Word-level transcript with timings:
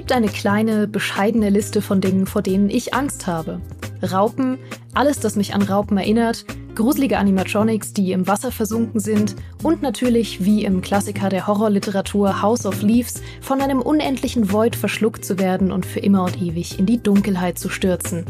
gibt 0.00 0.12
eine 0.12 0.28
kleine, 0.28 0.88
bescheidene 0.88 1.50
Liste 1.50 1.82
von 1.82 2.00
Dingen, 2.00 2.24
vor 2.24 2.40
denen 2.40 2.70
ich 2.70 2.94
Angst 2.94 3.26
habe. 3.26 3.60
Raupen, 4.02 4.56
alles, 4.94 5.20
das 5.20 5.36
mich 5.36 5.54
an 5.54 5.60
Raupen 5.60 5.98
erinnert, 5.98 6.46
gruselige 6.74 7.18
Animatronics, 7.18 7.92
die 7.92 8.12
im 8.12 8.26
Wasser 8.26 8.50
versunken 8.50 8.98
sind 8.98 9.36
und 9.62 9.82
natürlich, 9.82 10.42
wie 10.42 10.64
im 10.64 10.80
Klassiker 10.80 11.28
der 11.28 11.46
Horrorliteratur 11.46 12.40
House 12.40 12.64
of 12.64 12.80
Leaves, 12.80 13.20
von 13.42 13.60
einem 13.60 13.82
unendlichen 13.82 14.50
Void 14.50 14.74
verschluckt 14.74 15.22
zu 15.22 15.38
werden 15.38 15.70
und 15.70 15.84
für 15.84 16.00
immer 16.00 16.24
und 16.24 16.40
ewig 16.40 16.78
in 16.78 16.86
die 16.86 17.02
Dunkelheit 17.02 17.58
zu 17.58 17.68
stürzen. 17.68 18.24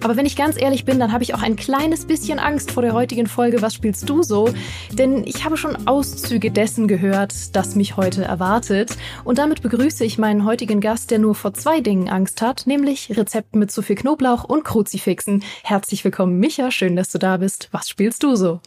Aber 0.00 0.16
wenn 0.16 0.26
ich 0.26 0.36
ganz 0.36 0.60
ehrlich 0.60 0.84
bin, 0.84 1.00
dann 1.00 1.12
habe 1.12 1.24
ich 1.24 1.34
auch 1.34 1.42
ein 1.42 1.56
kleines 1.56 2.06
bisschen 2.06 2.38
Angst 2.38 2.70
vor 2.70 2.82
der 2.82 2.92
heutigen 2.92 3.26
Folge 3.26 3.62
Was 3.62 3.74
spielst 3.74 4.08
du 4.08 4.22
so? 4.22 4.52
Denn 4.92 5.24
ich 5.26 5.44
habe 5.44 5.56
schon 5.56 5.88
Auszüge 5.88 6.50
dessen 6.50 6.86
gehört, 6.86 7.56
das 7.56 7.74
mich 7.74 7.96
heute 7.96 8.24
erwartet. 8.24 8.96
Und 9.24 9.38
damit 9.38 9.62
begrüße 9.62 10.04
ich 10.04 10.18
meinen 10.18 10.44
heutigen 10.44 10.80
Gast, 10.80 11.10
der 11.10 11.18
nur 11.18 11.34
vor 11.34 11.54
zwei 11.54 11.80
Dingen 11.80 12.08
Angst 12.08 12.42
hat, 12.42 12.66
nämlich 12.66 13.16
Rezepten 13.16 13.58
mit 13.58 13.72
zu 13.72 13.82
viel 13.82 13.96
Knoblauch 13.96 14.44
und 14.44 14.64
Kruzifixen. 14.64 15.42
Herzlich 15.64 16.04
willkommen, 16.04 16.38
Micha. 16.38 16.70
Schön, 16.70 16.94
dass 16.94 17.10
du 17.10 17.18
da 17.18 17.38
bist. 17.38 17.68
Was 17.72 17.88
spielst 17.88 18.22
du 18.22 18.36
so? 18.36 18.60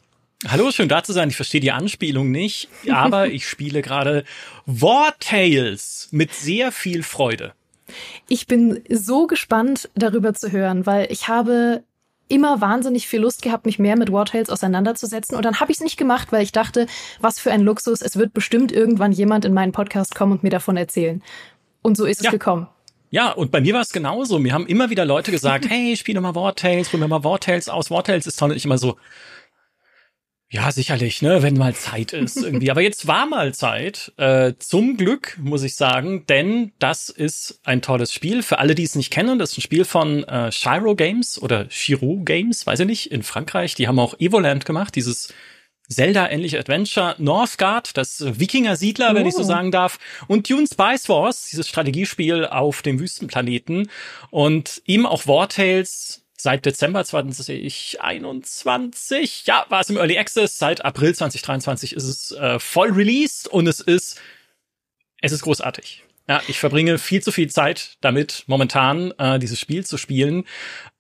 Hallo, 0.48 0.72
schön 0.72 0.89
da 0.89 1.03
zu 1.03 1.13
sein. 1.13 1.30
Ich 1.30 1.36
verstehe 1.36 1.61
die 1.61 1.72
Anspielung 1.72 2.31
nicht, 2.31 2.67
aber 2.89 3.27
ich 3.31 3.48
spiele 3.48 3.81
gerade 3.81 4.25
War 4.66 5.13
Tales 5.20 6.09
mit 6.11 6.34
sehr 6.34 6.72
viel 6.72 7.03
Freude. 7.03 7.53
Ich 8.27 8.48
bin 8.48 8.81
so 8.90 9.27
gespannt, 9.27 9.90
darüber 9.95 10.34
zu 10.34 10.52
hören, 10.52 10.86
weil 10.86 11.12
ich 11.12 11.27
habe 11.27 11.84
immer 12.31 12.62
wahnsinnig 12.62 13.08
viel 13.08 13.20
Lust 13.20 13.41
gehabt, 13.41 13.66
mich 13.66 13.77
mehr 13.77 13.98
mit 13.98 14.12
War 14.12 14.26
Tales 14.26 14.50
auseinanderzusetzen. 14.50 15.36
Und 15.36 15.44
dann 15.44 15.59
habe 15.59 15.72
ich 15.72 15.77
es 15.77 15.84
nicht 15.84 15.98
gemacht, 15.98 16.31
weil 16.31 16.44
ich 16.44 16.54
dachte, 16.54 16.88
was 17.20 17.40
für 17.40 17.52
ein 17.52 17.62
Luxus, 17.62 18.02
es 18.02 18.16
wird 18.16 18.33
bestimmt 18.33 18.72
irgendwann 18.72 19.11
jemand 19.11 19.44
in 19.44 19.53
meinen 19.53 19.73
Podcast 19.73 20.16
kommen 20.16 20.31
und 20.31 20.44
mir 20.44 20.50
davon 20.50 20.78
erzählen. 20.78 21.22
Und 21.81 21.98
so 21.98 22.06
ist 22.06 22.20
es 22.20 22.25
ja. 22.25 22.31
gekommen. 22.31 22.67
Ja, 23.09 23.31
und 23.31 23.52
bei 23.52 23.59
mir 23.59 23.73
war 23.73 23.81
es 23.81 23.92
genauso. 23.92 24.39
Mir 24.39 24.53
haben 24.53 24.66
immer 24.66 24.89
wieder 24.89 25.03
Leute 25.03 25.31
gesagt, 25.31 25.66
hey, 25.70 25.98
spiel 25.98 26.16
doch 26.16 26.22
mal 26.22 26.33
War 26.33 26.55
Tales, 26.55 26.89
probier 26.89 27.09
mal 27.09 27.23
War 27.23 27.39
Tales 27.39 27.67
aus. 27.67 27.92
War 27.92 28.03
Tales 28.03 28.26
ist 28.26 28.39
toll. 28.39 28.52
Und 28.52 28.58
ich 28.58 28.66
immer 28.66 28.78
so, 28.78 28.95
ja, 30.53 30.69
sicherlich, 30.69 31.21
ne, 31.21 31.44
wenn 31.44 31.53
mal 31.53 31.73
Zeit 31.75 32.11
ist 32.11 32.35
irgendwie. 32.35 32.71
Aber 32.71 32.81
jetzt 32.81 33.07
war 33.07 33.25
mal 33.25 33.53
Zeit. 33.53 34.11
Äh, 34.17 34.55
zum 34.59 34.97
Glück, 34.97 35.38
muss 35.41 35.63
ich 35.63 35.75
sagen, 35.75 36.25
denn 36.27 36.73
das 36.77 37.08
ist 37.08 37.61
ein 37.63 37.81
tolles 37.81 38.13
Spiel. 38.13 38.43
Für 38.43 38.59
alle, 38.59 38.75
die 38.75 38.83
es 38.83 38.95
nicht 38.95 39.11
kennen, 39.11 39.39
das 39.39 39.52
ist 39.52 39.59
ein 39.59 39.61
Spiel 39.61 39.85
von 39.85 40.25
äh, 40.25 40.52
Shiro 40.52 40.93
Games 40.97 41.41
oder 41.41 41.67
Shiro 41.69 42.19
Games, 42.25 42.67
weiß 42.67 42.81
ich 42.81 42.85
nicht, 42.85 43.11
in 43.13 43.23
Frankreich. 43.23 43.75
Die 43.75 43.88
haben 43.88 43.97
auch 43.97 44.19
Evoland 44.19 44.66
gemacht, 44.66 44.93
dieses 44.97 45.33
Zelda-ähnliche 45.88 46.59
Adventure, 46.59 47.15
Northgard, 47.17 47.95
das 47.95 48.21
Wikinger-Siedler, 48.21 49.11
oh. 49.11 49.15
wenn 49.15 49.27
ich 49.27 49.36
so 49.36 49.43
oh. 49.43 49.45
sagen 49.45 49.71
darf, 49.71 49.99
und 50.27 50.49
Dune 50.49 50.67
Spice 50.67 51.08
Wars, 51.08 51.47
dieses 51.49 51.69
Strategiespiel 51.69 52.45
auf 52.45 52.81
dem 52.81 52.99
Wüstenplaneten 52.99 53.89
und 54.31 54.81
eben 54.86 55.05
auch 55.05 55.27
War 55.27 55.47
Tales, 55.47 56.20
seit 56.42 56.66
Dezember 56.66 57.06
2021, 57.06 59.44
ja, 59.45 59.66
war 59.70 59.81
es 59.81 59.89
im 59.89 59.97
Early 59.97 60.17
Access, 60.17 60.58
seit 60.58 60.86
April 60.86 61.14
2023 61.14 61.94
ist 61.94 62.03
es 62.03 62.31
äh, 62.31 62.58
voll 62.59 62.92
released 62.92 63.48
und 63.48 63.67
es 63.67 63.80
ist, 63.80 64.20
es 65.22 65.31
ist 65.31 65.44
großartig. 65.44 66.03
Ja, 66.28 66.42
ich 66.48 66.59
verbringe 66.59 66.98
viel 66.98 67.22
zu 67.22 67.31
viel 67.31 67.50
Zeit 67.50 67.98
damit, 68.02 68.44
momentan 68.48 69.11
äh, 69.17 69.39
dieses 69.39 69.59
Spiel 69.59 69.86
zu 69.86 69.98
spielen. 69.98 70.45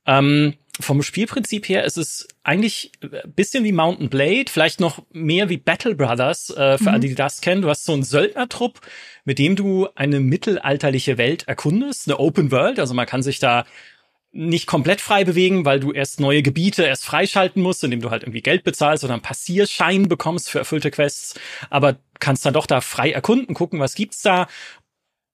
Ähm, 0.05 0.55
vom 0.79 1.03
Spielprinzip 1.03 1.67
her 1.69 1.83
ist 1.83 1.97
es 1.97 2.27
eigentlich 2.43 2.91
ein 3.01 3.33
bisschen 3.33 3.63
wie 3.63 3.71
Mountain 3.71 4.09
Blade, 4.09 4.45
vielleicht 4.47 4.79
noch 4.79 5.03
mehr 5.11 5.49
wie 5.49 5.57
Battle 5.57 5.95
Brothers, 5.95 6.49
äh, 6.49 6.77
für 6.77 6.83
mhm. 6.83 6.89
alle, 6.89 6.99
die 7.01 7.15
das 7.15 7.41
kennen. 7.41 7.61
Du 7.61 7.69
hast 7.69 7.85
so 7.85 7.93
einen 7.93 8.03
Söldnertrupp, 8.03 8.81
mit 9.25 9.37
dem 9.37 9.55
du 9.55 9.87
eine 9.95 10.19
mittelalterliche 10.19 11.17
Welt 11.17 11.47
erkundest, 11.47 12.07
eine 12.07 12.19
Open 12.19 12.51
World. 12.51 12.79
Also 12.79 12.93
man 12.93 13.05
kann 13.05 13.21
sich 13.21 13.39
da 13.39 13.65
nicht 14.33 14.65
komplett 14.65 15.01
frei 15.01 15.23
bewegen, 15.25 15.65
weil 15.65 15.79
du 15.79 15.91
erst 15.91 16.19
neue 16.19 16.41
Gebiete 16.41 16.83
erst 16.83 17.05
freischalten 17.05 17.61
musst, 17.61 17.83
indem 17.83 18.01
du 18.01 18.11
halt 18.11 18.23
irgendwie 18.23 18.41
Geld 18.41 18.63
bezahlst 18.63 19.03
oder 19.03 19.13
einen 19.13 19.21
Passierschein 19.21 20.07
bekommst 20.07 20.49
für 20.49 20.59
erfüllte 20.59 20.89
Quests, 20.89 21.39
aber 21.69 21.97
kannst 22.19 22.45
dann 22.45 22.53
doch 22.53 22.65
da 22.65 22.81
frei 22.81 23.11
erkunden, 23.11 23.53
gucken, 23.53 23.79
was 23.79 23.95
gibt's 23.95 24.21
da. 24.21 24.47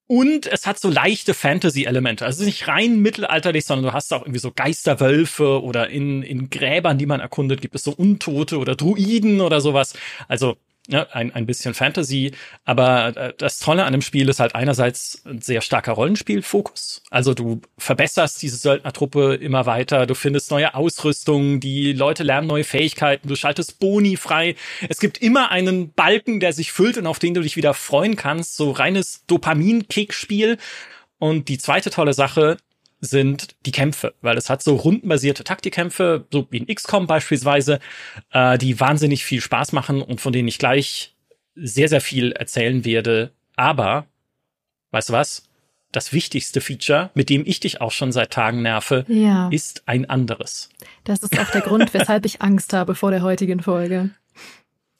Und 0.07 0.47
es 0.47 0.65
hat 0.65 0.79
so 0.79 0.89
leichte 0.89 1.33
Fantasy-Elemente. 1.33 2.25
Also 2.25 2.45
nicht 2.45 2.69
rein 2.69 3.01
mittelalterlich, 3.01 3.65
sondern 3.65 3.87
du 3.87 3.93
hast 3.93 4.13
auch 4.13 4.21
irgendwie 4.21 4.39
so 4.39 4.53
Geisterwölfe 4.53 5.61
oder 5.61 5.89
in, 5.89 6.23
in 6.23 6.49
Gräbern, 6.49 6.97
die 6.97 7.05
man 7.05 7.19
erkundet, 7.19 7.61
gibt 7.61 7.75
es 7.75 7.83
so 7.83 7.91
Untote 7.91 8.57
oder 8.57 8.75
Druiden 8.75 9.41
oder 9.41 9.59
sowas. 9.59 9.95
Also 10.29 10.55
ne, 10.87 11.13
ein, 11.13 11.33
ein 11.33 11.45
bisschen 11.45 11.73
Fantasy. 11.73 12.31
Aber 12.65 13.15
äh, 13.15 13.33
das 13.37 13.59
Tolle 13.59 13.85
an 13.85 13.91
dem 13.91 14.01
Spiel 14.01 14.27
ist 14.29 14.39
halt 14.39 14.55
einerseits 14.55 15.21
ein 15.25 15.41
sehr 15.41 15.61
starker 15.61 15.93
Rollenspielfokus. 15.93 17.03
Also 17.09 17.33
du 17.33 17.61
verbesserst 17.77 18.41
diese 18.41 18.57
Söldnertruppe 18.57 19.35
immer 19.35 19.65
weiter, 19.65 20.05
du 20.05 20.15
findest 20.15 20.51
neue 20.51 20.73
Ausrüstung, 20.73 21.59
die 21.59 21.93
Leute 21.93 22.23
lernen 22.23 22.47
neue 22.47 22.63
Fähigkeiten, 22.63 23.27
du 23.27 23.35
schaltest 23.35 23.79
Boni 23.79 24.17
frei. 24.17 24.55
Es 24.89 24.99
gibt 24.99 25.19
immer 25.19 25.51
einen 25.51 25.93
Balken, 25.93 26.39
der 26.39 26.53
sich 26.53 26.71
füllt 26.71 26.97
und 26.97 27.07
auf 27.07 27.19
den 27.19 27.33
du 27.33 27.41
dich 27.41 27.55
wieder 27.55 27.73
freuen 27.73 28.15
kannst. 28.15 28.55
So 28.55 28.71
reines 28.71 29.23
Dopamin-Kick-Spiel. 29.27 30.57
Und 31.19 31.49
die 31.49 31.57
zweite 31.57 31.89
tolle 31.89 32.13
Sache, 32.13 32.57
sind 32.99 33.55
die 33.65 33.71
Kämpfe, 33.71 34.13
weil 34.21 34.37
es 34.37 34.49
hat 34.49 34.63
so 34.63 34.75
rundenbasierte 34.75 35.43
Taktikkämpfe, 35.43 36.25
so 36.31 36.47
wie 36.49 36.57
in 36.57 36.73
XCOM 36.73 37.07
beispielsweise, 37.07 37.79
äh, 38.31 38.57
die 38.57 38.79
wahnsinnig 38.79 39.23
viel 39.23 39.41
Spaß 39.41 39.71
machen 39.71 40.01
und 40.01 40.21
von 40.21 40.33
denen 40.33 40.47
ich 40.47 40.59
gleich 40.59 41.15
sehr, 41.55 41.89
sehr 41.89 42.01
viel 42.01 42.31
erzählen 42.31 42.85
werde. 42.85 43.31
Aber, 43.55 44.05
weißt 44.91 45.09
du 45.09 45.13
was? 45.13 45.43
Das 45.91 46.11
wichtigste 46.11 46.59
Feature, 46.59 47.11
mit 47.13 47.29
dem 47.29 47.43
ich 47.45 47.59
dich 47.59 47.81
auch 47.81 47.91
schon 47.91 48.11
seit 48.11 48.31
Tagen 48.31 48.61
nerve, 48.61 49.05
ja. 49.07 49.47
ist 49.49 49.83
ein 49.85 50.09
anderes. 50.09 50.69
Das 51.05 51.19
ist 51.19 51.39
auch 51.39 51.49
der 51.49 51.61
Grund, 51.61 51.93
weshalb 51.93 52.25
ich 52.25 52.41
Angst 52.41 52.73
habe 52.73 52.93
vor 52.93 53.11
der 53.11 53.21
heutigen 53.21 53.61
Folge. 53.61 54.09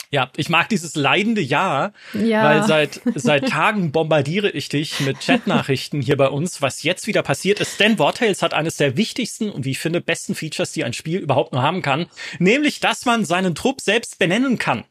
Ja, 0.10 0.32
ich 0.38 0.50
mag 0.50 0.70
dieses 0.70 0.96
leidende 0.96 1.42
Ja, 1.42 1.92
ja. 2.14 2.44
weil 2.44 2.64
seit, 2.64 3.02
seit 3.16 3.50
Tagen 3.50 3.92
bombardiere 3.92 4.50
ich 4.50 4.70
dich 4.70 5.00
mit 5.02 5.20
Chatnachrichten 5.20 6.02
hier 6.02 6.16
bei 6.16 6.30
uns, 6.30 6.62
was 6.62 6.84
jetzt 6.84 7.08
wieder 7.08 7.24
passiert 7.24 7.60
ist. 7.60 7.80
Denn 7.80 8.00
Wartales 8.00 8.42
hat 8.42 8.54
eines 8.54 8.78
der 8.78 8.96
wichtigsten 8.96 9.50
und 9.50 9.66
wie 9.66 9.72
ich 9.72 9.80
finde 9.80 10.00
besten 10.00 10.36
Features, 10.36 10.72
die 10.72 10.84
ein 10.84 10.94
Spiel 10.94 11.20
überhaupt 11.20 11.52
nur 11.52 11.62
haben 11.62 11.82
kann, 11.82 12.08
nämlich, 12.40 12.80
dass 12.80 13.06
man 13.06 13.26
seinen 13.26 13.56
Trupp 13.56 13.82
selbst 13.82 14.18
benennen 14.18 14.58
kann. 14.58 14.86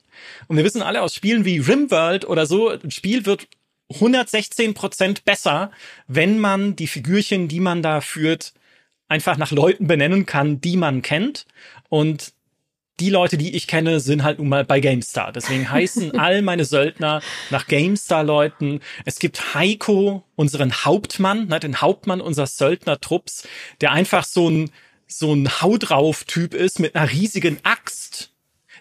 Und 0.49 0.56
wir 0.56 0.65
wissen 0.65 0.82
alle 0.82 1.03
aus 1.03 1.15
Spielen 1.15 1.44
wie 1.44 1.59
Rimworld 1.59 2.27
oder 2.27 2.47
so, 2.47 2.69
ein 2.71 2.91
Spiel 2.91 3.27
wird 3.27 3.48
116 3.94 4.75
Prozent 4.75 5.25
besser, 5.25 5.71
wenn 6.09 6.38
man 6.38 6.77
die 6.77 6.88
Figürchen, 6.88 7.48
die 7.48 7.60
man 7.60 7.83
da 7.83 8.00
führt, 8.00 8.53
einfach 9.09 9.37
nach 9.37 9.53
Leuten 9.53 9.87
benennen 9.87 10.27
kann, 10.27 10.60
die 10.60 10.77
man 10.77 11.03
kennt. 11.03 11.47
Und 11.88 12.33
die 13.01 13.11
Leute, 13.11 13.37
die 13.37 13.55
ich 13.55 13.67
kenne, 13.67 14.01
sind 14.01 14.23
halt 14.23 14.39
nun 14.39 14.49
mal 14.49 14.65
bei 14.65 14.81
GameStar. 14.81 15.33
Deswegen 15.33 15.71
heißen 15.71 16.19
all 16.19 16.43
meine 16.43 16.65
Söldner 16.65 17.21
nach 17.51 17.67
GameStar-Leuten. 17.67 18.81
Es 19.05 19.19
gibt 19.19 19.55
Heiko, 19.55 20.25
unseren 20.34 20.84
Hauptmann, 20.84 21.49
ne, 21.49 21.61
den 21.61 21.81
Hauptmann 21.81 22.21
unseres 22.21 22.57
Söldnertrupps, 22.57 23.47
der 23.81 23.93
einfach 23.93 24.25
so 24.25 24.49
ein, 24.49 24.71
so 25.07 25.34
ein 25.34 25.61
Hau 25.61 25.77
drauf 25.77 26.25
Typ 26.25 26.55
ist 26.55 26.81
mit 26.81 26.97
einer 26.97 27.11
riesigen 27.11 27.59
Axt. 27.62 28.33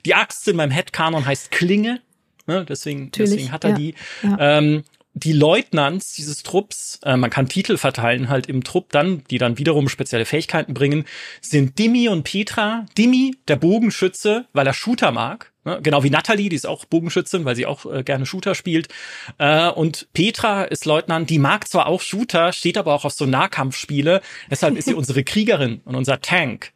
Die 0.05 0.15
Axt 0.15 0.47
in 0.47 0.55
meinem 0.55 0.71
Headcanon 0.71 1.25
heißt 1.25 1.51
Klinge. 1.51 2.01
Ne, 2.47 2.63
deswegen, 2.63 3.11
deswegen 3.11 3.51
hat 3.51 3.63
er 3.63 3.71
ja, 3.71 3.75
die. 3.75 3.95
Ja. 4.21 4.57
Ähm, 4.57 4.83
die 5.17 5.31
Leutnants 5.31 6.13
dieses 6.13 6.43
Trupps, 6.43 6.99
äh, 7.03 7.15
man 7.15 7.29
kann 7.29 7.47
Titel 7.47 7.77
verteilen 7.77 8.27
halt 8.27 8.47
im 8.47 8.65
Trupp 8.65 8.91
dann, 8.91 9.23
die 9.31 9.37
dann 9.37 9.57
wiederum 9.57 9.87
spezielle 9.87 10.25
Fähigkeiten 10.25 10.73
bringen, 10.73 11.05
sind 11.41 11.79
Dimi 11.79 12.09
und 12.09 12.23
Petra. 12.23 12.85
Dimi, 12.97 13.37
der 13.47 13.55
Bogenschütze, 13.55 14.45
weil 14.51 14.67
er 14.67 14.73
Shooter 14.73 15.13
mag. 15.13 15.53
Ne? 15.63 15.79
Genau 15.81 16.03
wie 16.03 16.09
Natalie, 16.09 16.49
die 16.49 16.57
ist 16.57 16.67
auch 16.67 16.83
Bogenschützin, 16.83 17.45
weil 17.45 17.55
sie 17.55 17.65
auch 17.65 17.85
äh, 17.85 18.03
gerne 18.03 18.25
Shooter 18.25 18.55
spielt. 18.55 18.89
Äh, 19.37 19.69
und 19.69 20.09
Petra 20.13 20.65
ist 20.65 20.83
Leutnant, 20.83 21.29
die 21.29 21.39
mag 21.39 21.65
zwar 21.69 21.87
auch 21.87 22.01
Shooter, 22.01 22.51
steht 22.51 22.77
aber 22.77 22.93
auch 22.93 23.05
auf 23.05 23.13
so 23.13 23.25
Nahkampfspiele. 23.25 24.21
Deshalb 24.51 24.75
ist 24.75 24.85
sie 24.85 24.93
unsere 24.95 25.23
Kriegerin 25.23 25.79
und 25.85 25.95
unser 25.95 26.19
Tank. 26.19 26.73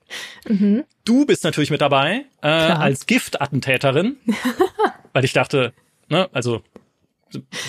Mhm. 0.47 0.85
Du 1.03 1.25
bist 1.25 1.43
natürlich 1.43 1.71
mit 1.71 1.81
dabei 1.81 2.23
äh, 2.41 2.47
als 2.47 3.05
Giftattentäterin, 3.05 4.15
weil 5.13 5.25
ich 5.25 5.33
dachte, 5.33 5.73
ne, 6.07 6.29
also 6.31 6.63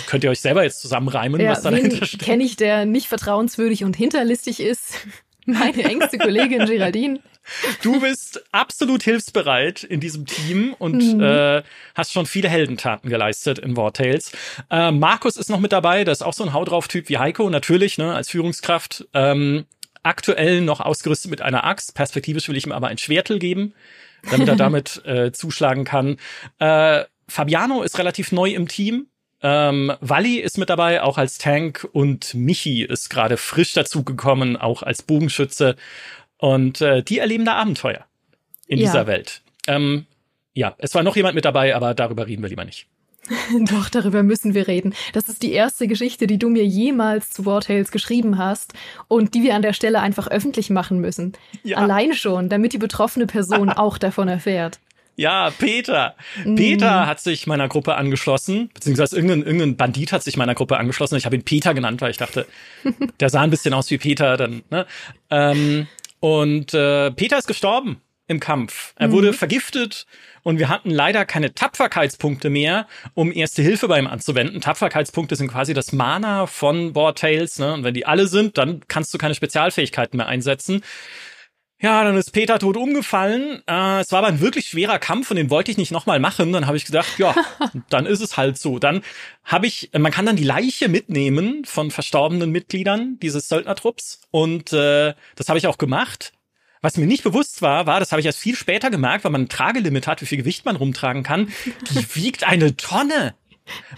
könnt 0.07 0.23
ihr 0.23 0.29
euch 0.29 0.41
selber 0.41 0.63
jetzt 0.63 0.81
zusammenreimen, 0.81 1.41
ja, 1.41 1.51
was 1.51 1.61
da 1.61 1.71
dahinter 1.71 2.05
steht? 2.05 2.21
Kenne 2.21 2.43
ich, 2.43 2.55
der 2.55 2.85
nicht 2.85 3.07
vertrauenswürdig 3.07 3.83
und 3.83 3.95
hinterlistig 3.95 4.59
ist. 4.59 4.95
Meine 5.45 5.83
engste 5.83 6.17
Kollegin 6.17 6.65
Geraldine. 6.65 7.19
Du 7.81 7.99
bist 7.99 8.43
absolut 8.51 9.01
hilfsbereit 9.01 9.83
in 9.83 9.99
diesem 9.99 10.25
Team 10.27 10.75
und 10.77 11.15
mhm. 11.15 11.21
äh, 11.21 11.63
hast 11.95 12.13
schon 12.13 12.27
viele 12.27 12.47
Heldentaten 12.47 13.09
geleistet 13.09 13.57
in 13.57 13.75
War 13.75 13.91
Tales. 13.93 14.31
Äh, 14.69 14.91
Markus 14.91 15.37
ist 15.37 15.49
noch 15.49 15.59
mit 15.59 15.71
dabei, 15.71 16.03
das 16.03 16.19
ist 16.19 16.21
auch 16.21 16.33
so 16.33 16.43
ein 16.43 16.53
Hau 16.53 16.63
drauf 16.63 16.87
Typ 16.87 17.09
wie 17.09 17.17
Heiko, 17.17 17.49
natürlich, 17.49 17.97
ne, 17.97 18.13
als 18.13 18.29
Führungskraft. 18.29 19.07
Ähm, 19.13 19.65
aktuell 20.03 20.61
noch 20.61 20.79
ausgerüstet 20.79 21.31
mit 21.31 21.41
einer 21.41 21.63
Axt. 21.63 21.95
Perspektivisch 21.95 22.47
will 22.47 22.57
ich 22.57 22.65
ihm 22.65 22.71
aber 22.71 22.87
ein 22.87 22.97
Schwertel 22.97 23.39
geben, 23.39 23.73
damit 24.29 24.47
er 24.47 24.55
damit 24.57 25.03
äh, 25.05 25.31
zuschlagen 25.31 25.83
kann. 25.83 26.17
Äh, 26.59 27.05
Fabiano 27.27 27.81
ist 27.81 27.97
relativ 27.97 28.31
neu 28.31 28.51
im 28.51 28.67
Team. 28.67 29.07
Ähm, 29.43 29.91
Wally 30.01 30.37
ist 30.37 30.57
mit 30.57 30.69
dabei, 30.69 31.01
auch 31.01 31.17
als 31.17 31.37
Tank 31.37 31.87
und 31.91 32.33
Michi 32.33 32.83
ist 32.83 33.09
gerade 33.09 33.37
frisch 33.37 33.73
dazugekommen, 33.73 34.55
auch 34.55 34.83
als 34.83 35.01
Bogenschütze. 35.01 35.75
Und 36.37 36.81
äh, 36.81 37.03
die 37.03 37.19
erleben 37.19 37.45
da 37.45 37.53
Abenteuer 37.53 38.05
in 38.67 38.77
ja. 38.77 38.85
dieser 38.85 39.07
Welt. 39.07 39.41
Ähm, 39.67 40.05
ja, 40.53 40.75
es 40.77 40.93
war 40.95 41.03
noch 41.03 41.15
jemand 41.15 41.35
mit 41.35 41.45
dabei, 41.45 41.75
aber 41.75 41.93
darüber 41.93 42.27
reden 42.27 42.41
wir 42.41 42.49
lieber 42.49 42.65
nicht. 42.65 42.87
Doch, 43.69 43.89
darüber 43.89 44.23
müssen 44.23 44.53
wir 44.53 44.67
reden. 44.67 44.93
Das 45.13 45.29
ist 45.29 45.43
die 45.43 45.51
erste 45.51 45.87
Geschichte, 45.87 46.27
die 46.27 46.39
du 46.39 46.49
mir 46.49 46.65
jemals 46.65 47.29
zu 47.29 47.45
War 47.45 47.61
Tales 47.61 47.91
geschrieben 47.91 48.37
hast 48.37 48.73
und 49.07 49.33
die 49.33 49.43
wir 49.43 49.55
an 49.55 49.61
der 49.61 49.73
Stelle 49.73 49.99
einfach 50.01 50.27
öffentlich 50.27 50.69
machen 50.69 50.99
müssen. 50.99 51.33
Ja. 51.63 51.77
Allein 51.77 52.13
schon, 52.13 52.49
damit 52.49 52.73
die 52.73 52.77
betroffene 52.77 53.27
Person 53.27 53.69
auch 53.69 53.97
davon 53.97 54.27
erfährt. 54.27 54.79
Ja, 55.15 55.51
Peter. 55.51 56.15
Mm. 56.45 56.55
Peter 56.55 57.05
hat 57.05 57.19
sich 57.19 57.47
meiner 57.47 57.67
Gruppe 57.67 57.95
angeschlossen, 57.95 58.69
beziehungsweise 58.73 59.15
irgendein, 59.15 59.43
irgendein 59.43 59.77
Bandit 59.77 60.11
hat 60.11 60.23
sich 60.23 60.37
meiner 60.37 60.55
Gruppe 60.55 60.77
angeschlossen. 60.77 61.15
Ich 61.15 61.25
habe 61.25 61.35
ihn 61.35 61.43
Peter 61.43 61.73
genannt, 61.73 62.01
weil 62.01 62.11
ich 62.11 62.17
dachte, 62.17 62.47
der 63.19 63.29
sah 63.29 63.41
ein 63.41 63.49
bisschen 63.49 63.73
aus 63.73 63.89
wie 63.91 63.97
Peter. 63.97 64.37
Dann, 64.37 64.63
ne? 64.69 64.85
Ähm, 65.29 65.87
und 66.19 66.73
äh, 66.73 67.11
Peter 67.11 67.37
ist 67.37 67.47
gestorben 67.47 68.01
im 68.27 68.39
Kampf. 68.39 68.93
Er 68.95 69.09
mhm. 69.09 69.11
wurde 69.11 69.33
vergiftet 69.33 70.05
und 70.43 70.57
wir 70.57 70.69
hatten 70.69 70.89
leider 70.89 71.25
keine 71.25 71.53
Tapferkeitspunkte 71.53 72.49
mehr, 72.49 72.87
um 73.13 73.31
Erste 73.31 73.61
Hilfe 73.61 73.87
bei 73.87 73.99
ihm 73.99 74.07
anzuwenden. 74.07 74.61
Tapferkeitspunkte 74.61 75.35
sind 75.35 75.49
quasi 75.49 75.73
das 75.73 75.91
Mana 75.91 76.47
von 76.47 76.93
Board 76.93 77.19
Tales, 77.19 77.59
ne? 77.59 77.73
Und 77.73 77.83
wenn 77.83 77.93
die 77.93 78.05
alle 78.05 78.27
sind, 78.27 78.57
dann 78.57 78.81
kannst 78.87 79.13
du 79.13 79.17
keine 79.17 79.35
Spezialfähigkeiten 79.35 80.17
mehr 80.17 80.27
einsetzen. 80.27 80.81
Ja, 81.81 82.03
dann 82.03 82.15
ist 82.15 82.31
Peter 82.31 82.59
tot 82.59 82.77
umgefallen. 82.77 83.63
Äh, 83.67 84.01
es 84.01 84.11
war 84.11 84.19
aber 84.19 84.27
ein 84.27 84.39
wirklich 84.39 84.67
schwerer 84.67 84.99
Kampf 84.99 85.31
und 85.31 85.37
den 85.37 85.49
wollte 85.49 85.71
ich 85.71 85.77
nicht 85.77 85.91
nochmal 85.91 86.19
machen. 86.19 86.53
Dann 86.53 86.67
habe 86.67 86.77
ich 86.77 86.85
gedacht, 86.85 87.17
ja, 87.17 87.33
dann 87.89 88.05
ist 88.05 88.21
es 88.21 88.37
halt 88.37 88.59
so. 88.59 88.77
Dann 88.77 89.01
habe 89.43 89.65
ich, 89.65 89.89
man 89.97 90.11
kann 90.11 90.27
dann 90.27 90.35
die 90.35 90.43
Leiche 90.43 90.89
mitnehmen 90.89 91.65
von 91.65 91.89
verstorbenen 91.89 92.51
Mitgliedern 92.51 93.17
dieses 93.19 93.49
Söldnertrupps 93.49 94.21
und 94.29 94.71
äh, 94.73 95.15
das 95.35 95.49
habe 95.49 95.57
ich 95.57 95.65
auch 95.65 95.79
gemacht. 95.79 96.33
Was 96.83 96.97
mir 96.97 97.07
nicht 97.07 97.23
bewusst 97.23 97.61
war, 97.61 97.85
war, 97.87 97.99
das 97.99 98.11
habe 98.11 98.19
ich 98.19 98.25
erst 98.25 98.39
viel 98.39 98.55
später 98.55 98.89
gemerkt, 98.89 99.23
weil 99.23 99.31
man 99.31 99.43
ein 99.43 99.49
Tragelimit 99.49 100.07
hat, 100.07 100.21
wie 100.21 100.25
viel 100.25 100.39
Gewicht 100.39 100.65
man 100.65 100.75
rumtragen 100.75 101.23
kann. 101.23 101.51
Die 101.91 102.05
wiegt 102.15 102.43
eine 102.43 102.75
Tonne. 102.75 103.35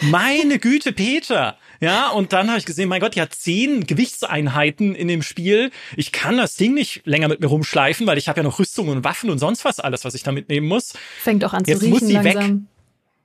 Meine 0.01 0.59
Güte, 0.59 0.91
Peter. 0.91 1.57
Ja, 1.83 2.09
und 2.11 2.31
dann 2.31 2.47
habe 2.47 2.57
ich 2.59 2.65
gesehen, 2.65 2.87
mein 2.87 3.01
Gott, 3.01 3.15
die 3.15 3.21
hat 3.21 3.33
zehn 3.33 3.85
Gewichtseinheiten 3.85 4.95
in 4.95 5.09
dem 5.09 5.21
Spiel. 5.21 5.69
Ich 5.97 6.13
kann 6.13 6.37
das 6.37 6.55
Ding 6.55 6.73
nicht 6.73 7.01
länger 7.03 7.27
mit 7.27 7.41
mir 7.41 7.47
rumschleifen, 7.47 8.07
weil 8.07 8.17
ich 8.17 8.29
habe 8.29 8.39
ja 8.39 8.43
noch 8.43 8.57
Rüstungen 8.57 8.97
und 8.97 9.03
Waffen 9.03 9.29
und 9.29 9.39
sonst 9.39 9.65
was 9.65 9.81
alles, 9.81 10.05
was 10.05 10.15
ich 10.15 10.23
da 10.23 10.31
mitnehmen 10.31 10.65
muss. 10.67 10.93
Fängt 11.21 11.43
auch 11.43 11.51
an 11.51 11.63
Jetzt 11.65 11.79
zu 11.79 11.85
riechen 11.85 11.99
muss 11.99 12.07
sie 12.07 12.13
langsam. 12.13 12.55
weg. 12.55 12.61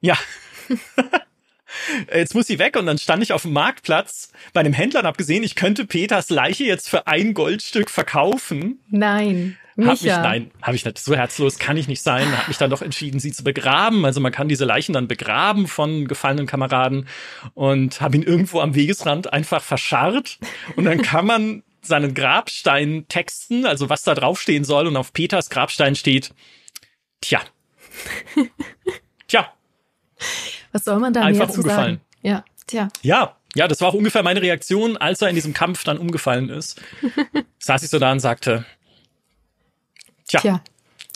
Ja. 0.00 0.18
Jetzt 2.12 2.34
muss 2.34 2.46
sie 2.46 2.58
weg 2.58 2.76
und 2.76 2.86
dann 2.86 2.98
stand 2.98 3.22
ich 3.22 3.32
auf 3.32 3.42
dem 3.42 3.52
Marktplatz 3.52 4.32
bei 4.52 4.60
einem 4.60 4.72
Händler 4.72 5.00
und 5.00 5.06
habe 5.06 5.18
gesehen, 5.18 5.42
ich 5.42 5.54
könnte 5.54 5.86
Peters 5.86 6.30
Leiche 6.30 6.64
jetzt 6.64 6.88
für 6.88 7.06
ein 7.06 7.34
Goldstück 7.34 7.90
verkaufen. 7.90 8.80
Nein. 8.90 9.56
Micha. 9.78 9.92
Hab 9.92 10.02
mich, 10.02 10.12
nein, 10.12 10.50
habe 10.60 10.74
ich 10.74 10.84
nicht. 10.84 10.98
So 10.98 11.14
herzlos 11.14 11.60
kann 11.60 11.76
ich 11.76 11.86
nicht 11.86 12.02
sein. 12.02 12.36
Habe 12.36 12.48
mich 12.48 12.58
dann 12.58 12.68
doch 12.68 12.82
entschieden, 12.82 13.20
sie 13.20 13.30
zu 13.30 13.44
begraben. 13.44 14.04
Also 14.04 14.20
man 14.20 14.32
kann 14.32 14.48
diese 14.48 14.64
Leichen 14.64 14.92
dann 14.92 15.06
begraben 15.06 15.68
von 15.68 16.08
gefallenen 16.08 16.46
Kameraden 16.46 17.06
und 17.54 18.00
habe 18.00 18.16
ihn 18.16 18.24
irgendwo 18.24 18.58
am 18.58 18.74
Wegesrand 18.74 19.32
einfach 19.32 19.62
verscharrt. 19.62 20.40
Und 20.74 20.84
dann 20.84 21.00
kann 21.00 21.26
man 21.26 21.62
seinen 21.80 22.12
Grabstein 22.14 23.06
texten, 23.08 23.66
also 23.66 23.88
was 23.88 24.02
da 24.02 24.16
draufstehen 24.16 24.64
soll. 24.64 24.88
Und 24.88 24.96
auf 24.96 25.12
Peters 25.12 25.48
Grabstein 25.48 25.94
steht, 25.94 26.34
tja, 27.20 27.40
tja. 29.28 29.52
Was 30.72 30.84
soll 30.84 30.98
man 30.98 31.12
da 31.12 31.22
einfach 31.22 31.48
umgefallen. 31.48 31.96
Sagen? 31.96 32.00
Ja, 32.22 32.44
tja. 32.66 32.88
Ja, 33.02 33.36
ja, 33.54 33.66
das 33.68 33.80
war 33.80 33.88
auch 33.88 33.94
ungefähr 33.94 34.22
meine 34.22 34.42
Reaktion, 34.42 34.96
als 34.96 35.22
er 35.22 35.28
in 35.28 35.34
diesem 35.34 35.54
Kampf 35.54 35.84
dann 35.84 35.98
umgefallen 35.98 36.48
ist. 36.48 36.80
Saß 37.58 37.82
ich 37.82 37.90
so 37.90 37.98
da 37.98 38.12
und 38.12 38.20
sagte, 38.20 38.64
Tja, 40.28 40.40
Tja. 40.40 40.64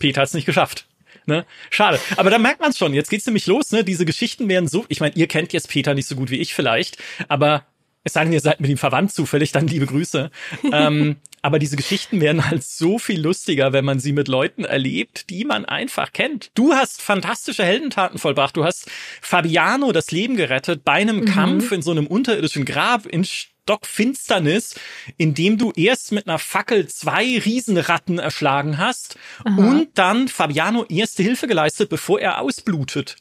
Peter 0.01 0.23
hat's 0.23 0.35
nicht 0.35 0.47
geschafft. 0.47 0.87
Ne? 1.27 1.45
Schade. 1.71 2.01
Aber 2.17 2.31
da 2.31 2.39
merkt 2.39 2.61
man 2.61 2.73
schon. 2.73 2.95
Jetzt 2.95 3.11
geht's 3.11 3.27
nämlich 3.27 3.47
los. 3.47 3.71
Ne? 3.71 3.85
Diese 3.85 4.05
Geschichten 4.05 4.49
werden 4.49 4.67
so. 4.69 4.85
Ich 4.89 5.01
meine, 5.01 5.15
ihr 5.15 5.29
kennt 5.29 5.53
jetzt 5.53 5.69
Peter 5.69 5.95
nicht 5.95 6.09
so 6.09 6.17
gut 6.17 6.31
wie 6.31 6.39
ich 6.39 6.55
vielleicht, 6.55 6.99
aber 7.29 7.65
es 8.03 8.15
sei 8.15 8.25
denn, 8.25 8.33
ihr 8.33 8.41
seid 8.41 8.61
mit 8.61 8.71
ihm 8.71 8.79
verwandt 8.79 9.13
zufällig, 9.13 9.53
dann 9.53 9.69
liebe 9.69 9.87
Grüße. 9.87 10.31
ähm, 10.73 11.17
aber 11.43 11.59
diese 11.59 11.77
Geschichten 11.77 12.21
werden 12.21 12.49
halt 12.49 12.63
so 12.65 12.99
viel 12.99 13.21
lustiger, 13.21 13.73
wenn 13.73 13.85
man 13.85 13.99
sie 13.99 14.13
mit 14.13 14.29
Leuten 14.29 14.65
erlebt, 14.65 15.29
die 15.29 15.45
man 15.45 15.65
einfach 15.65 16.13
kennt. 16.13 16.53
Du 16.55 16.73
hast 16.73 17.03
fantastische 17.03 17.65
Heldentaten 17.65 18.19
vollbracht. 18.19 18.57
Du 18.57 18.65
hast 18.65 18.89
Fabiano 19.21 19.91
das 19.91 20.13
Leben 20.13 20.37
gerettet 20.37 20.85
bei 20.85 20.93
einem 20.93 21.21
mhm. 21.21 21.25
Kampf 21.27 21.73
in 21.73 21.83
so 21.83 21.91
einem 21.91 22.07
unterirdischen 22.07 22.65
Grab 22.65 23.07
in 23.07 23.25
Stockfinsternis, 23.25 24.77
in 25.17 25.35
dem 25.35 25.59
du 25.59 25.73
erst 25.73 26.13
mit 26.13 26.29
einer 26.29 26.39
Fackel 26.39 26.87
zwei 26.89 27.39
Riesenratten 27.39 28.21
erschlagen 28.21 28.79
hast 28.79 29.17
Aha. 29.45 29.57
und 29.57 29.91
dann 29.95 30.29
Fabiano 30.29 30.85
erste 30.85 31.25
Hilfe 31.25 31.49
geleistet, 31.49 31.89
bevor 31.89 32.21
er 32.21 32.41
ausblutet. 32.41 33.17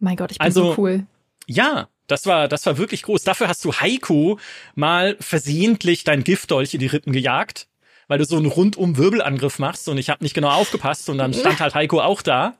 Mein 0.00 0.16
Gott, 0.16 0.32
ich 0.32 0.38
bin 0.38 0.44
also, 0.44 0.72
so 0.72 0.80
cool. 0.82 1.06
Ja, 1.46 1.88
das 2.08 2.26
war, 2.26 2.48
das 2.48 2.66
war 2.66 2.78
wirklich 2.78 3.02
groß. 3.02 3.22
Dafür 3.22 3.48
hast 3.48 3.64
du 3.64 3.72
Heiko 3.72 4.40
mal 4.74 5.16
versehentlich 5.20 6.02
dein 6.02 6.24
Giftdolch 6.24 6.74
in 6.74 6.80
die 6.80 6.86
Rippen 6.86 7.12
gejagt, 7.12 7.68
weil 8.08 8.18
du 8.18 8.24
so 8.24 8.36
einen 8.36 8.46
rundum 8.46 8.96
Wirbelangriff 8.96 9.58
machst 9.60 9.88
und 9.88 9.98
ich 9.98 10.10
habe 10.10 10.24
nicht 10.24 10.34
genau 10.34 10.50
aufgepasst 10.50 11.08
und 11.08 11.18
dann 11.18 11.34
stand 11.34 11.60
halt 11.60 11.74
Heiko 11.74 12.00
auch 12.00 12.22
da. 12.22 12.56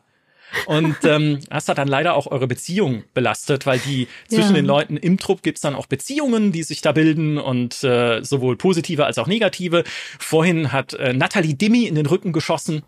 Und 0.66 0.96
ähm, 1.04 1.40
das 1.50 1.68
hat 1.68 1.78
dann 1.78 1.88
leider 1.88 2.14
auch 2.14 2.26
eure 2.26 2.46
Beziehung 2.46 3.04
belastet, 3.12 3.66
weil 3.66 3.78
die 3.78 4.08
zwischen 4.28 4.50
ja. 4.50 4.56
den 4.56 4.64
Leuten 4.64 4.96
im 4.96 5.18
Trupp 5.18 5.42
gibt's 5.42 5.60
dann 5.60 5.74
auch 5.74 5.86
Beziehungen, 5.86 6.52
die 6.52 6.62
sich 6.62 6.80
da 6.80 6.92
bilden 6.92 7.38
und 7.38 7.84
äh, 7.84 8.22
sowohl 8.22 8.56
positive 8.56 9.04
als 9.04 9.18
auch 9.18 9.26
negative. 9.26 9.84
Vorhin 10.18 10.72
hat 10.72 10.94
äh, 10.94 11.12
Nathalie 11.12 11.54
Dimmi 11.54 11.84
in 11.84 11.94
den 11.94 12.06
Rücken 12.06 12.32
geschossen. 12.32 12.82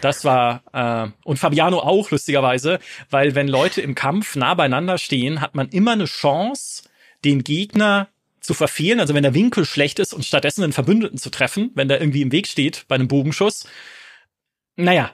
Das 0.00 0.24
war 0.24 0.62
äh, 0.72 1.10
und 1.24 1.38
Fabiano 1.38 1.78
auch 1.78 2.10
lustigerweise, 2.10 2.78
weil 3.10 3.34
wenn 3.34 3.48
Leute 3.48 3.80
im 3.80 3.94
Kampf 3.94 4.36
nah 4.36 4.54
beieinander 4.54 4.98
stehen, 4.98 5.40
hat 5.40 5.54
man 5.54 5.68
immer 5.68 5.92
eine 5.92 6.06
Chance, 6.06 6.84
den 7.24 7.44
Gegner 7.44 8.08
zu 8.40 8.54
verfehlen, 8.54 9.00
also 9.00 9.14
wenn 9.14 9.22
der 9.22 9.34
Winkel 9.34 9.64
schlecht 9.64 9.98
ist 9.98 10.12
und 10.12 10.24
stattdessen 10.24 10.64
einen 10.64 10.72
Verbündeten 10.72 11.18
zu 11.18 11.30
treffen, 11.30 11.70
wenn 11.74 11.88
der 11.88 12.00
irgendwie 12.00 12.22
im 12.22 12.32
Weg 12.32 12.48
steht 12.48 12.84
bei 12.88 12.96
einem 12.96 13.08
Bogenschuss. 13.08 13.68
Naja, 14.76 15.12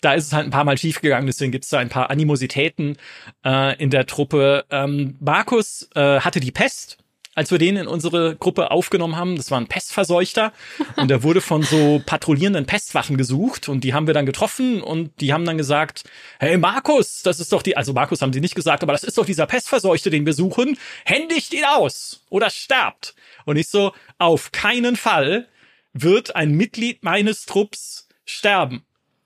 da 0.00 0.14
ist 0.14 0.26
es 0.26 0.32
halt 0.32 0.46
ein 0.46 0.50
paar 0.50 0.64
Mal 0.64 0.78
schiefgegangen, 0.78 1.26
deswegen 1.26 1.52
gibt's 1.52 1.68
da 1.68 1.78
ein 1.78 1.88
paar 1.88 2.10
Animositäten 2.10 2.96
äh, 3.44 3.76
in 3.82 3.90
der 3.90 4.06
Truppe. 4.06 4.64
Ähm, 4.70 5.16
Markus 5.20 5.88
äh, 5.94 6.20
hatte 6.20 6.40
die 6.40 6.52
Pest, 6.52 6.98
als 7.36 7.50
wir 7.50 7.58
den 7.58 7.76
in 7.76 7.86
unsere 7.86 8.34
Gruppe 8.34 8.70
aufgenommen 8.72 9.14
haben. 9.14 9.36
Das 9.36 9.50
war 9.52 9.60
ein 9.60 9.68
Pestverseuchter 9.68 10.52
und 10.96 11.08
der 11.08 11.22
wurde 11.22 11.40
von 11.40 11.62
so 11.62 12.02
patrouillierenden 12.04 12.66
Pestwachen 12.66 13.16
gesucht 13.16 13.68
und 13.68 13.82
die 13.82 13.94
haben 13.94 14.06
wir 14.06 14.14
dann 14.14 14.26
getroffen 14.26 14.82
und 14.82 15.20
die 15.20 15.32
haben 15.32 15.44
dann 15.44 15.58
gesagt, 15.58 16.04
hey 16.40 16.56
Markus, 16.56 17.22
das 17.22 17.38
ist 17.38 17.52
doch 17.52 17.62
die, 17.62 17.76
also 17.76 17.92
Markus 17.92 18.22
haben 18.22 18.32
die 18.32 18.40
nicht 18.40 18.54
gesagt, 18.54 18.82
aber 18.82 18.92
das 18.92 19.04
ist 19.04 19.18
doch 19.18 19.26
dieser 19.26 19.46
Pestverseuchte, 19.46 20.08
den 20.10 20.24
wir 20.24 20.32
suchen, 20.32 20.78
händigt 21.04 21.52
ihn 21.52 21.64
aus 21.64 22.24
oder 22.30 22.48
sterbt. 22.48 23.14
Und 23.44 23.56
ich 23.56 23.68
so, 23.68 23.92
auf 24.18 24.50
keinen 24.50 24.96
Fall 24.96 25.46
wird 25.92 26.34
ein 26.34 26.52
Mitglied 26.52 27.04
meines 27.04 27.44
Trupps 27.44 28.08
sterben. 28.24 28.82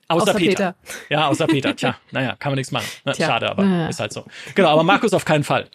Außer, 0.09 0.23
außer 0.23 0.33
Peter. 0.33 0.73
Peter. 0.73 0.75
Ja, 1.09 1.27
außer 1.29 1.47
Peter. 1.47 1.73
Tja, 1.77 1.95
naja, 2.11 2.35
kann 2.37 2.51
man 2.51 2.57
nichts 2.57 2.71
machen. 2.71 2.87
Ne? 3.05 3.15
Schade, 3.15 3.49
aber 3.49 3.63
naja. 3.63 3.87
ist 3.87 4.01
halt 4.01 4.11
so. 4.11 4.25
Genau, 4.53 4.67
aber 4.67 4.83
Markus 4.83 5.13
auf 5.13 5.23
keinen 5.23 5.45
Fall. 5.45 5.69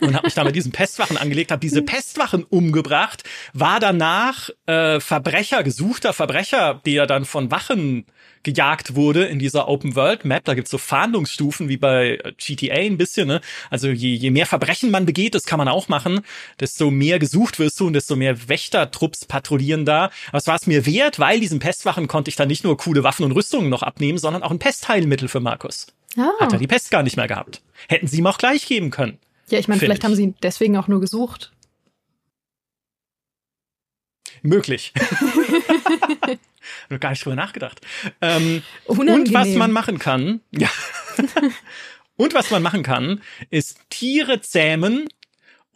Und 0.00 0.14
habe 0.14 0.26
mich 0.26 0.34
da 0.34 0.44
mit 0.44 0.56
diesen 0.56 0.72
Pestwachen 0.72 1.16
angelegt, 1.16 1.50
habe 1.50 1.60
diese 1.60 1.82
Pestwachen 1.82 2.44
umgebracht, 2.44 3.24
war 3.52 3.80
danach 3.80 4.50
äh, 4.66 5.00
Verbrecher, 5.00 5.62
gesuchter 5.62 6.12
Verbrecher, 6.12 6.80
der 6.84 7.06
dann 7.06 7.24
von 7.24 7.50
Wachen 7.50 8.06
gejagt 8.42 8.94
wurde 8.94 9.24
in 9.24 9.38
dieser 9.38 9.68
Open 9.68 9.94
World 9.96 10.24
Map. 10.24 10.44
Da 10.44 10.54
gibt's 10.54 10.70
so 10.70 10.78
Fahndungsstufen 10.78 11.68
wie 11.68 11.76
bei 11.76 12.18
GTA 12.38 12.74
ein 12.74 12.96
bisschen. 12.96 13.28
Ne? 13.28 13.40
Also 13.70 13.88
je, 13.88 14.14
je 14.14 14.30
mehr 14.30 14.46
Verbrechen 14.46 14.90
man 14.90 15.06
begeht, 15.06 15.34
das 15.34 15.44
kann 15.44 15.58
man 15.58 15.68
auch 15.68 15.88
machen, 15.88 16.20
desto 16.60 16.90
mehr 16.90 17.18
gesucht 17.18 17.58
wirst 17.58 17.78
du 17.80 17.86
und 17.86 17.92
desto 17.92 18.16
mehr 18.16 18.48
Wächtertrupps 18.48 19.24
patrouillieren 19.26 19.84
da. 19.84 20.10
Aber 20.28 20.38
es 20.38 20.46
war 20.46 20.56
es 20.56 20.66
mir 20.66 20.86
wert, 20.86 21.18
weil 21.18 21.40
diesen 21.40 21.58
Pestwachen 21.58 22.08
konnte 22.08 22.30
ich 22.30 22.36
dann 22.36 22.48
nicht 22.48 22.64
nur 22.64 22.76
coole 22.76 23.02
Waffen 23.02 23.24
und 23.24 23.32
Rüstungen 23.32 23.68
noch 23.68 23.82
abnehmen, 23.82 24.18
sondern 24.18 24.42
auch 24.42 24.50
ein 24.50 24.58
Pestheilmittel 24.58 25.28
für 25.28 25.40
Markus. 25.40 25.88
Oh. 26.16 26.40
Hat 26.40 26.52
er 26.52 26.58
die 26.58 26.66
Pest 26.66 26.90
gar 26.90 27.02
nicht 27.02 27.16
mehr 27.16 27.28
gehabt. 27.28 27.62
Hätten 27.88 28.06
sie 28.06 28.18
ihm 28.18 28.26
auch 28.26 28.38
gleich 28.38 28.66
geben 28.66 28.90
können. 28.90 29.18
Ja, 29.50 29.58
ich 29.58 29.68
meine, 29.68 29.80
vielleicht 29.80 30.00
ich. 30.00 30.04
haben 30.04 30.14
sie 30.14 30.24
ihn 30.24 30.34
deswegen 30.42 30.76
auch 30.76 30.88
nur 30.88 31.00
gesucht. 31.00 31.52
Möglich. 34.42 34.92
Nur 36.90 36.98
gar 36.98 37.10
nicht 37.10 37.24
drüber 37.24 37.36
nachgedacht. 37.36 37.80
Ähm, 38.20 38.62
und 38.84 39.32
was 39.32 39.48
man 39.54 39.72
machen 39.72 39.98
kann, 39.98 40.40
ja. 40.50 40.68
und 42.16 42.34
was 42.34 42.50
man 42.50 42.62
machen 42.62 42.82
kann, 42.82 43.22
ist 43.50 43.80
Tiere 43.90 44.40
zähmen 44.40 45.08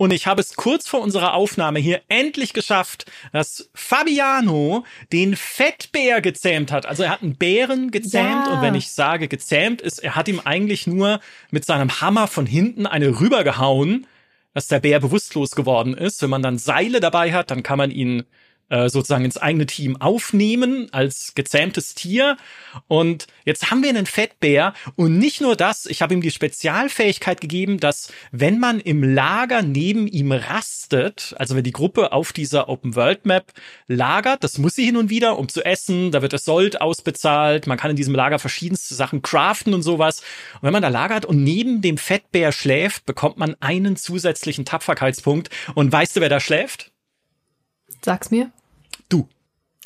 Und 0.02 0.12
ich 0.12 0.26
habe 0.26 0.40
es 0.40 0.56
kurz 0.56 0.88
vor 0.88 1.00
unserer 1.00 1.34
Aufnahme 1.34 1.78
hier 1.78 2.00
endlich 2.08 2.54
geschafft, 2.54 3.08
dass 3.32 3.70
Fabiano 3.72 4.84
den 5.12 5.36
Fettbär 5.36 6.20
gezähmt 6.20 6.72
hat. 6.72 6.86
Also 6.86 7.04
er 7.04 7.10
hat 7.10 7.22
einen 7.22 7.36
Bären 7.36 7.92
gezähmt 7.92 8.46
ja. 8.48 8.52
und 8.52 8.62
wenn 8.62 8.74
ich 8.74 8.90
sage 8.90 9.28
gezähmt 9.28 9.80
ist, 9.80 10.00
er 10.00 10.16
hat 10.16 10.26
ihm 10.26 10.40
eigentlich 10.42 10.88
nur 10.88 11.20
mit 11.52 11.64
seinem 11.64 12.00
Hammer 12.00 12.26
von 12.26 12.46
hinten 12.46 12.88
eine 12.88 13.20
rübergehauen, 13.20 14.08
dass 14.54 14.66
der 14.66 14.80
Bär 14.80 14.98
bewusstlos 14.98 15.52
geworden 15.52 15.94
ist. 15.94 16.20
Wenn 16.20 16.30
man 16.30 16.42
dann 16.42 16.58
Seile 16.58 16.98
dabei 16.98 17.32
hat, 17.32 17.52
dann 17.52 17.62
kann 17.62 17.78
man 17.78 17.92
ihn 17.92 18.24
äh, 18.72 18.88
sozusagen 18.88 19.26
ins 19.26 19.36
eigene 19.36 19.66
Team 19.66 20.00
aufnehmen 20.00 20.88
als 20.92 21.34
gezähmtes 21.34 21.94
Tier. 21.94 22.38
Und 22.88 23.26
jetzt 23.44 23.70
haben 23.70 23.82
wir 23.82 23.90
einen 23.90 24.06
Fettbär 24.06 24.72
und 24.96 25.18
nicht 25.18 25.42
nur 25.42 25.56
das, 25.56 25.84
ich 25.84 26.00
habe 26.00 26.14
ihm 26.14 26.22
die 26.22 26.30
Spezialfähigkeit 26.30 27.42
gegeben, 27.42 27.78
dass 27.78 28.10
wenn 28.30 28.58
man 28.58 28.80
im 28.80 29.02
Lager 29.02 29.60
neben 29.60 30.06
ihm 30.06 30.32
rastet, 30.32 31.34
also 31.38 31.54
wenn 31.54 31.64
die 31.64 31.72
Gruppe 31.72 32.12
auf 32.12 32.32
dieser 32.32 32.70
Open 32.70 32.96
World 32.96 33.26
Map 33.26 33.52
lagert, 33.88 34.42
das 34.42 34.56
muss 34.56 34.74
sie 34.74 34.86
hin 34.86 34.96
und 34.96 35.10
wieder, 35.10 35.38
um 35.38 35.50
zu 35.50 35.62
essen, 35.62 36.10
da 36.10 36.22
wird 36.22 36.32
das 36.32 36.46
Sold 36.46 36.80
ausbezahlt, 36.80 37.66
man 37.66 37.76
kann 37.76 37.90
in 37.90 37.96
diesem 37.96 38.14
Lager 38.14 38.38
verschiedenste 38.38 38.94
Sachen 38.94 39.20
craften 39.20 39.74
und 39.74 39.82
sowas. 39.82 40.20
Und 40.54 40.62
wenn 40.62 40.72
man 40.72 40.82
da 40.82 40.88
lagert 40.88 41.26
und 41.26 41.44
neben 41.44 41.82
dem 41.82 41.98
Fettbär 41.98 42.52
schläft, 42.52 43.04
bekommt 43.04 43.36
man 43.36 43.54
einen 43.60 43.96
zusätzlichen 43.96 44.64
Tapferkeitspunkt. 44.64 45.50
Und 45.74 45.92
weißt 45.92 46.16
du, 46.16 46.22
wer 46.22 46.30
da 46.30 46.40
schläft? 46.40 46.90
Sag's 48.00 48.30
mir. 48.30 48.50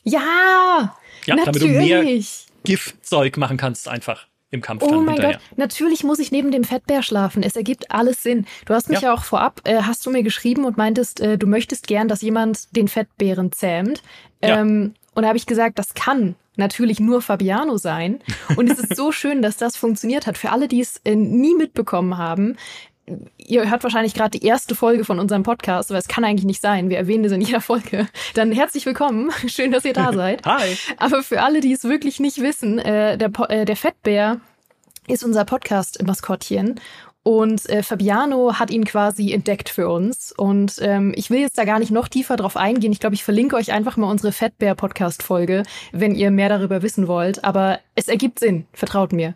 Ja, 0.06 0.96
ja 1.26 1.34
natürlich. 1.34 1.44
damit 1.44 1.62
du 1.62 1.66
mehr 1.68 2.22
Giftzeug 2.64 3.36
machen 3.36 3.56
kannst 3.56 3.88
einfach 3.88 4.28
im 4.50 4.62
Kampf. 4.62 4.82
Oh 4.82 5.00
mein 5.00 5.14
hinterher. 5.14 5.38
Gott, 5.38 5.58
natürlich 5.58 6.04
muss 6.04 6.20
ich 6.20 6.30
neben 6.30 6.50
dem 6.50 6.64
Fettbär 6.64 7.02
schlafen. 7.02 7.42
Es 7.42 7.56
ergibt 7.56 7.90
alles 7.90 8.22
Sinn. 8.22 8.46
Du 8.64 8.74
hast 8.74 8.88
mich 8.88 9.00
ja, 9.00 9.08
ja 9.08 9.14
auch 9.14 9.24
vorab, 9.24 9.60
äh, 9.64 9.82
hast 9.82 10.06
du 10.06 10.10
mir 10.10 10.22
geschrieben 10.22 10.64
und 10.64 10.76
meintest, 10.76 11.20
äh, 11.20 11.36
du 11.36 11.46
möchtest 11.46 11.88
gern, 11.88 12.08
dass 12.08 12.22
jemand 12.22 12.74
den 12.76 12.88
Fettbären 12.88 13.52
zähmt. 13.52 14.02
Ähm, 14.40 14.94
ja. 14.94 15.00
Und 15.14 15.22
da 15.22 15.28
habe 15.28 15.38
ich 15.38 15.46
gesagt, 15.46 15.78
das 15.78 15.94
kann 15.94 16.36
natürlich 16.56 17.00
nur 17.00 17.22
Fabiano 17.22 17.76
sein. 17.76 18.20
Und 18.56 18.70
es 18.70 18.78
ist 18.78 18.96
so 18.96 19.10
schön, 19.12 19.42
dass 19.42 19.56
das 19.56 19.76
funktioniert 19.76 20.26
hat. 20.26 20.38
Für 20.38 20.52
alle, 20.52 20.68
die 20.68 20.80
es 20.80 21.00
äh, 21.04 21.16
nie 21.16 21.54
mitbekommen 21.54 22.16
haben, 22.16 22.56
ihr 23.38 23.70
hört 23.70 23.82
wahrscheinlich 23.82 24.14
gerade 24.14 24.38
die 24.38 24.46
erste 24.46 24.74
Folge 24.74 25.04
von 25.04 25.18
unserem 25.18 25.42
Podcast, 25.42 25.90
aber 25.90 25.98
es 25.98 26.08
kann 26.08 26.24
eigentlich 26.24 26.44
nicht 26.44 26.60
sein. 26.60 26.90
Wir 26.90 26.98
erwähnen 26.98 27.22
das 27.22 27.32
in 27.32 27.40
jeder 27.40 27.60
Folge. 27.60 28.08
Dann 28.34 28.52
herzlich 28.52 28.86
willkommen. 28.86 29.30
Schön, 29.46 29.70
dass 29.70 29.84
ihr 29.84 29.92
da 29.92 30.12
seid. 30.12 30.44
Hi. 30.44 30.76
Aber 30.98 31.22
für 31.22 31.42
alle, 31.42 31.60
die 31.60 31.72
es 31.72 31.84
wirklich 31.84 32.20
nicht 32.20 32.40
wissen, 32.40 32.78
äh, 32.78 33.16
der, 33.16 33.30
äh, 33.48 33.64
der 33.64 33.76
Fettbär 33.76 34.40
ist 35.06 35.24
unser 35.24 35.44
Podcast-Maskottchen. 35.44 36.80
Und 37.22 37.68
äh, 37.68 37.82
Fabiano 37.82 38.54
hat 38.54 38.70
ihn 38.70 38.84
quasi 38.84 39.32
entdeckt 39.32 39.68
für 39.68 39.88
uns. 39.88 40.32
Und 40.32 40.76
ähm, 40.80 41.12
ich 41.16 41.28
will 41.30 41.40
jetzt 41.40 41.58
da 41.58 41.64
gar 41.64 41.80
nicht 41.80 41.90
noch 41.90 42.06
tiefer 42.06 42.36
drauf 42.36 42.56
eingehen. 42.56 42.92
Ich 42.92 43.00
glaube, 43.00 43.16
ich 43.16 43.24
verlinke 43.24 43.56
euch 43.56 43.72
einfach 43.72 43.96
mal 43.96 44.08
unsere 44.08 44.32
Fettbär-Podcast-Folge, 44.32 45.64
wenn 45.90 46.14
ihr 46.14 46.30
mehr 46.30 46.48
darüber 46.48 46.82
wissen 46.82 47.08
wollt. 47.08 47.42
Aber 47.42 47.80
es 47.96 48.06
ergibt 48.06 48.38
Sinn, 48.38 48.66
vertraut 48.72 49.12
mir. 49.12 49.34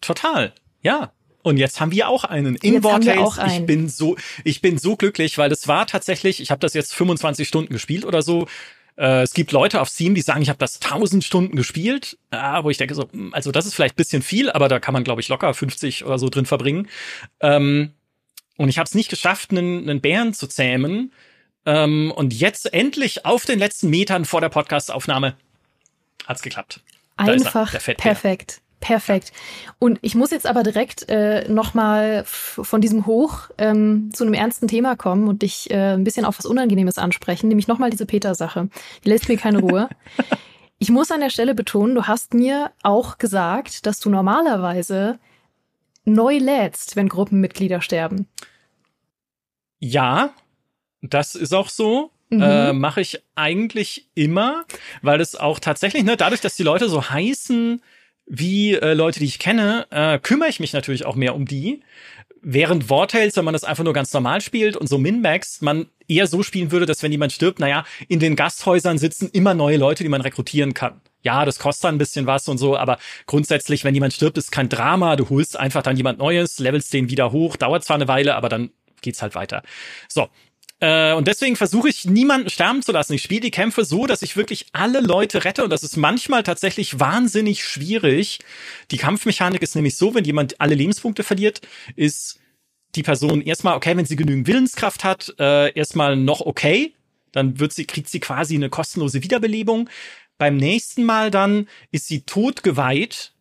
Total. 0.00 0.54
Ja, 0.80 1.12
und 1.46 1.58
jetzt 1.58 1.80
haben 1.80 1.92
wir 1.92 2.08
auch 2.08 2.24
einen 2.24 2.56
in 2.56 2.82
Vortales. 2.82 3.38
Ich 3.52 3.66
bin 3.66 3.88
so, 3.88 4.16
ich 4.42 4.60
bin 4.62 4.78
so 4.78 4.96
glücklich, 4.96 5.38
weil 5.38 5.48
das 5.48 5.68
war 5.68 5.86
tatsächlich, 5.86 6.40
ich 6.40 6.50
habe 6.50 6.58
das 6.58 6.74
jetzt 6.74 6.92
25 6.92 7.46
Stunden 7.46 7.72
gespielt 7.72 8.04
oder 8.04 8.20
so. 8.20 8.48
Äh, 8.96 9.22
es 9.22 9.32
gibt 9.32 9.52
Leute 9.52 9.80
auf 9.80 9.88
Steam, 9.88 10.16
die 10.16 10.22
sagen, 10.22 10.42
ich 10.42 10.48
habe 10.48 10.58
das 10.58 10.80
1000 10.82 11.22
Stunden 11.22 11.54
gespielt, 11.54 12.18
äh, 12.32 12.64
wo 12.64 12.70
ich 12.70 12.78
denke 12.78 12.96
so, 12.96 13.08
hm, 13.12 13.32
also 13.32 13.52
das 13.52 13.64
ist 13.64 13.74
vielleicht 13.74 13.94
bisschen 13.94 14.22
viel, 14.22 14.50
aber 14.50 14.66
da 14.66 14.80
kann 14.80 14.92
man 14.92 15.04
glaube 15.04 15.20
ich 15.20 15.28
locker 15.28 15.54
50 15.54 16.04
oder 16.04 16.18
so 16.18 16.30
drin 16.30 16.46
verbringen. 16.46 16.88
Ähm, 17.38 17.92
und 18.56 18.68
ich 18.68 18.78
habe 18.78 18.88
es 18.88 18.96
nicht 18.96 19.08
geschafft, 19.08 19.52
einen, 19.52 19.88
einen 19.88 20.00
Bären 20.00 20.34
zu 20.34 20.48
zähmen. 20.48 21.12
Ähm, 21.64 22.10
und 22.10 22.34
jetzt 22.34 22.74
endlich 22.74 23.24
auf 23.24 23.44
den 23.44 23.60
letzten 23.60 23.88
Metern 23.88 24.24
vor 24.24 24.40
der 24.40 24.48
Podcastaufnahme 24.48 25.36
hat's 26.26 26.42
geklappt. 26.42 26.80
Einfach 27.16 27.70
perfekt. 27.70 28.00
Perfekt. 28.80 29.32
Und 29.78 29.98
ich 30.02 30.14
muss 30.14 30.30
jetzt 30.30 30.46
aber 30.46 30.62
direkt 30.62 31.08
äh, 31.08 31.48
nochmal 31.48 32.24
von 32.26 32.80
diesem 32.80 33.06
Hoch 33.06 33.50
ähm, 33.58 34.10
zu 34.12 34.24
einem 34.24 34.34
ernsten 34.34 34.68
Thema 34.68 34.96
kommen 34.96 35.28
und 35.28 35.42
dich 35.42 35.70
äh, 35.70 35.94
ein 35.94 36.04
bisschen 36.04 36.24
auf 36.26 36.38
was 36.38 36.46
Unangenehmes 36.46 36.98
ansprechen, 36.98 37.48
nämlich 37.48 37.68
nochmal 37.68 37.90
diese 37.90 38.06
Peter-Sache. 38.06 38.68
Die 39.04 39.08
lässt 39.08 39.28
mir 39.28 39.38
keine 39.38 39.60
Ruhe. 39.60 39.88
ich 40.78 40.90
muss 40.90 41.10
an 41.10 41.20
der 41.20 41.30
Stelle 41.30 41.54
betonen, 41.54 41.94
du 41.94 42.04
hast 42.04 42.34
mir 42.34 42.70
auch 42.82 43.18
gesagt, 43.18 43.86
dass 43.86 43.98
du 43.98 44.10
normalerweise 44.10 45.18
neu 46.04 46.38
lädst, 46.38 46.96
wenn 46.96 47.08
Gruppenmitglieder 47.08 47.80
sterben. 47.80 48.28
Ja, 49.78 50.30
das 51.02 51.34
ist 51.34 51.54
auch 51.54 51.70
so. 51.70 52.10
Mhm. 52.28 52.42
Äh, 52.42 52.72
Mache 52.72 53.00
ich 53.00 53.22
eigentlich 53.34 54.08
immer, 54.14 54.64
weil 55.02 55.20
es 55.20 55.34
auch 55.36 55.60
tatsächlich, 55.60 56.04
ne, 56.04 56.16
dadurch, 56.16 56.40
dass 56.40 56.56
die 56.56 56.62
Leute 56.62 56.88
so 56.88 57.08
heißen, 57.08 57.80
wie 58.26 58.74
äh, 58.74 58.94
Leute, 58.94 59.20
die 59.20 59.26
ich 59.26 59.38
kenne, 59.38 59.86
äh, 59.90 60.18
kümmere 60.18 60.48
ich 60.48 60.60
mich 60.60 60.72
natürlich 60.72 61.06
auch 61.06 61.14
mehr 61.14 61.34
um 61.34 61.46
die. 61.46 61.80
Während 62.42 62.84
Vortales, 62.84 63.36
wenn 63.36 63.44
man 63.44 63.54
das 63.54 63.64
einfach 63.64 63.84
nur 63.84 63.92
ganz 63.92 64.12
normal 64.12 64.40
spielt 64.40 64.76
und 64.76 64.88
so 64.88 64.98
Min-Max, 64.98 65.62
man 65.62 65.86
eher 66.06 66.26
so 66.26 66.42
spielen 66.42 66.70
würde, 66.70 66.86
dass 66.86 67.02
wenn 67.02 67.12
jemand 67.12 67.32
stirbt, 67.32 67.58
naja, 67.58 67.84
in 68.08 68.20
den 68.20 68.36
Gasthäusern 68.36 68.98
sitzen 68.98 69.30
immer 69.32 69.54
neue 69.54 69.76
Leute, 69.76 70.04
die 70.04 70.08
man 70.08 70.20
rekrutieren 70.20 70.74
kann. 70.74 71.00
Ja, 71.22 71.44
das 71.44 71.58
kostet 71.58 71.84
dann 71.84 71.96
ein 71.96 71.98
bisschen 71.98 72.26
was 72.26 72.48
und 72.48 72.58
so, 72.58 72.76
aber 72.76 72.98
grundsätzlich, 73.26 73.82
wenn 73.82 73.94
jemand 73.94 74.12
stirbt, 74.12 74.38
ist 74.38 74.52
kein 74.52 74.68
Drama. 74.68 75.16
Du 75.16 75.28
holst 75.28 75.58
einfach 75.58 75.82
dann 75.82 75.96
jemand 75.96 76.18
Neues, 76.18 76.60
levelst 76.60 76.92
den 76.92 77.10
wieder 77.10 77.32
hoch, 77.32 77.56
dauert 77.56 77.84
zwar 77.84 77.96
eine 77.96 78.06
Weile, 78.06 78.36
aber 78.36 78.48
dann 78.48 78.70
geht's 79.02 79.22
halt 79.22 79.34
weiter. 79.34 79.62
So, 80.08 80.28
äh, 80.80 81.14
und 81.14 81.26
deswegen 81.26 81.56
versuche 81.56 81.88
ich 81.88 82.04
niemanden 82.04 82.50
sterben 82.50 82.82
zu 82.82 82.92
lassen. 82.92 83.14
Ich 83.14 83.22
spiele 83.22 83.40
die 83.40 83.50
Kämpfe 83.50 83.84
so, 83.84 84.06
dass 84.06 84.22
ich 84.22 84.36
wirklich 84.36 84.66
alle 84.72 85.00
Leute 85.00 85.44
rette 85.44 85.64
und 85.64 85.70
das 85.70 85.82
ist 85.82 85.96
manchmal 85.96 86.42
tatsächlich 86.42 87.00
wahnsinnig 87.00 87.64
schwierig. 87.64 88.40
Die 88.90 88.98
Kampfmechanik 88.98 89.62
ist 89.62 89.74
nämlich 89.74 89.96
so, 89.96 90.14
wenn 90.14 90.24
jemand 90.24 90.60
alle 90.60 90.74
Lebenspunkte 90.74 91.22
verliert, 91.22 91.62
ist 91.96 92.40
die 92.94 93.02
Person 93.02 93.40
erstmal 93.42 93.76
okay, 93.76 93.96
wenn 93.96 94.06
sie 94.06 94.16
genügend 94.16 94.46
Willenskraft 94.46 95.04
hat, 95.04 95.34
äh, 95.38 95.72
erstmal 95.72 96.16
noch 96.16 96.40
okay. 96.40 96.94
Dann 97.32 97.58
wird 97.58 97.72
sie, 97.72 97.84
kriegt 97.84 98.08
sie 98.08 98.20
quasi 98.20 98.54
eine 98.54 98.70
kostenlose 98.70 99.22
Wiederbelebung. 99.22 99.88
Beim 100.38 100.56
nächsten 100.56 101.04
Mal 101.04 101.30
dann 101.30 101.68
ist 101.90 102.06
sie 102.06 102.22
totgeweiht, 102.22 103.32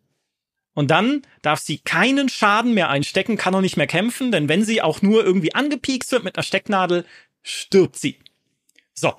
und 0.75 0.91
dann 0.91 1.23
darf 1.41 1.59
sie 1.59 1.79
keinen 1.79 2.29
Schaden 2.29 2.75
mehr 2.75 2.89
einstecken, 2.89 3.37
kann 3.37 3.55
auch 3.55 3.61
nicht 3.61 3.77
mehr 3.77 3.87
kämpfen, 3.87 4.31
denn 4.31 4.47
wenn 4.47 4.63
sie 4.63 4.83
auch 4.83 5.01
nur 5.01 5.25
irgendwie 5.25 5.55
angepiekst 5.55 6.11
wird 6.11 6.23
mit 6.23 6.35
einer 6.35 6.43
Stecknadel, 6.43 7.05
stirbt 7.41 7.97
sie. 7.97 8.19
So. 8.93 9.13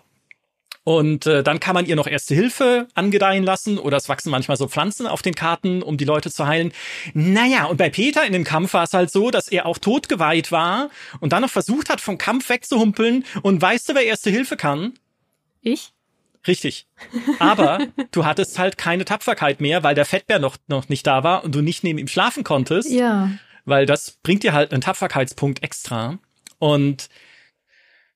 Und 0.84 1.26
äh, 1.26 1.42
dann 1.42 1.58
kann 1.58 1.74
man 1.74 1.86
ihr 1.86 1.96
noch 1.96 2.06
erste 2.06 2.36
Hilfe 2.36 2.86
angedeihen 2.94 3.42
lassen 3.42 3.76
oder 3.78 3.96
es 3.96 4.08
wachsen 4.08 4.30
manchmal 4.30 4.56
so 4.56 4.68
Pflanzen 4.68 5.08
auf 5.08 5.20
den 5.20 5.34
Karten, 5.34 5.82
um 5.82 5.96
die 5.96 6.04
Leute 6.04 6.30
zu 6.30 6.46
heilen. 6.46 6.72
Naja, 7.12 7.64
und 7.64 7.78
bei 7.78 7.90
Peter 7.90 8.24
in 8.24 8.32
dem 8.32 8.44
Kampf 8.44 8.72
war 8.74 8.84
es 8.84 8.92
halt 8.92 9.10
so, 9.10 9.32
dass 9.32 9.48
er 9.48 9.66
auch 9.66 9.78
totgeweiht 9.78 10.52
war 10.52 10.90
und 11.18 11.32
dann 11.32 11.42
noch 11.42 11.50
versucht 11.50 11.90
hat, 11.90 12.00
vom 12.00 12.18
Kampf 12.18 12.48
wegzuhumpeln. 12.50 13.24
Und 13.42 13.60
weißt 13.60 13.88
du, 13.88 13.94
wer 13.96 14.04
erste 14.04 14.30
Hilfe 14.30 14.56
kann? 14.56 14.92
Ich? 15.60 15.92
Richtig. 16.46 16.86
Aber 17.38 17.86
du 18.12 18.24
hattest 18.24 18.58
halt 18.58 18.78
keine 18.78 19.04
Tapferkeit 19.04 19.60
mehr, 19.60 19.82
weil 19.82 19.94
der 19.94 20.04
Fettbär 20.04 20.38
noch, 20.38 20.56
noch 20.68 20.88
nicht 20.88 21.06
da 21.06 21.24
war 21.24 21.44
und 21.44 21.54
du 21.54 21.60
nicht 21.60 21.84
neben 21.84 21.98
ihm 21.98 22.08
schlafen 22.08 22.44
konntest. 22.44 22.90
Ja. 22.90 23.30
Weil 23.64 23.86
das 23.86 24.18
bringt 24.22 24.42
dir 24.42 24.52
halt 24.52 24.72
einen 24.72 24.82
Tapferkeitspunkt 24.82 25.62
extra. 25.62 26.18
Und 26.58 27.08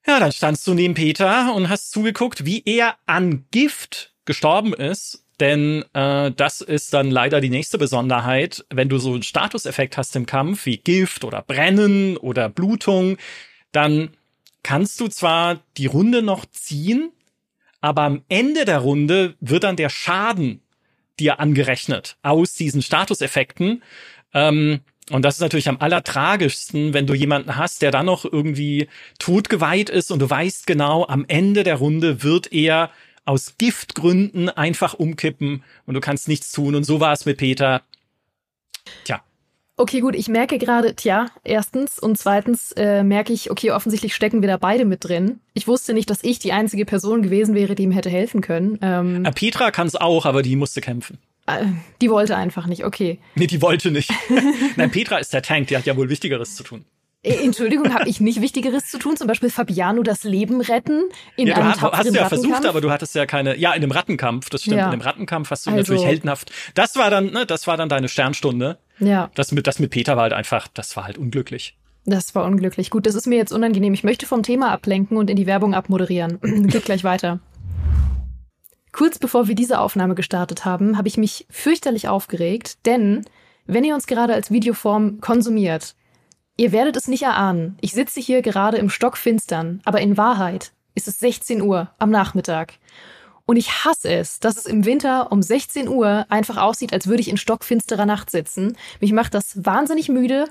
ja, 0.07 0.21
dann 0.21 0.33
standst 0.33 0.67
du 0.67 0.75
neben 0.75 0.95
Peter 0.95 1.55
und 1.55 1.69
hast 1.69 1.91
zugeguckt, 1.91 2.47
wie 2.47 2.63
er 2.65 2.97
an 3.07 3.47
Gift 3.51 4.15
gestorben 4.25 4.73
ist. 4.73 5.25
Denn 5.41 5.85
äh, 5.95 6.31
das 6.33 6.61
ist 6.61 6.93
dann 6.93 7.11
leider 7.11 7.41
die 7.41 7.49
nächste 7.49 7.79
Besonderheit. 7.79 8.65
Wenn 8.71 8.89
du 8.89 8.99
so 8.99 9.15
einen 9.15 9.23
Statuseffekt 9.23 9.97
hast 9.97 10.15
im 10.15 10.27
Kampf, 10.27 10.67
wie 10.67 10.77
Gift 10.77 11.25
oder 11.25 11.43
Brennen 11.43 12.17
oder 12.19 12.49
Blutung, 12.49 13.17
dann 13.73 14.11
kannst 14.63 15.01
du 15.01 15.09
zwar 15.09 15.61
die 15.79 15.87
Runde 15.87 16.23
noch 16.23 16.45
ziehen, 16.45 17.11
aber 17.81 18.03
am 18.03 18.23
Ende 18.29 18.65
der 18.65 18.79
Runde 18.79 19.35
wird 19.41 19.65
dann 19.65 19.77
der 19.77 19.89
Schaden 19.89 20.63
dir 21.19 21.41
angerechnet 21.41 22.17
aus 22.23 22.55
diesen 22.55 22.83
Statuseffekten. 22.83 23.83
Ähm, 24.35 24.81
und 25.11 25.23
das 25.23 25.37
ist 25.37 25.41
natürlich 25.41 25.69
am 25.69 25.79
allertragischsten, 25.79 26.95
wenn 26.95 27.07
du 27.07 27.15
jemanden 27.15 27.57
hast, 27.57 27.83
der 27.83 27.91
dann 27.91 28.07
noch 28.07 28.25
irgendwie 28.25 28.89
totgeweiht 29.19 29.91
ist 29.91 30.11
und 30.11 30.21
du 30.21 30.31
weißt 30.31 30.67
genau, 30.67 31.07
am 31.07 31.25
Ende 31.27 31.65
der 31.65 31.77
Runde 31.77 32.23
wird 32.23 32.53
er 32.53 32.91
aus 33.25 33.55
Giftgründen 33.59 34.49
einfach 34.49 34.95
umkippen 34.95 35.65
und 35.87 35.95
du 35.95 36.01
kannst 36.01 36.29
nichts 36.29 36.53
tun. 36.53 36.75
Und 36.75 36.85
so 36.85 37.01
war 37.01 37.13
es 37.13 37.27
mit 37.27 37.39
Peter. 37.39 37.83
Tja. 39.05 39.23
Okay, 39.81 40.01
gut, 40.01 40.15
ich 40.15 40.29
merke 40.29 40.59
gerade, 40.59 40.95
tja, 40.95 41.29
erstens 41.43 41.99
und 41.99 42.19
zweitens 42.19 42.73
äh, 42.73 43.03
merke 43.03 43.33
ich, 43.33 43.51
okay, 43.51 43.71
offensichtlich 43.71 44.15
stecken 44.15 44.43
wir 44.43 44.49
da 44.49 44.59
beide 44.59 44.85
mit 44.85 45.03
drin. 45.03 45.41
Ich 45.55 45.67
wusste 45.67 45.95
nicht, 45.95 46.11
dass 46.11 46.23
ich 46.23 46.39
die 46.39 46.53
einzige 46.53 46.85
Person 46.85 47.23
gewesen 47.23 47.55
wäre, 47.55 47.75
die 47.75 47.85
ihm 47.85 47.91
hätte 47.91 48.11
helfen 48.11 48.43
können. 48.43 48.79
Ähm, 48.83 49.25
äh, 49.25 49.33
Petra 49.33 49.71
kann 49.71 49.87
es 49.87 49.97
auch, 49.97 50.27
aber 50.27 50.43
die 50.43 50.55
musste 50.55 50.83
kämpfen. 50.83 51.17
Äh, 51.47 51.65
die 52.03 52.11
wollte 52.11 52.37
einfach 52.37 52.67
nicht, 52.67 52.85
okay. 52.85 53.21
Nee, 53.37 53.47
die 53.47 53.63
wollte 53.63 53.91
nicht. 53.91 54.13
Nein, 54.77 54.91
Petra 54.91 55.17
ist 55.17 55.33
der 55.33 55.41
Tank, 55.41 55.69
die 55.69 55.79
hat 55.79 55.87
ja 55.87 55.97
wohl 55.97 56.11
Wichtigeres 56.11 56.57
zu 56.57 56.63
tun. 56.63 56.85
Äh, 57.23 57.43
Entschuldigung, 57.43 57.95
habe 57.95 58.07
ich 58.07 58.21
nicht 58.21 58.43
Wichtigeres 58.43 58.85
zu 58.87 58.99
tun? 58.99 59.17
Zum 59.17 59.29
Beispiel 59.29 59.49
Fabiano 59.49 60.03
das 60.03 60.25
Leben 60.25 60.61
retten 60.61 61.05
in 61.37 61.47
ja, 61.47 61.55
einem 61.55 61.73
du 61.73 61.81
hast, 61.81 61.83
hast 61.83 62.11
du 62.11 62.15
ja 62.15 62.29
versucht, 62.29 62.67
aber 62.67 62.83
du 62.83 62.91
hattest 62.91 63.15
ja 63.15 63.25
keine. 63.25 63.57
Ja, 63.57 63.73
in 63.73 63.81
dem 63.81 63.93
Rattenkampf, 63.93 64.51
das 64.51 64.61
stimmt. 64.61 64.77
Ja. 64.77 64.87
In 64.87 64.91
dem 64.93 65.01
Rattenkampf 65.01 65.51
hast 65.51 65.65
du 65.65 65.71
Also- 65.71 65.81
natürlich 65.81 66.05
heldenhaft. 66.07 66.53
Das 66.75 66.97
war 66.97 67.09
dann, 67.09 67.31
ne, 67.31 67.47
das 67.47 67.67
war 67.67 67.79
dann 67.79 67.89
deine 67.89 68.09
Sternstunde. 68.09 68.79
Ja, 69.01 69.31
Das 69.35 69.51
mit, 69.53 69.67
das 69.67 69.79
mit 69.79 69.91
Peter 69.91 70.17
war 70.17 70.25
halt 70.25 70.33
einfach, 70.33 70.69
das 70.69 70.97
war 70.97 71.05
halt 71.05 71.19
unglücklich. 71.19 71.77
das 72.05 72.35
war 72.35 72.45
unglücklich. 72.45 72.91
Gut, 72.91 73.07
das 73.07 73.15
ist 73.15 73.27
mir 73.27 73.37
jetzt 73.37 73.53
unangenehm. 73.53 73.95
Ich 73.95 74.05
möchte 74.05 74.27
vom 74.27 74.43
Thema 74.43 74.71
ablenken 74.73 75.17
und 75.17 75.31
in 75.31 75.37
die 75.37 75.47
Werbung 75.47 75.75
abmoderieren. 75.75 76.39
Geht 76.69 76.85
gleich 76.85 77.05
weiter. 77.05 77.41
Kurz 78.93 79.19
bevor 79.19 79.49
wir 79.49 79.55
diese 79.55 79.79
Aufnahme 79.79 80.15
gestartet 80.15 80.65
haben, 80.65 80.99
habe 80.99 81.09
ich 81.09 81.17
mich 81.17 81.47
fürchterlich 81.51 82.09
aufgeregt, 82.09 82.85
denn 82.87 83.25
wenn 83.67 83.85
ihr 83.85 83.95
uns 83.95 84.07
gerade 84.07 84.35
als 84.35 84.51
Videoform 84.51 85.21
konsumiert, 85.21 85.95
ihr 86.57 86.73
werdet 86.73 86.97
es 86.97 87.07
nicht 87.07 87.23
erahnen. 87.23 87.77
Ich 87.81 87.93
sitze 87.93 88.21
hier 88.21 88.43
gerade 88.43 88.79
im 88.79 88.91
Stockfinstern, 88.91 89.81
aber 89.85 90.01
in 90.01 90.17
Wahrheit 90.17 90.73
ist 90.97 91.07
es 91.07 91.21
16 91.21 91.63
Uhr 91.63 91.91
am 91.99 92.11
Nachmittag. 92.11 92.75
Und 93.51 93.57
ich 93.57 93.85
hasse 93.85 94.09
es, 94.09 94.39
dass 94.39 94.59
es 94.59 94.67
im 94.67 94.85
Winter 94.85 95.33
um 95.33 95.43
16 95.43 95.89
Uhr 95.89 96.25
einfach 96.29 96.57
aussieht, 96.57 96.93
als 96.93 97.09
würde 97.09 97.21
ich 97.21 97.29
in 97.29 97.37
stockfinsterer 97.37 98.07
Nacht 98.07 98.31
sitzen. 98.31 98.77
Mich 99.01 99.11
macht 99.11 99.35
das 99.35 99.65
wahnsinnig 99.67 100.09
müde 100.09 100.45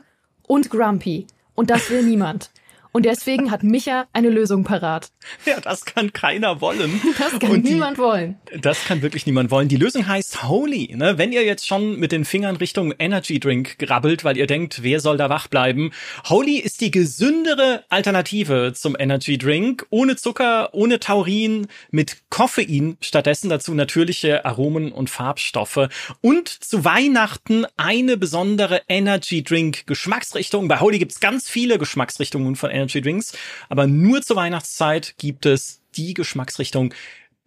und 0.45 0.69
grumpy. 0.69 1.25
Und 1.55 1.69
das 1.69 1.89
will 1.89 2.03
niemand. 2.03 2.51
Und 2.91 3.05
deswegen 3.05 3.51
hat 3.51 3.61
Micha 3.63 4.07
eine 4.13 4.29
Lösung 4.29 4.63
parat. 4.63 5.11
Ja, 5.45 5.59
das 5.59 5.85
kann 5.85 6.11
keiner 6.13 6.59
wollen. 6.61 6.99
Das 7.19 7.37
kann 7.39 7.61
die- 7.61 7.73
niemand 7.73 7.97
wollen. 7.97 8.37
Das 8.61 8.83
kann 8.85 9.01
wirklich 9.01 9.25
niemand 9.25 9.51
wollen. 9.51 9.67
Die 9.67 9.75
Lösung 9.75 10.07
heißt 10.07 10.43
Holy. 10.47 10.95
Ne? 10.95 11.17
Wenn 11.17 11.31
ihr 11.31 11.43
jetzt 11.43 11.67
schon 11.67 11.99
mit 11.99 12.11
den 12.11 12.25
Fingern 12.25 12.55
Richtung 12.55 12.93
Energy 12.97 13.39
Drink 13.39 13.77
grabbelt, 13.77 14.23
weil 14.23 14.37
ihr 14.37 14.47
denkt, 14.47 14.81
wer 14.81 14.99
soll 14.99 15.17
da 15.17 15.29
wach 15.29 15.47
bleiben? 15.47 15.91
Holy 16.27 16.57
ist 16.57 16.81
die 16.81 16.89
gesündere 16.91 17.83
Alternative 17.89 18.71
zum 18.73 18.95
Energy 18.97 19.37
Drink. 19.37 19.85
Ohne 19.91 20.15
Zucker, 20.15 20.73
ohne 20.73 20.99
Taurin, 20.99 21.67
mit 21.91 22.17
Koffein. 22.29 22.97
Stattdessen 23.01 23.49
dazu 23.49 23.73
natürliche 23.75 24.45
Aromen 24.45 24.91
und 24.91 25.09
Farbstoffe. 25.09 25.89
Und 26.21 26.47
zu 26.47 26.85
Weihnachten 26.85 27.65
eine 27.77 28.17
besondere 28.17 28.81
Energy 28.87 29.43
Drink 29.43 29.85
Geschmacksrichtung. 29.85 30.67
Bei 30.67 30.79
Holy 30.79 30.97
gibt's 30.97 31.19
ganz 31.19 31.47
viele 31.49 31.77
Geschmacksrichtungen 31.77 32.55
von 32.55 32.69
Energy 32.71 32.78
Drinks. 32.87 33.37
Aber 33.69 33.87
nur 33.87 34.21
zur 34.21 34.35
Weihnachtszeit 34.35 35.15
gibt 35.17 35.45
es 35.45 35.81
die 35.95 36.13
Geschmacksrichtung 36.13 36.93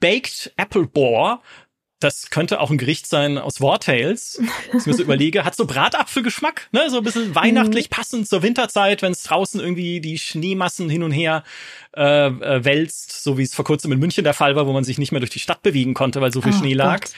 Baked 0.00 0.52
Apple 0.56 0.86
Boar. 0.86 1.42
Das 2.00 2.30
könnte 2.30 2.60
auch 2.60 2.72
ein 2.72 2.78
Gericht 2.78 3.06
sein 3.06 3.38
aus 3.38 3.60
War 3.60 3.78
Tales. 3.78 4.42
Ich 4.76 4.86
mir 4.86 4.94
so 4.94 5.02
überlege, 5.04 5.44
hat 5.44 5.54
so 5.54 5.66
Bratapfelgeschmack, 5.66 6.68
ne? 6.72 6.90
So 6.90 6.98
ein 6.98 7.04
bisschen 7.04 7.36
weihnachtlich 7.36 7.90
passend 7.90 8.28
zur 8.28 8.42
Winterzeit, 8.42 9.02
wenn 9.02 9.12
es 9.12 9.22
draußen 9.22 9.60
irgendwie 9.60 10.00
die 10.00 10.18
Schneemassen 10.18 10.90
hin 10.90 11.04
und 11.04 11.12
her 11.12 11.44
äh, 11.96 12.26
äh, 12.26 12.64
wälzt, 12.64 13.22
so 13.22 13.38
wie 13.38 13.44
es 13.44 13.54
vor 13.54 13.64
kurzem 13.64 13.92
in 13.92 14.00
München 14.00 14.24
der 14.24 14.34
Fall 14.34 14.56
war, 14.56 14.66
wo 14.66 14.72
man 14.72 14.82
sich 14.82 14.98
nicht 14.98 15.12
mehr 15.12 15.20
durch 15.20 15.30
die 15.30 15.38
Stadt 15.38 15.62
bewegen 15.62 15.94
konnte, 15.94 16.20
weil 16.20 16.32
so 16.32 16.42
viel 16.42 16.52
Oh 16.52 16.58
Schnee 16.58 16.74
lag. 16.74 17.02
Gott. 17.02 17.12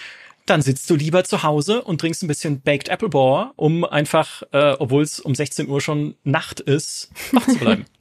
Dann 0.44 0.61
sitzt 0.61 0.90
du 0.90 0.97
lieber 0.97 1.25
zu 1.25 1.42
Hause 1.42 1.83
und 1.83 2.02
trinkst 2.02 2.23
ein 2.23 2.28
bisschen 2.28 2.61
Baked 2.61 2.90
Apple 2.90 3.09
Boar, 3.09 3.54
um 3.56 3.85
einfach, 3.85 4.42
äh, 4.52 4.76
obwohl 4.78 5.02
es 5.02 5.18
um 5.18 5.35
16 5.35 5.71
Uhr 5.71 5.80
schon 5.80 6.16
Nacht 6.25 6.61
ist, 6.61 7.11
wach 7.33 7.47
zu 7.47 7.56
bleiben. 7.56 7.87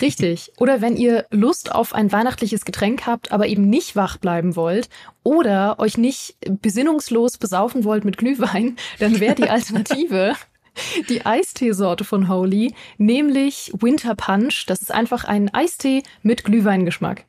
Richtig. 0.00 0.52
Oder 0.58 0.80
wenn 0.80 0.96
ihr 0.96 1.26
Lust 1.30 1.72
auf 1.72 1.94
ein 1.94 2.12
weihnachtliches 2.12 2.64
Getränk 2.64 3.06
habt, 3.06 3.32
aber 3.32 3.46
eben 3.46 3.68
nicht 3.68 3.96
wach 3.96 4.18
bleiben 4.18 4.56
wollt 4.56 4.88
oder 5.22 5.78
euch 5.78 5.96
nicht 5.96 6.36
besinnungslos 6.48 7.38
besaufen 7.38 7.84
wollt 7.84 8.04
mit 8.04 8.18
Glühwein, 8.18 8.76
dann 8.98 9.20
wäre 9.20 9.34
die 9.34 9.48
Alternative 9.48 10.34
die 11.08 11.24
Eisteesorte 11.24 12.04
von 12.04 12.28
Holy, 12.28 12.74
nämlich 12.98 13.72
Winter 13.78 14.14
Punch. 14.14 14.66
Das 14.66 14.82
ist 14.82 14.92
einfach 14.92 15.24
ein 15.24 15.52
Eistee 15.52 16.02
mit 16.22 16.44
Glühweingeschmack. 16.44 17.24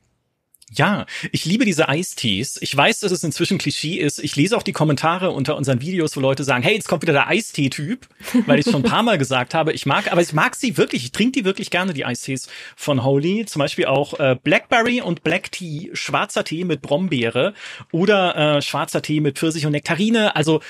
Ja, 0.70 1.06
ich 1.32 1.46
liebe 1.46 1.64
diese 1.64 1.88
Eistees. 1.88 2.58
Ich 2.62 2.76
weiß, 2.76 3.00
dass 3.00 3.12
es 3.14 3.24
inzwischen 3.24 3.58
Klischee 3.58 3.96
ist. 3.96 4.20
Ich 4.20 4.36
lese 4.36 4.58
auch 4.58 4.64
die 4.64 4.74
Kommentare 4.74 5.32
unter 5.32 5.56
unseren 5.56 5.80
Videos, 5.80 6.18
wo 6.18 6.20
Leute 6.20 6.44
sagen, 6.44 6.62
hey, 6.62 6.76
jetzt 6.76 6.90
kommt 6.90 7.04
wieder 7.04 7.14
der 7.14 7.28
Eistee-Typ, 7.28 8.06
weil 8.46 8.60
ich 8.60 8.66
es 8.66 8.72
schon 8.74 8.84
ein 8.84 8.90
paar 8.90 9.04
Mal 9.04 9.18
gesagt 9.18 9.54
habe. 9.54 9.72
Ich 9.72 9.86
mag, 9.86 10.12
aber 10.12 10.22
ich 10.22 10.34
mag 10.34 10.56
sie 10.56 10.76
wirklich. 10.76 11.06
Ich 11.06 11.14
trinke 11.14 11.40
die 11.40 11.46
wirklich 11.46 11.70
gerne, 11.70 11.94
die 11.94 12.04
Eistees 12.04 12.50
von 12.76 13.06
Holy. 13.06 13.46
Zum 13.46 13.62
Beispiel 13.62 13.86
auch 13.86 14.20
äh, 14.20 14.36
Blackberry 14.44 15.00
und 15.00 15.24
Black 15.24 15.54
Tea, 15.54 15.90
schwarzer 15.94 16.44
Tee 16.44 16.66
mit 16.66 16.82
Brombeere 16.82 17.54
oder 17.94 18.58
äh, 18.58 18.62
schwarzer 18.62 19.02
Tee 19.02 19.22
mit 19.22 19.40
Pfirsich 19.40 19.66
und 19.66 19.72
Nektarine. 19.72 20.36
Also 20.36 20.62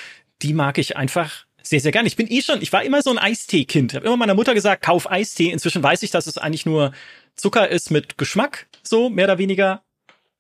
die 0.44 0.54
mag 0.54 0.78
ich 0.78 0.96
einfach 0.96 1.46
sehr, 1.64 1.80
sehr 1.80 1.92
gerne. 1.92 2.08
Ich 2.08 2.16
bin 2.16 2.32
eh 2.32 2.44
schon, 2.44 2.62
ich 2.62 2.72
war 2.72 2.84
immer 2.84 3.02
so 3.02 3.10
ein 3.10 3.18
Eistee-Kind. 3.18 3.94
Ich 3.94 3.96
habe 3.96 4.06
immer 4.06 4.18
meiner 4.18 4.36
Mutter 4.36 4.54
gesagt, 4.54 4.84
kauf 4.84 5.10
Eistee. 5.10 5.50
Inzwischen 5.50 5.82
weiß 5.82 6.04
ich, 6.04 6.12
dass 6.12 6.28
es 6.28 6.38
eigentlich 6.38 6.68
nur 6.68 6.94
Zucker 7.36 7.68
ist 7.70 7.90
mit 7.90 8.18
Geschmack, 8.18 8.68
so 8.84 9.10
mehr 9.10 9.26
oder 9.26 9.38
weniger. 9.38 9.82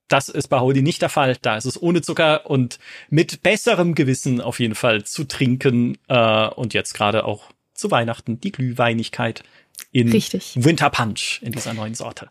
Das 0.08 0.30
ist 0.30 0.48
bei 0.48 0.60
Holy 0.60 0.82
nicht 0.82 1.02
der 1.02 1.10
Fall. 1.10 1.36
Da 1.41 1.58
ist 1.58 1.65
es 1.65 1.82
ohne 1.82 2.02
Zucker 2.02 2.50
und 2.50 2.80
mit 3.10 3.43
besserem 3.43 3.96
Gewissen 3.96 4.41
auf 4.41 4.60
jeden 4.60 4.76
Fall 4.76 5.04
zu 5.04 5.26
trinken. 5.26 5.98
Äh, 6.08 6.48
und 6.48 6.74
jetzt 6.74 6.93
gerade 6.93 7.26
auch 7.26 7.52
zu 7.74 7.91
Weihnachten 7.91 8.39
die 8.39 8.52
Glühweinigkeit 8.52 9.43
in 9.91 10.10
Richtig. 10.12 10.54
Winter 10.56 10.89
Punch 10.89 11.41
in 11.41 11.52
dieser 11.52 11.74
neuen 11.74 11.93
Sorte. 11.93 12.30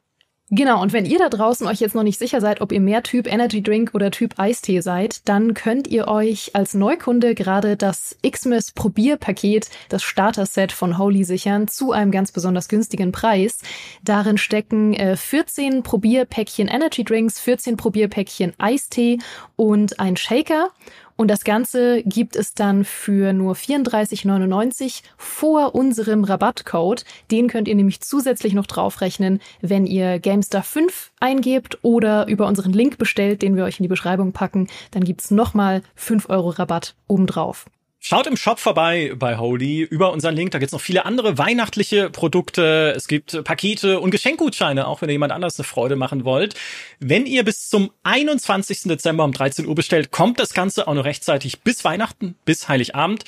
Genau, 0.50 0.80
und 0.80 0.92
wenn 0.92 1.06
ihr 1.06 1.18
da 1.18 1.28
draußen 1.28 1.66
euch 1.66 1.80
jetzt 1.80 1.96
noch 1.96 2.04
nicht 2.04 2.20
sicher 2.20 2.40
seid, 2.40 2.60
ob 2.60 2.70
ihr 2.70 2.80
mehr 2.80 3.02
Typ 3.02 3.26
Energy 3.26 3.64
Drink 3.64 3.90
oder 3.94 4.12
Typ 4.12 4.38
Eistee 4.38 4.80
seid, 4.80 5.28
dann 5.28 5.54
könnt 5.54 5.88
ihr 5.88 6.06
euch 6.06 6.54
als 6.54 6.72
Neukunde 6.72 7.34
gerade 7.34 7.76
das 7.76 8.16
Xmas 8.24 8.70
Probierpaket, 8.70 9.68
das 9.88 10.04
Starter-Set 10.04 10.70
von 10.70 10.98
Holy 10.98 11.24
sichern, 11.24 11.66
zu 11.66 11.90
einem 11.90 12.12
ganz 12.12 12.30
besonders 12.30 12.68
günstigen 12.68 13.10
Preis. 13.10 13.58
Darin 14.04 14.38
stecken 14.38 14.94
äh, 14.94 15.16
14 15.16 15.82
Probierpäckchen 15.82 16.68
Energy 16.68 17.02
Drinks, 17.02 17.40
14 17.40 17.76
Probierpäckchen 17.76 18.52
Eistee 18.56 19.18
und 19.56 19.98
ein 19.98 20.16
Shaker. 20.16 20.70
Und 21.16 21.28
das 21.28 21.44
Ganze 21.44 22.02
gibt 22.02 22.36
es 22.36 22.52
dann 22.52 22.84
für 22.84 23.32
nur 23.32 23.54
34,99 23.54 25.02
vor 25.16 25.74
unserem 25.74 26.24
Rabattcode. 26.24 27.04
Den 27.30 27.48
könnt 27.48 27.68
ihr 27.68 27.74
nämlich 27.74 28.00
zusätzlich 28.00 28.52
noch 28.52 28.66
draufrechnen, 28.66 29.40
wenn 29.62 29.86
ihr 29.86 30.18
GameStar 30.18 30.62
5 30.62 31.12
eingebt 31.18 31.78
oder 31.82 32.28
über 32.28 32.46
unseren 32.46 32.72
Link 32.72 32.98
bestellt, 32.98 33.40
den 33.40 33.56
wir 33.56 33.64
euch 33.64 33.80
in 33.80 33.84
die 33.84 33.88
Beschreibung 33.88 34.32
packen. 34.32 34.68
Dann 34.90 35.04
gibt's 35.04 35.30
nochmal 35.30 35.82
5 35.94 36.28
Euro 36.28 36.50
Rabatt 36.50 36.94
obendrauf. 37.08 37.66
Schaut 37.98 38.26
im 38.26 38.36
Shop 38.36 38.60
vorbei 38.60 39.14
bei 39.16 39.36
Holy 39.36 39.82
über 39.82 40.12
unseren 40.12 40.36
Link. 40.36 40.52
Da 40.52 40.58
gibt's 40.58 40.72
noch 40.72 40.80
viele 40.80 41.06
andere 41.06 41.38
weihnachtliche 41.38 42.10
Produkte. 42.10 42.92
Es 42.94 43.08
gibt 43.08 43.42
Pakete 43.42 43.98
und 44.00 44.10
Geschenkgutscheine, 44.10 44.86
auch 44.86 45.00
wenn 45.00 45.08
ihr 45.08 45.14
jemand 45.14 45.32
anders 45.32 45.58
eine 45.58 45.64
Freude 45.64 45.96
machen 45.96 46.24
wollt. 46.24 46.54
Wenn 47.00 47.26
ihr 47.26 47.44
bis 47.44 47.68
zum 47.68 47.90
21. 48.04 48.82
Dezember 48.84 49.24
um 49.24 49.32
13 49.32 49.66
Uhr 49.66 49.74
bestellt, 49.74 50.12
kommt 50.12 50.38
das 50.38 50.54
Ganze 50.54 50.86
auch 50.86 50.94
noch 50.94 51.04
rechtzeitig 51.04 51.62
bis 51.62 51.84
Weihnachten, 51.84 52.36
bis 52.44 52.68
Heiligabend. 52.68 53.24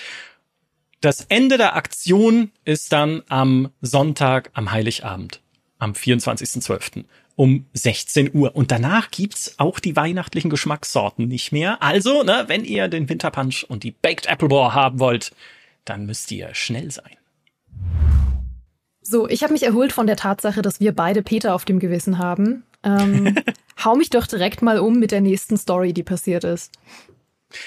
Das 1.00 1.22
Ende 1.28 1.58
der 1.58 1.74
Aktion 1.74 2.50
ist 2.64 2.92
dann 2.92 3.22
am 3.28 3.70
Sonntag, 3.80 4.50
am 4.52 4.70
Heiligabend, 4.70 5.40
am 5.78 5.92
24.12. 5.92 7.04
um 7.38 7.66
16 7.72 8.34
Uhr. 8.34 8.56
Und 8.56 8.72
danach 8.72 9.12
gibt's 9.12 9.54
auch 9.58 9.78
die 9.78 9.94
weihnachtlichen 9.94 10.50
Geschmackssorten 10.50 11.28
nicht 11.28 11.52
mehr. 11.52 11.80
Also, 11.80 12.24
ne, 12.24 12.44
wenn 12.48 12.64
ihr 12.64 12.88
den 12.88 13.08
Winterpunch 13.08 13.64
und 13.68 13.84
die 13.84 13.92
Baked 13.92 14.26
Apple 14.26 14.48
Boar 14.48 14.74
haben 14.74 14.98
wollt, 14.98 15.30
dann 15.84 16.04
müsst 16.04 16.32
ihr 16.32 16.52
schnell 16.54 16.90
sein. 16.90 17.16
So, 19.00 19.28
ich 19.28 19.44
habe 19.44 19.52
mich 19.52 19.62
erholt 19.62 19.92
von 19.92 20.08
der 20.08 20.16
Tatsache, 20.16 20.62
dass 20.62 20.80
wir 20.80 20.92
beide 20.92 21.22
Peter 21.22 21.54
auf 21.54 21.64
dem 21.64 21.78
Gewissen 21.78 22.18
haben. 22.18 22.64
Ähm, 22.82 23.36
hau 23.84 23.94
mich 23.94 24.10
doch 24.10 24.26
direkt 24.26 24.60
mal 24.60 24.80
um 24.80 24.98
mit 24.98 25.12
der 25.12 25.20
nächsten 25.20 25.56
Story, 25.56 25.92
die 25.92 26.02
passiert 26.02 26.42
ist. 26.42 26.72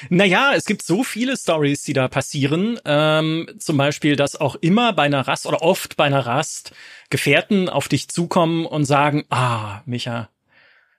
Naja, 0.10 0.54
es 0.56 0.66
gibt 0.66 0.84
so 0.84 1.04
viele 1.04 1.36
Stories, 1.38 1.84
die 1.84 1.94
da 1.94 2.08
passieren. 2.08 2.80
Ähm, 2.86 3.50
zum 3.58 3.78
Beispiel, 3.78 4.16
dass 4.16 4.36
auch 4.36 4.56
immer 4.56 4.94
bei 4.94 5.04
einer 5.04 5.28
Rast 5.28 5.46
oder 5.46 5.62
oft 5.62 5.98
bei 5.98 6.06
einer 6.06 6.26
Rast 6.26 6.72
Gefährten 7.10 7.68
auf 7.68 7.88
dich 7.88 8.08
zukommen 8.08 8.66
und 8.66 8.86
sagen, 8.86 9.26
ah, 9.30 9.82
Micha, 9.86 10.30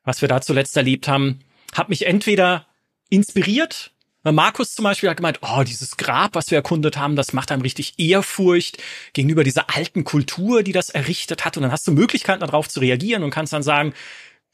was 0.04 0.20
wir 0.20 0.28
da 0.28 0.40
zuletzt 0.40 0.76
erlebt 0.76 1.08
haben, 1.08 1.40
hat 1.74 1.88
mich 1.88 2.06
entweder 2.06 2.66
inspiriert. 3.08 3.92
Markus 4.24 4.74
zum 4.74 4.84
Beispiel 4.84 5.10
hat 5.10 5.16
gemeint, 5.16 5.40
oh, 5.42 5.64
dieses 5.64 5.96
Grab, 5.96 6.36
was 6.36 6.50
wir 6.50 6.58
erkundet 6.58 6.96
haben, 6.96 7.16
das 7.16 7.32
macht 7.32 7.50
einem 7.50 7.62
richtig 7.62 7.98
Ehrfurcht 7.98 8.78
gegenüber 9.14 9.42
dieser 9.42 9.74
alten 9.74 10.04
Kultur, 10.04 10.62
die 10.62 10.70
das 10.72 10.90
errichtet 10.90 11.44
hat. 11.44 11.56
Und 11.56 11.64
dann 11.64 11.72
hast 11.72 11.86
du 11.88 11.92
Möglichkeiten, 11.92 12.40
darauf 12.40 12.68
zu 12.68 12.78
reagieren 12.78 13.24
und 13.24 13.30
kannst 13.30 13.52
dann 13.52 13.64
sagen, 13.64 13.94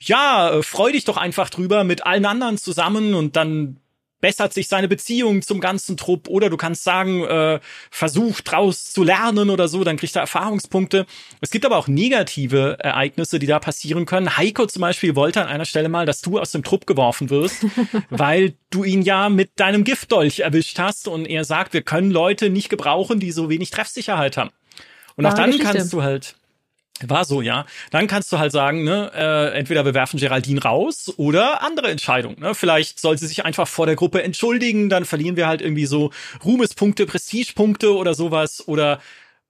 ja, 0.00 0.50
äh, 0.50 0.62
freu 0.62 0.92
dich 0.92 1.04
doch 1.04 1.16
einfach 1.16 1.50
drüber 1.50 1.84
mit 1.84 2.06
allen 2.06 2.24
anderen 2.24 2.56
zusammen 2.56 3.14
und 3.14 3.36
dann 3.36 3.80
bessert 4.20 4.52
sich 4.52 4.68
seine 4.68 4.88
Beziehung 4.88 5.42
zum 5.42 5.60
ganzen 5.60 5.96
Trupp 5.96 6.28
oder 6.28 6.50
du 6.50 6.56
kannst 6.56 6.84
sagen, 6.84 7.24
äh, 7.24 7.60
versuch 7.90 8.40
draus 8.40 8.92
zu 8.92 9.04
lernen 9.04 9.50
oder 9.50 9.68
so, 9.68 9.84
dann 9.84 9.96
kriegt 9.96 10.16
er 10.16 10.22
Erfahrungspunkte. 10.22 11.06
Es 11.40 11.50
gibt 11.50 11.64
aber 11.64 11.76
auch 11.76 11.88
negative 11.88 12.76
Ereignisse, 12.80 13.38
die 13.38 13.46
da 13.46 13.58
passieren 13.58 14.06
können. 14.06 14.36
Heiko 14.36 14.66
zum 14.66 14.80
Beispiel 14.80 15.14
wollte 15.14 15.42
an 15.42 15.48
einer 15.48 15.64
Stelle 15.64 15.88
mal, 15.88 16.06
dass 16.06 16.20
du 16.20 16.38
aus 16.38 16.52
dem 16.52 16.62
Trupp 16.62 16.86
geworfen 16.86 17.30
wirst, 17.30 17.66
weil 18.10 18.54
du 18.70 18.84
ihn 18.84 19.02
ja 19.02 19.28
mit 19.28 19.50
deinem 19.56 19.84
Giftdolch 19.84 20.40
erwischt 20.40 20.78
hast 20.78 21.08
und 21.08 21.26
er 21.26 21.44
sagt, 21.44 21.72
wir 21.72 21.82
können 21.82 22.10
Leute 22.10 22.50
nicht 22.50 22.68
gebrauchen, 22.68 23.20
die 23.20 23.32
so 23.32 23.48
wenig 23.48 23.70
Treffsicherheit 23.70 24.36
haben. 24.36 24.50
Und 25.16 25.26
auch 25.26 25.34
dann 25.34 25.50
Geschichte. 25.50 25.72
kannst 25.72 25.92
du 25.92 26.02
halt, 26.02 26.36
war 27.06 27.24
so, 27.24 27.42
ja. 27.42 27.66
Dann 27.90 28.06
kannst 28.06 28.32
du 28.32 28.38
halt 28.38 28.52
sagen, 28.52 28.84
ne, 28.84 29.10
äh, 29.14 29.58
entweder 29.58 29.84
wir 29.84 29.94
werfen 29.94 30.18
Geraldine 30.18 30.62
raus 30.62 31.12
oder 31.16 31.62
andere 31.62 31.90
Entscheidung. 31.90 32.38
Ne? 32.38 32.54
Vielleicht 32.54 33.00
soll 33.00 33.18
sie 33.18 33.26
sich 33.26 33.44
einfach 33.44 33.68
vor 33.68 33.86
der 33.86 33.96
Gruppe 33.96 34.22
entschuldigen, 34.22 34.88
dann 34.88 35.04
verlieren 35.04 35.36
wir 35.36 35.46
halt 35.46 35.60
irgendwie 35.60 35.86
so 35.86 36.10
Ruhmespunkte, 36.44 37.06
Prestigepunkte 37.06 37.94
oder 37.94 38.14
sowas. 38.14 38.66
Oder 38.66 39.00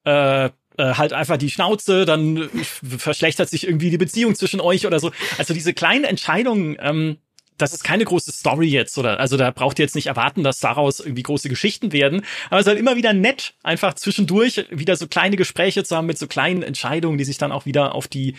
äh, 0.04 0.50
äh, 0.78 0.94
halt 0.94 1.12
einfach 1.12 1.36
die 1.36 1.50
Schnauze, 1.50 2.04
dann 2.04 2.48
verschlechtert 2.52 3.48
sich 3.48 3.66
irgendwie 3.66 3.90
die 3.90 3.98
Beziehung 3.98 4.36
zwischen 4.36 4.60
euch 4.60 4.86
oder 4.86 5.00
so. 5.00 5.10
Also 5.36 5.52
diese 5.52 5.74
kleinen 5.74 6.04
Entscheidungen, 6.04 6.76
ähm, 6.80 7.18
das 7.58 7.72
ist 7.72 7.84
keine 7.84 8.04
große 8.04 8.32
Story 8.32 8.68
jetzt 8.68 8.96
oder 8.96 9.20
also 9.20 9.36
da 9.36 9.50
braucht 9.50 9.78
ihr 9.78 9.84
jetzt 9.84 9.94
nicht 9.94 10.06
erwarten, 10.06 10.42
dass 10.42 10.60
daraus 10.60 11.00
irgendwie 11.00 11.24
große 11.24 11.48
Geschichten 11.48 11.92
werden, 11.92 12.24
aber 12.46 12.60
es 12.60 12.66
ist 12.66 12.68
halt 12.68 12.78
immer 12.78 12.96
wieder 12.96 13.12
nett, 13.12 13.54
einfach 13.62 13.94
zwischendurch 13.94 14.64
wieder 14.70 14.96
so 14.96 15.06
kleine 15.08 15.36
Gespräche 15.36 15.84
zu 15.84 15.96
haben 15.96 16.06
mit 16.06 16.18
so 16.18 16.26
kleinen 16.26 16.62
Entscheidungen, 16.62 17.18
die 17.18 17.24
sich 17.24 17.38
dann 17.38 17.52
auch 17.52 17.66
wieder 17.66 17.94
auf 17.94 18.08
die 18.08 18.36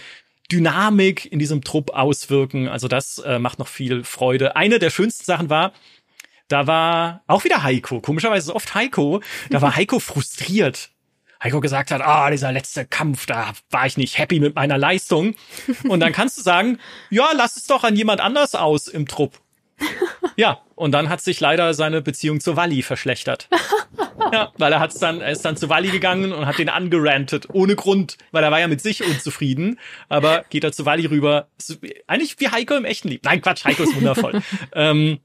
Dynamik 0.52 1.32
in 1.32 1.38
diesem 1.38 1.64
Trupp 1.64 1.92
auswirken. 1.92 2.68
Also 2.68 2.88
das 2.88 3.20
äh, 3.20 3.38
macht 3.38 3.60
noch 3.60 3.68
viel 3.68 4.04
Freude. 4.04 4.56
Eine 4.56 4.80
der 4.80 4.90
schönsten 4.90 5.24
Sachen 5.24 5.50
war, 5.50 5.74
da 6.48 6.66
war 6.66 7.24
auch 7.28 7.44
wieder 7.44 7.62
Heiko, 7.62 8.02
komischerweise 8.02 8.56
oft 8.56 8.74
Heiko, 8.74 9.22
da 9.52 9.62
war 9.62 9.76
Heiko 9.76 10.00
frustriert 10.00 10.90
Heiko 11.42 11.62
gesagt 11.62 11.92
hat, 11.92 12.02
ah, 12.02 12.30
dieser 12.30 12.52
letzte 12.52 12.86
Kampf, 12.86 13.26
da 13.26 13.54
war 13.70 13.86
ich 13.86 13.98
nicht 13.98 14.18
happy 14.18 14.40
mit 14.40 14.56
meiner 14.56 14.78
Leistung. 14.78 15.36
Und 15.88 16.02
dann 16.02 16.12
kannst 16.12 16.38
du 16.38 16.42
sagen, 16.42 16.80
ja, 17.10 17.30
lass 17.36 17.56
es 17.56 17.68
doch 17.68 17.84
an 17.84 17.96
jemand 17.96 18.22
anders 18.22 18.56
aus 18.56 18.88
im 18.88 19.08
Trupp. 19.08 19.40
Ja, 20.36 20.62
und 20.76 20.94
dann 20.94 21.10
hat 21.10 21.20
sich 21.20 21.42
leider 21.42 21.74
seine 21.74 22.02
Beziehung 22.02 22.40
zu 22.40 22.56
Wally 22.56 22.82
verschlechtert. 22.82 23.50
Ja, 24.32 24.52
weil 24.58 24.72
er 24.72 24.80
hat's 24.80 25.00
dann, 25.00 25.22
er 25.22 25.32
ist 25.32 25.44
dann 25.44 25.58
zu 25.58 25.70
Wally 25.70 25.90
gegangen 25.90 26.34
und 26.34 26.46
hat 26.46 26.60
den 26.60 26.70
angerantet, 26.70 27.48
ohne 27.52 27.76
Grund, 27.76 28.18
weil 28.32 28.44
er 28.44 28.52
war 28.52 28.60
ja 28.60 28.68
mit 28.68 28.80
sich 28.80 29.04
unzufrieden. 29.04 29.80
Aber 30.08 30.46
geht 30.52 30.64
er 30.64 30.72
zu 30.72 30.86
Wally 30.86 31.08
rüber, 31.08 31.48
eigentlich 32.06 32.40
wie 32.40 32.50
Heiko 32.50 32.76
im 32.76 32.86
echten 32.86 33.08
Lieb. 33.08 33.24
Nein, 33.24 33.42
Quatsch, 33.42 33.66
Heiko 33.66 33.84
ist 33.84 33.96
wundervoll. 33.96 34.42
ähm, 34.74 35.20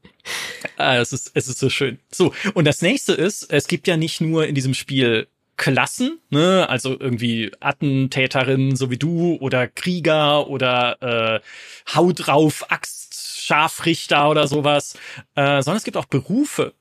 äh, 0.78 0.96
es 0.98 1.12
ist, 1.12 1.32
es 1.34 1.48
ist 1.48 1.58
so 1.58 1.68
schön. 1.68 1.98
So, 2.10 2.32
und 2.54 2.64
das 2.64 2.80
nächste 2.80 3.12
ist, 3.12 3.52
es 3.52 3.66
gibt 3.66 3.88
ja 3.88 3.98
nicht 3.98 4.22
nur 4.22 4.46
in 4.46 4.54
diesem 4.54 4.72
Spiel 4.72 5.28
Klassen, 5.56 6.20
ne, 6.30 6.68
also 6.68 6.98
irgendwie 6.98 7.52
Attentäterin, 7.60 8.76
so 8.76 8.90
wie 8.90 8.98
du, 8.98 9.36
oder 9.40 9.68
Krieger 9.68 10.48
oder 10.48 11.02
äh, 11.02 11.94
Haut 11.94 12.26
drauf, 12.26 12.70
Axt, 12.70 13.42
Scharfrichter 13.44 14.30
oder 14.30 14.48
sowas, 14.48 14.98
äh, 15.34 15.62
sondern 15.62 15.76
es 15.76 15.84
gibt 15.84 15.96
auch 15.96 16.06
Berufe. 16.06 16.74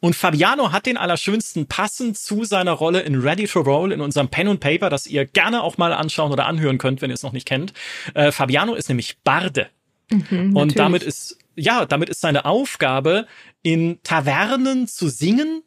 Und 0.00 0.16
Fabiano 0.16 0.72
hat 0.72 0.86
den 0.86 0.96
allerschönsten 0.96 1.66
passend 1.66 2.16
zu 2.16 2.44
seiner 2.44 2.72
Rolle 2.72 3.00
in 3.00 3.20
Ready 3.20 3.46
to 3.46 3.60
Roll 3.60 3.92
in 3.92 4.00
unserem 4.00 4.28
Pen 4.28 4.48
and 4.48 4.60
Paper, 4.60 4.88
das 4.88 5.06
ihr 5.06 5.26
gerne 5.26 5.62
auch 5.62 5.76
mal 5.76 5.92
anschauen 5.92 6.32
oder 6.32 6.46
anhören 6.46 6.78
könnt, 6.78 7.02
wenn 7.02 7.10
ihr 7.10 7.14
es 7.14 7.22
noch 7.22 7.32
nicht 7.32 7.46
kennt. 7.46 7.74
Äh, 8.14 8.32
Fabiano 8.32 8.74
ist 8.74 8.88
nämlich 8.88 9.18
Barde. 9.22 9.68
Mhm, 10.10 10.56
und 10.56 10.78
damit 10.78 11.02
ist, 11.02 11.38
ja, 11.54 11.84
damit 11.84 12.08
ist 12.08 12.22
seine 12.22 12.46
Aufgabe, 12.46 13.26
in 13.62 14.02
Tavernen 14.02 14.88
zu 14.88 15.08
singen 15.08 15.62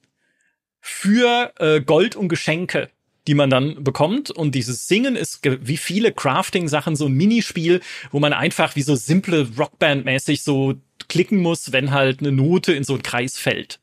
für 0.86 1.54
äh, 1.60 1.82
Gold 1.82 2.16
und 2.16 2.28
Geschenke 2.28 2.90
die 3.28 3.36
man 3.36 3.50
dann 3.50 3.84
bekommt. 3.84 4.32
Und 4.32 4.54
dieses 4.54 4.88
Singen 4.88 5.16
ist 5.16 5.40
wie 5.44 5.78
viele 5.78 6.12
Crafting-Sachen 6.12 6.96
so 6.96 7.06
ein 7.06 7.14
Minispiel, 7.14 7.82
wo 8.12 8.20
man 8.20 8.34
einfach 8.34 8.76
wie 8.76 8.82
so 8.82 8.96
simple 8.96 9.48
Rockband-mäßig 9.58 10.44
so 10.44 10.76
klicken 11.08 11.40
muss, 11.40 11.72
wenn 11.72 11.92
halt 11.92 12.20
eine 12.20 12.32
Note 12.32 12.74
in 12.74 12.84
so 12.84 12.94
einen 12.94 13.04
Kreis 13.04 13.38
fällt. 13.38 13.80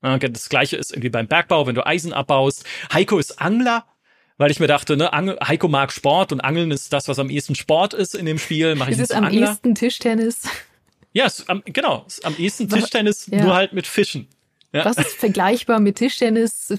Das 0.00 0.48
gleiche 0.48 0.76
ist 0.76 0.92
irgendwie 0.92 1.08
beim 1.08 1.26
Bergbau, 1.26 1.66
wenn 1.66 1.74
du 1.74 1.86
Eisen 1.86 2.12
abbaust. 2.12 2.64
Heiko 2.92 3.18
ist 3.18 3.40
Angler, 3.40 3.86
weil 4.36 4.50
ich 4.50 4.60
mir 4.60 4.66
dachte, 4.66 4.96
ne, 4.96 5.12
Angel, 5.12 5.38
Heiko 5.42 5.68
mag 5.68 5.92
Sport 5.92 6.30
und 6.30 6.40
Angeln 6.40 6.70
ist 6.70 6.92
das, 6.92 7.08
was 7.08 7.18
am 7.18 7.30
ehesten 7.30 7.54
Sport 7.54 7.94
ist 7.94 8.14
in 8.14 8.26
dem 8.26 8.38
Spiel. 8.38 8.74
Mach 8.74 8.88
ich 8.88 8.98
ist 8.98 9.00
es 9.00 9.10
am 9.12 9.24
Angler. 9.24 9.48
ehesten 9.48 9.74
Tischtennis? 9.74 10.42
Ja, 11.12 11.26
es, 11.26 11.48
am, 11.48 11.62
genau, 11.64 12.04
am 12.22 12.36
ehesten 12.36 12.68
Tischtennis, 12.68 13.28
ja. 13.30 13.42
nur 13.42 13.54
halt 13.54 13.72
mit 13.72 13.86
Fischen. 13.86 14.28
Ja. 14.74 14.84
Was 14.84 14.98
ist 14.98 15.16
vergleichbar 15.16 15.80
mit 15.80 15.96
Tischtennis? 15.96 16.74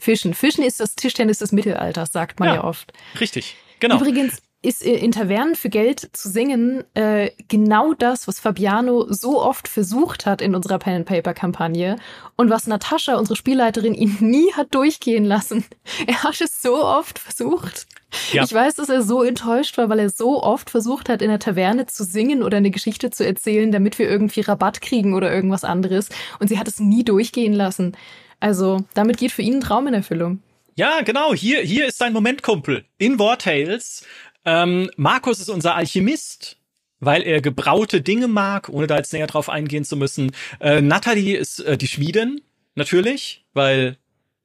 Fischen. 0.00 0.34
Fischen 0.34 0.62
ist 0.62 0.78
das 0.78 0.94
Tischtennis 0.94 1.38
des 1.38 1.50
Mittelalters, 1.50 2.12
sagt 2.12 2.38
man 2.38 2.50
ja, 2.50 2.54
ja 2.56 2.64
oft. 2.64 2.92
Richtig, 3.18 3.56
genau. 3.80 3.96
Übrigens 3.96 4.42
ist 4.60 4.82
in 4.82 5.12
Tavernen 5.12 5.54
für 5.54 5.68
Geld 5.68 6.10
zu 6.12 6.28
singen 6.28 6.84
äh, 6.94 7.30
genau 7.48 7.94
das, 7.94 8.26
was 8.26 8.40
Fabiano 8.40 9.06
so 9.08 9.40
oft 9.40 9.68
versucht 9.68 10.26
hat 10.26 10.42
in 10.42 10.54
unserer 10.54 10.78
Pen 10.78 10.96
and 10.96 11.06
Paper 11.06 11.32
Kampagne 11.32 11.96
und 12.36 12.50
was 12.50 12.66
Natascha, 12.66 13.16
unsere 13.16 13.36
Spielleiterin, 13.36 13.94
ihn 13.94 14.16
nie 14.20 14.52
hat 14.54 14.74
durchgehen 14.74 15.24
lassen. 15.24 15.64
Er 16.06 16.22
hat 16.22 16.40
es 16.40 16.60
so 16.60 16.84
oft 16.84 17.18
versucht. 17.18 17.86
Ja. 18.32 18.44
Ich 18.44 18.52
weiß, 18.52 18.76
dass 18.76 18.88
er 18.88 19.02
so 19.02 19.22
enttäuscht 19.22 19.76
war, 19.78 19.88
weil 19.88 19.98
er 19.98 20.10
so 20.10 20.42
oft 20.42 20.70
versucht 20.70 21.08
hat, 21.08 21.22
in 21.22 21.28
der 21.28 21.38
Taverne 21.38 21.86
zu 21.86 22.04
singen 22.04 22.42
oder 22.42 22.56
eine 22.58 22.70
Geschichte 22.70 23.10
zu 23.10 23.26
erzählen, 23.26 23.70
damit 23.70 23.98
wir 23.98 24.08
irgendwie 24.08 24.40
Rabatt 24.40 24.80
kriegen 24.80 25.14
oder 25.14 25.32
irgendwas 25.32 25.64
anderes. 25.64 26.08
Und 26.38 26.48
sie 26.48 26.58
hat 26.58 26.68
es 26.68 26.80
nie 26.80 27.04
durchgehen 27.04 27.52
lassen. 27.52 27.96
Also, 28.40 28.84
damit 28.94 29.18
geht 29.18 29.32
für 29.32 29.42
ihn 29.42 29.56
ein 29.56 29.60
Traum 29.60 29.86
in 29.86 29.94
Erfüllung. 29.94 30.42
Ja, 30.74 31.02
genau. 31.02 31.34
Hier, 31.34 31.60
hier 31.60 31.86
ist 31.86 31.98
sein 31.98 32.12
Moment, 32.12 32.42
Kumpel. 32.42 32.84
In 32.98 33.18
War 33.18 33.38
Tales. 33.38 34.04
Ähm, 34.44 34.90
Markus 34.96 35.40
ist 35.40 35.50
unser 35.50 35.74
Alchemist 35.74 36.58
weil 37.00 37.22
er 37.22 37.40
gebraute 37.40 38.00
Dinge 38.00 38.28
mag, 38.28 38.68
ohne 38.68 38.86
da 38.86 38.96
jetzt 38.96 39.12
näher 39.12 39.26
drauf 39.26 39.48
eingehen 39.48 39.84
zu 39.84 39.96
müssen. 39.96 40.32
Äh, 40.60 40.80
Natalie 40.80 41.36
ist 41.36 41.60
äh, 41.60 41.78
die 41.78 41.86
Schmiedin, 41.86 42.40
natürlich, 42.74 43.44
weil 43.52 43.98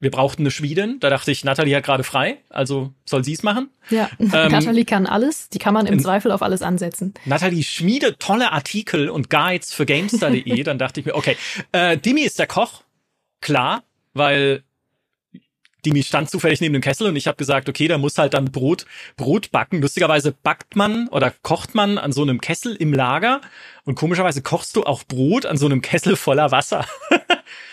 wir 0.04 0.10
brauchten 0.10 0.42
eine 0.42 0.50
Schmiedin. 0.50 1.00
Da 1.00 1.10
dachte 1.10 1.32
ich, 1.32 1.44
Natalie 1.44 1.74
hat 1.74 1.84
gerade 1.84 2.04
frei, 2.04 2.38
also 2.50 2.92
soll 3.04 3.24
sie 3.24 3.32
es 3.32 3.42
machen. 3.42 3.70
Ja, 3.90 4.08
ähm, 4.20 4.28
Natalie 4.30 4.84
kann 4.84 5.06
alles. 5.06 5.48
Die 5.48 5.58
kann 5.58 5.74
man 5.74 5.86
im 5.86 5.98
Zweifel 5.98 6.30
auf 6.30 6.42
alles 6.42 6.62
ansetzen. 6.62 7.14
Natalie 7.24 7.64
schmiedet 7.64 8.20
tolle 8.20 8.52
Artikel 8.52 9.08
und 9.08 9.30
Guides 9.30 9.72
für 9.72 9.86
Gamestar.de. 9.86 10.62
Dann 10.62 10.78
dachte 10.78 11.00
ich 11.00 11.06
mir, 11.06 11.14
okay, 11.14 11.36
äh, 11.72 11.98
Dimi 11.98 12.20
ist 12.20 12.38
der 12.38 12.46
Koch, 12.46 12.82
klar, 13.40 13.82
weil 14.12 14.62
Dimi 15.84 16.02
stand 16.02 16.30
zufällig 16.30 16.60
neben 16.60 16.72
dem 16.72 16.82
Kessel 16.82 17.06
und 17.06 17.16
ich 17.16 17.26
habe 17.26 17.36
gesagt, 17.36 17.68
okay, 17.68 17.88
da 17.88 17.98
muss 17.98 18.18
halt 18.18 18.34
dann 18.34 18.46
Brot, 18.46 18.86
Brot 19.16 19.50
backen. 19.50 19.80
Lustigerweise 19.80 20.32
backt 20.32 20.76
man 20.76 21.08
oder 21.08 21.32
kocht 21.42 21.74
man 21.74 21.98
an 21.98 22.12
so 22.12 22.22
einem 22.22 22.40
Kessel 22.40 22.74
im 22.74 22.92
Lager 22.92 23.40
und 23.84 23.94
komischerweise 23.94 24.42
kochst 24.42 24.76
du 24.76 24.84
auch 24.84 25.04
Brot 25.04 25.46
an 25.46 25.56
so 25.56 25.66
einem 25.66 25.82
Kessel 25.82 26.16
voller 26.16 26.50
Wasser. 26.50 26.86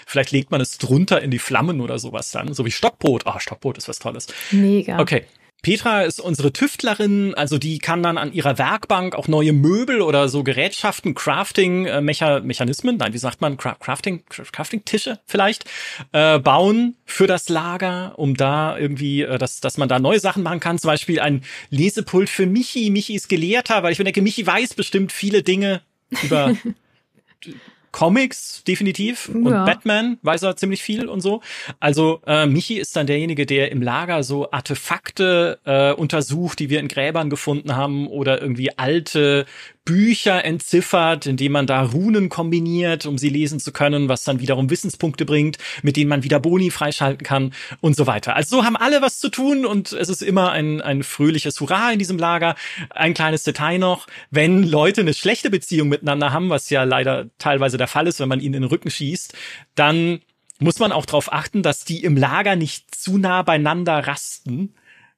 Vielleicht 0.05 0.31
legt 0.31 0.51
man 0.51 0.59
es 0.59 0.77
drunter 0.77 1.21
in 1.21 1.31
die 1.31 1.39
Flammen 1.39 1.79
oder 1.79 1.97
sowas 1.97 2.31
dann. 2.31 2.53
So 2.53 2.65
wie 2.65 2.71
Stockbrot. 2.71 3.27
Ah, 3.27 3.35
oh, 3.35 3.39
Stockbrot 3.39 3.77
ist 3.77 3.87
was 3.87 3.99
Tolles. 3.99 4.27
Mega. 4.51 4.99
Okay. 4.99 5.25
Petra 5.61 6.01
ist 6.01 6.19
unsere 6.19 6.51
Tüftlerin, 6.51 7.35
also 7.35 7.59
die 7.59 7.77
kann 7.77 8.01
dann 8.01 8.17
an 8.17 8.33
ihrer 8.33 8.57
Werkbank 8.57 9.13
auch 9.13 9.27
neue 9.27 9.53
Möbel 9.53 10.01
oder 10.01 10.27
so 10.27 10.43
Gerätschaften, 10.43 11.13
Crafting 11.13 11.85
äh, 11.85 12.01
nein, 12.01 13.13
wie 13.13 13.17
sagt 13.17 13.41
man, 13.41 13.57
Cra 13.57 13.75
Crafting 13.75 14.23
Crafting 14.27 14.85
Tische 14.85 15.19
vielleicht 15.27 15.65
äh, 16.13 16.39
bauen 16.39 16.95
für 17.05 17.27
das 17.27 17.47
Lager, 17.49 18.17
um 18.17 18.35
da 18.35 18.77
irgendwie, 18.77 19.21
äh, 19.21 19.37
dass 19.37 19.61
dass 19.61 19.77
man 19.77 19.87
da 19.87 19.99
neue 19.99 20.19
Sachen 20.19 20.41
machen 20.41 20.59
kann, 20.59 20.79
zum 20.79 20.87
Beispiel 20.87 21.19
ein 21.19 21.43
Lesepult 21.69 22.29
für 22.29 22.47
Michi. 22.47 22.89
Michi 22.89 23.13
ist 23.13 23.29
Gelehrter, 23.29 23.83
weil 23.83 23.91
ich 23.91 23.97
denke, 23.99 24.21
Michi 24.21 24.45
weiß 24.45 24.73
bestimmt 24.73 25.11
viele 25.11 25.43
Dinge 25.43 25.81
über 26.23 26.55
Comics 27.91 28.63
definitiv 28.63 29.29
und 29.29 29.49
ja. 29.49 29.65
Batman 29.65 30.17
weiß 30.21 30.43
er 30.43 30.55
ziemlich 30.55 30.81
viel 30.81 31.07
und 31.07 31.21
so. 31.21 31.41
Also 31.79 32.21
äh, 32.25 32.45
Michi 32.45 32.77
ist 32.77 32.95
dann 32.95 33.07
derjenige, 33.07 33.45
der 33.45 33.71
im 33.71 33.81
Lager 33.81 34.23
so 34.23 34.51
Artefakte 34.51 35.59
äh, 35.65 35.91
untersucht, 35.93 36.59
die 36.59 36.69
wir 36.69 36.79
in 36.79 36.87
Gräbern 36.87 37.29
gefunden 37.29 37.75
haben 37.75 38.07
oder 38.07 38.41
irgendwie 38.41 38.77
alte 38.77 39.45
Bücher 39.83 40.45
entziffert, 40.45 41.25
indem 41.25 41.53
man 41.53 41.65
da 41.65 41.81
Runen 41.81 42.29
kombiniert, 42.29 43.07
um 43.07 43.17
sie 43.17 43.29
lesen 43.29 43.59
zu 43.59 43.71
können, 43.71 44.09
was 44.09 44.23
dann 44.23 44.39
wiederum 44.39 44.69
Wissenspunkte 44.69 45.25
bringt, 45.25 45.57
mit 45.81 45.97
denen 45.97 46.07
man 46.07 46.23
wieder 46.23 46.39
Boni 46.39 46.69
freischalten 46.69 47.25
kann 47.25 47.53
und 47.79 47.95
so 47.95 48.05
weiter. 48.05 48.35
Also 48.35 48.57
so 48.57 48.65
haben 48.65 48.75
alle 48.75 49.01
was 49.01 49.19
zu 49.19 49.29
tun 49.29 49.65
und 49.65 49.91
es 49.91 50.07
ist 50.07 50.21
immer 50.21 50.51
ein, 50.51 50.81
ein 50.81 51.01
fröhliches 51.01 51.59
Hurra 51.59 51.91
in 51.91 51.99
diesem 51.99 52.19
Lager. 52.19 52.55
Ein 52.91 53.15
kleines 53.15 53.41
Detail 53.43 53.79
noch, 53.79 54.05
wenn 54.29 54.63
Leute 54.63 55.01
eine 55.01 55.15
schlechte 55.15 55.49
Beziehung 55.49 55.89
miteinander 55.89 56.31
haben, 56.31 56.49
was 56.49 56.69
ja 56.69 56.83
leider 56.83 57.25
teilweise 57.39 57.77
der 57.81 57.87
Fall 57.87 58.07
ist, 58.07 58.19
wenn 58.19 58.29
man 58.29 58.39
ihnen 58.39 58.53
in 58.53 58.61
den 58.61 58.69
Rücken 58.69 58.89
schießt, 58.89 59.33
dann 59.75 60.21
muss 60.59 60.79
man 60.79 60.91
auch 60.91 61.05
darauf 61.05 61.33
achten, 61.33 61.63
dass 61.63 61.83
die 61.83 62.03
im 62.03 62.15
Lager 62.15 62.55
nicht 62.55 62.93
zu 62.93 63.17
nah 63.17 63.41
beieinander 63.41 64.07
rasten, 64.07 64.75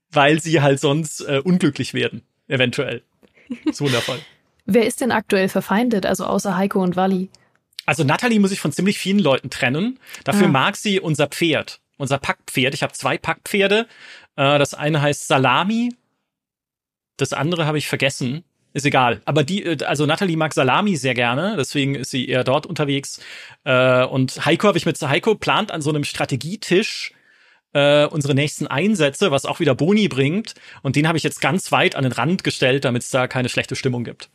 weil 0.09 0.41
sie 0.41 0.61
halt 0.61 0.79
sonst 0.79 1.21
äh, 1.21 1.41
unglücklich 1.43 1.93
werden, 1.93 2.23
eventuell. 2.47 3.03
So 3.71 3.85
wundervoll. 3.85 4.19
Wer 4.65 4.85
ist 4.85 5.01
denn 5.01 5.11
aktuell 5.11 5.49
verfeindet, 5.49 6.05
also 6.05 6.25
außer 6.25 6.55
Heiko 6.55 6.81
und 6.81 6.95
Wally? 6.95 7.29
Also 7.85 8.05
Natalie 8.05 8.39
muss 8.39 8.51
ich 8.51 8.61
von 8.61 8.71
ziemlich 8.71 8.97
vielen 8.97 9.19
Leuten 9.19 9.49
trennen. 9.49 9.99
Dafür 10.23 10.47
ah. 10.47 10.51
mag 10.51 10.77
sie 10.77 11.01
unser 11.01 11.27
Pferd, 11.27 11.81
unser 11.97 12.17
Packpferd. 12.17 12.73
Ich 12.73 12.83
habe 12.83 12.93
zwei 12.93 13.17
Packpferde. 13.17 13.87
Äh, 14.37 14.57
das 14.57 14.73
eine 14.73 15.01
heißt 15.01 15.27
Salami. 15.27 15.93
Das 17.17 17.33
andere 17.33 17.65
habe 17.65 17.77
ich 17.77 17.87
vergessen. 17.87 18.45
Ist 18.73 18.85
egal. 18.85 19.21
Aber 19.25 19.43
die, 19.43 19.63
äh, 19.63 19.83
also 19.85 20.05
Natalie 20.05 20.37
mag 20.37 20.53
Salami 20.53 20.95
sehr 20.95 21.13
gerne, 21.13 21.55
deswegen 21.57 21.95
ist 21.95 22.11
sie 22.11 22.27
eher 22.27 22.43
dort 22.43 22.65
unterwegs. 22.65 23.21
Äh, 23.63 24.03
und 24.05 24.45
Heiko 24.45 24.67
habe 24.67 24.77
ich 24.77 24.85
mit 24.85 24.99
Heiko 25.01 25.35
plant 25.35 25.71
an 25.71 25.81
so 25.81 25.91
einem 25.91 26.03
Strategietisch 26.03 27.13
äh, 27.73 28.05
unsere 28.05 28.33
nächsten 28.33 28.67
Einsätze, 28.67 29.31
was 29.31 29.45
auch 29.45 29.59
wieder 29.59 29.75
Boni 29.75 30.07
bringt. 30.07 30.55
Und 30.81 30.95
den 30.95 31.07
habe 31.07 31.17
ich 31.17 31.23
jetzt 31.23 31.41
ganz 31.41 31.71
weit 31.71 31.95
an 31.95 32.03
den 32.03 32.11
Rand 32.11 32.43
gestellt, 32.43 32.85
damit 32.85 33.03
es 33.03 33.09
da 33.09 33.27
keine 33.27 33.49
schlechte 33.49 33.75
Stimmung 33.75 34.03
gibt. 34.03 34.29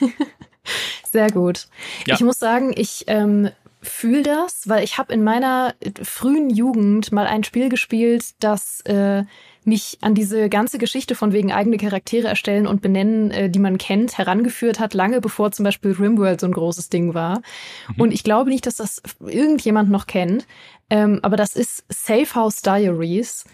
Sehr 1.10 1.30
gut. 1.30 1.68
Ja. 2.06 2.14
Ich 2.14 2.20
muss 2.20 2.38
sagen, 2.38 2.72
ich 2.76 3.04
ähm, 3.06 3.50
fühle 3.82 4.22
das, 4.22 4.68
weil 4.68 4.84
ich 4.84 4.98
habe 4.98 5.12
in 5.12 5.24
meiner 5.24 5.74
frühen 6.02 6.50
Jugend 6.50 7.12
mal 7.12 7.26
ein 7.26 7.44
Spiel 7.44 7.68
gespielt, 7.68 8.24
das 8.40 8.80
äh, 8.82 9.24
mich 9.64 9.98
an 10.00 10.14
diese 10.14 10.48
ganze 10.48 10.78
Geschichte 10.78 11.14
von 11.14 11.32
wegen 11.32 11.52
eigene 11.52 11.76
Charaktere 11.76 12.28
erstellen 12.28 12.66
und 12.66 12.80
benennen, 12.80 13.30
äh, 13.30 13.50
die 13.50 13.58
man 13.58 13.78
kennt, 13.78 14.16
herangeführt 14.16 14.80
hat, 14.80 14.94
lange 14.94 15.20
bevor 15.20 15.52
zum 15.52 15.64
Beispiel 15.64 15.92
Rimworld 15.92 16.40
so 16.40 16.46
ein 16.46 16.52
großes 16.52 16.88
Ding 16.88 17.14
war. 17.14 17.38
Mhm. 17.88 18.00
Und 18.00 18.12
ich 18.12 18.24
glaube 18.24 18.50
nicht, 18.50 18.66
dass 18.66 18.76
das 18.76 19.02
irgendjemand 19.20 19.90
noch 19.90 20.06
kennt, 20.06 20.46
ähm, 20.88 21.20
aber 21.22 21.36
das 21.36 21.56
ist 21.56 21.84
Safe 21.88 22.34
House 22.34 22.62
Diaries. 22.62 23.44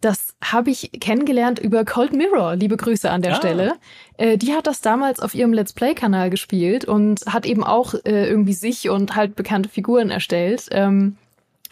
Das 0.00 0.34
habe 0.42 0.70
ich 0.70 0.90
kennengelernt 1.00 1.60
über 1.60 1.84
Cold 1.84 2.12
Mirror. 2.12 2.56
Liebe 2.56 2.76
Grüße 2.76 3.08
an 3.08 3.22
der 3.22 3.34
ah. 3.34 3.36
Stelle. 3.36 3.74
Äh, 4.18 4.36
die 4.36 4.52
hat 4.52 4.66
das 4.66 4.80
damals 4.80 5.20
auf 5.20 5.32
ihrem 5.32 5.52
Let's 5.52 5.72
Play-Kanal 5.72 6.28
gespielt 6.28 6.84
und 6.84 7.20
hat 7.26 7.46
eben 7.46 7.62
auch 7.62 7.94
äh, 8.04 8.28
irgendwie 8.28 8.52
sich 8.52 8.90
und 8.90 9.14
halt 9.14 9.36
bekannte 9.36 9.68
Figuren 9.68 10.10
erstellt. 10.10 10.66
Ähm, 10.72 11.16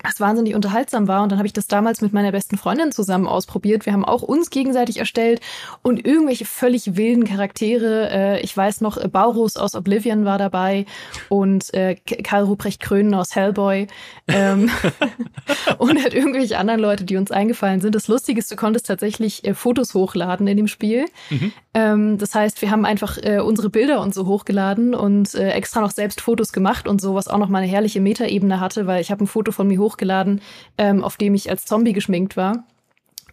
was 0.03 0.21
wahnsinnig 0.21 0.55
unterhaltsam 0.55 1.09
war. 1.09 1.23
Und 1.23 1.33
dann 1.33 1.39
habe 1.39 1.47
ich 1.47 1.53
das 1.53 1.67
damals 1.67 2.01
mit 2.01 2.13
meiner 2.13 2.33
besten 2.33 2.57
Freundin 2.57 2.93
zusammen 2.93 3.27
ausprobiert. 3.27 3.87
Wir 3.87 3.93
haben 3.93 4.05
auch 4.05 4.23
uns 4.23 4.51
gegenseitig 4.51 4.99
erstellt 4.99 5.41
und 5.83 6.05
irgendwelche 6.05 6.45
völlig 6.45 6.97
wilden 6.97 7.25
Charaktere. 7.25 8.11
Äh, 8.11 8.41
ich 8.41 8.57
weiß 8.57 8.81
noch, 8.81 9.07
Baurus 9.09 9.57
aus 9.57 9.75
Oblivion 9.75 10.25
war 10.25 10.39
dabei 10.39 10.87
und 11.29 11.73
äh, 11.75 11.95
Karl 11.95 12.45
Ruprecht 12.45 12.81
Krönen 12.81 13.15
aus 13.15 13.35
Hellboy 13.35 13.87
ähm, 14.29 14.71
und 15.79 16.03
halt 16.03 16.15
irgendwelche 16.15 16.59
anderen 16.59 16.81
Leute, 16.81 17.05
die 17.05 17.17
uns 17.17 17.31
eingefallen 17.31 17.81
sind. 17.81 17.95
Das 17.95 18.09
Lustige 18.09 18.39
ist, 18.39 18.51
du 18.51 18.57
konntest 18.57 18.87
tatsächlich 18.87 19.45
äh, 19.45 19.55
Fotos 19.55 19.95
hochladen 19.95 20.47
in 20.47 20.57
dem 20.57 20.69
Spiel. 20.69 21.07
Mhm. 21.31 21.53
Ähm, 21.75 22.19
das 22.19 22.35
heißt, 22.35 22.63
wir 22.63 22.71
haben 22.71 22.85
einfach 22.85 23.19
unsere 23.45 23.71
Bilder 23.71 24.01
und 24.01 24.15
so 24.15 24.27
hochgeladen 24.27 24.95
und 24.95 25.35
extra 25.35 25.81
noch 25.81 25.91
selbst 25.91 26.21
Fotos 26.21 26.53
gemacht 26.53 26.89
und 26.89 27.01
so, 27.01 27.15
was 27.15 27.29
auch 27.29 27.39
noch 27.39 27.49
mal 27.49 27.59
eine 27.59 27.67
herrliche 27.67 28.01
Metaebene 28.01 28.61
hatte, 28.61 28.87
weil 28.87 29.01
ich 29.01 29.11
habe 29.11 29.25
ein 29.25 29.27
Foto 29.27 29.53
von 29.53 29.67
mir 29.67 29.79
hoch 29.79 29.90
hochgeladen, 29.91 30.41
ähm, 30.79 31.03
auf 31.05 31.17
dem 31.17 31.35
ich 31.35 31.51
als 31.51 31.65
Zombie 31.65 31.93
geschminkt 31.93 32.37
war. 32.37 32.65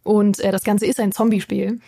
Und 0.03 0.39
äh, 0.39 0.51
das 0.51 0.63
Ganze 0.63 0.85
ist 0.85 0.99
ein 0.99 1.11
Zombie-Spiel. 1.11 1.79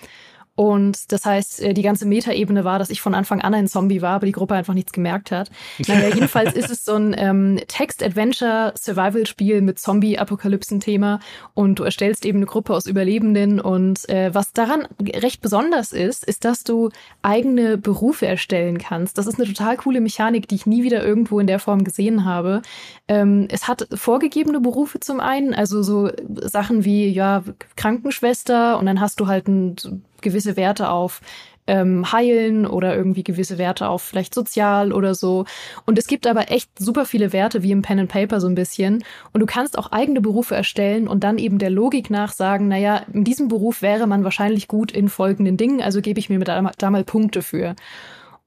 Und 0.59 1.13
das 1.13 1.25
heißt, 1.25 1.61
äh, 1.61 1.73
die 1.73 1.83
ganze 1.83 2.05
Metaebene 2.05 2.65
war, 2.65 2.79
dass 2.79 2.89
ich 2.89 2.99
von 2.99 3.15
Anfang 3.15 3.39
an 3.39 3.53
ein 3.53 3.69
Zombie 3.69 4.01
war, 4.01 4.15
aber 4.15 4.25
die 4.25 4.33
Gruppe 4.33 4.55
einfach 4.55 4.73
nichts 4.73 4.91
gemerkt 4.91 5.31
hat. 5.31 5.49
Naja, 5.87 6.09
jedenfalls 6.13 6.53
ist 6.53 6.69
es 6.69 6.83
so 6.83 6.95
ein 6.95 7.15
ähm, 7.17 7.61
Text-Adventure-Survival-Spiel 7.65 9.61
mit 9.61 9.79
Zombie-Apokalypsen-Thema 9.79 11.21
und 11.53 11.79
du 11.79 11.83
erstellst 11.83 12.25
eben 12.25 12.39
eine 12.39 12.45
Gruppe 12.45 12.73
aus 12.73 12.87
Überlebenden 12.87 13.61
und 13.61 14.09
äh, 14.09 14.35
was 14.35 14.51
daran 14.51 14.85
recht 15.01 15.39
besonders 15.39 15.93
ist, 15.93 16.25
ist, 16.25 16.43
dass 16.43 16.65
du 16.65 16.89
eigene 17.21 17.77
Berufe 17.77 18.27
erstellen 18.27 18.79
kannst. 18.79 19.17
Das 19.17 19.27
ist 19.27 19.39
eine 19.39 19.47
total 19.47 19.77
coole 19.77 20.01
Mechanik, 20.01 20.49
die 20.49 20.55
ich 20.55 20.65
nie 20.65 20.83
wieder 20.83 21.05
irgendwo 21.05 21.39
in 21.39 21.47
der 21.47 21.59
Form 21.59 21.85
gesehen 21.85 22.25
habe. 22.25 22.63
Ähm, 23.07 23.47
es 23.49 23.69
hat 23.69 23.87
vorgegebene 23.93 24.59
Berufe 24.59 24.99
zum 24.99 25.21
einen, 25.21 25.53
also 25.53 25.83
so 25.83 26.09
Sachen 26.27 26.83
wie 26.83 27.07
ja 27.07 27.45
Krankenschwester 27.77 28.77
und 28.77 28.87
dann 28.87 28.99
hast 28.99 29.21
du 29.21 29.27
halt 29.27 29.47
ein 29.47 29.77
gewisse 30.21 30.55
Werte 30.57 30.89
auf 30.89 31.21
ähm, 31.69 32.11
heilen 32.11 32.65
oder 32.65 32.95
irgendwie 32.95 33.23
gewisse 33.23 33.59
Werte 33.59 33.87
auf 33.87 34.01
vielleicht 34.01 34.33
sozial 34.33 34.91
oder 34.91 35.13
so. 35.13 35.45
Und 35.85 35.99
es 35.99 36.07
gibt 36.07 36.25
aber 36.25 36.51
echt 36.51 36.69
super 36.77 37.05
viele 37.05 37.31
Werte 37.31 37.61
wie 37.61 37.71
im 37.71 37.83
Pen 37.83 37.99
and 37.99 38.11
Paper 38.11 38.41
so 38.41 38.47
ein 38.47 38.55
bisschen. 38.55 39.03
Und 39.33 39.41
du 39.41 39.45
kannst 39.45 39.77
auch 39.77 39.91
eigene 39.91 40.19
Berufe 40.19 40.55
erstellen 40.55 41.07
und 41.07 41.23
dann 41.23 41.37
eben 41.37 41.59
der 41.59 41.69
Logik 41.69 42.09
nach 42.09 42.31
sagen, 42.31 42.67
naja, 42.67 43.05
in 43.13 43.23
diesem 43.23 43.47
Beruf 43.47 43.83
wäre 43.83 44.07
man 44.07 44.23
wahrscheinlich 44.23 44.67
gut 44.67 44.91
in 44.91 45.09
folgenden 45.09 45.57
Dingen, 45.57 45.81
also 45.81 46.01
gebe 46.01 46.19
ich 46.19 46.29
mir 46.29 46.39
da, 46.39 46.71
da 46.77 46.89
mal 46.89 47.03
Punkte 47.03 47.43
für. 47.43 47.75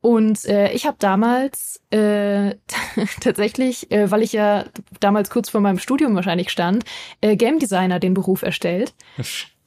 Und 0.01 0.45
äh, 0.47 0.73
ich 0.73 0.85
habe 0.85 0.97
damals 0.99 1.81
äh, 1.91 2.57
tatsächlich, 3.21 3.89
äh, 3.93 4.11
weil 4.11 4.23
ich 4.23 4.33
ja 4.33 4.65
damals 4.99 5.31
kurz 5.31 5.49
vor 5.49 5.61
meinem 5.61 5.79
Studium 5.79 6.17
wahrscheinlich 6.17 6.51
stand, 6.51 6.85
äh, 7.21 7.37
Game 7.37 7.61
Designer 7.61 8.01
den 8.01 8.15
Beruf 8.15 8.43
erstellt 8.43 8.95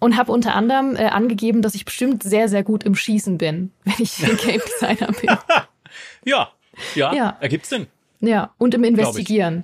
und 0.06 0.18
habe 0.18 0.32
unter 0.32 0.54
anderem 0.54 0.96
äh, 0.96 1.06
angegeben, 1.06 1.64
dass 1.64 1.74
ich 1.74 1.84
bestimmt 1.84 2.22
sehr, 2.22 2.48
sehr 2.48 2.62
gut 2.62 2.84
im 2.84 2.94
Schießen 2.94 3.40
bin, 3.40 3.72
wenn 3.86 3.96
ich 3.98 4.18
Game 4.18 4.62
Designer 4.62 5.12
bin. 5.12 5.36
ja, 6.26 6.52
ja, 6.94 7.14
ja, 7.14 7.38
ergibt 7.42 7.66
Sinn. 7.66 7.88
Ja, 8.20 8.54
und 8.60 8.76
im 8.76 8.84
Investigieren. 8.84 9.64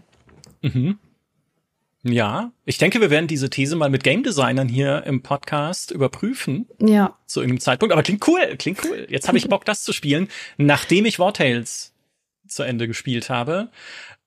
Mhm. 0.64 0.98
Ja, 2.02 2.52
ich 2.66 2.80
denke, 2.80 3.02
wir 3.02 3.12
werden 3.12 3.28
diese 3.28 3.52
These 3.52 3.76
mal 3.76 3.92
mit 3.92 4.04
Game 4.04 4.24
Designern 4.24 4.68
hier 4.68 5.04
im 5.06 5.22
Podcast 5.22 5.92
überprüfen. 5.92 6.68
Ja. 6.80 7.16
Zu 7.28 7.42
irgendeinem 7.42 7.60
Zeitpunkt. 7.60 7.94
Aber 7.94 8.02
klingt 8.02 8.28
cool, 8.28 8.56
klingt 8.58 8.84
cool. 8.84 9.06
Jetzt 9.12 9.28
habe 9.28 9.38
ich 9.38 9.48
Bock, 9.48 9.66
das 9.66 9.84
zu 9.84 9.94
spielen, 9.94 10.28
nachdem 10.58 11.06
ich 11.06 11.20
War 11.20 11.36
Tales 11.36 11.94
zu 12.48 12.64
Ende 12.64 12.88
gespielt 12.88 13.30
habe. 13.30 13.70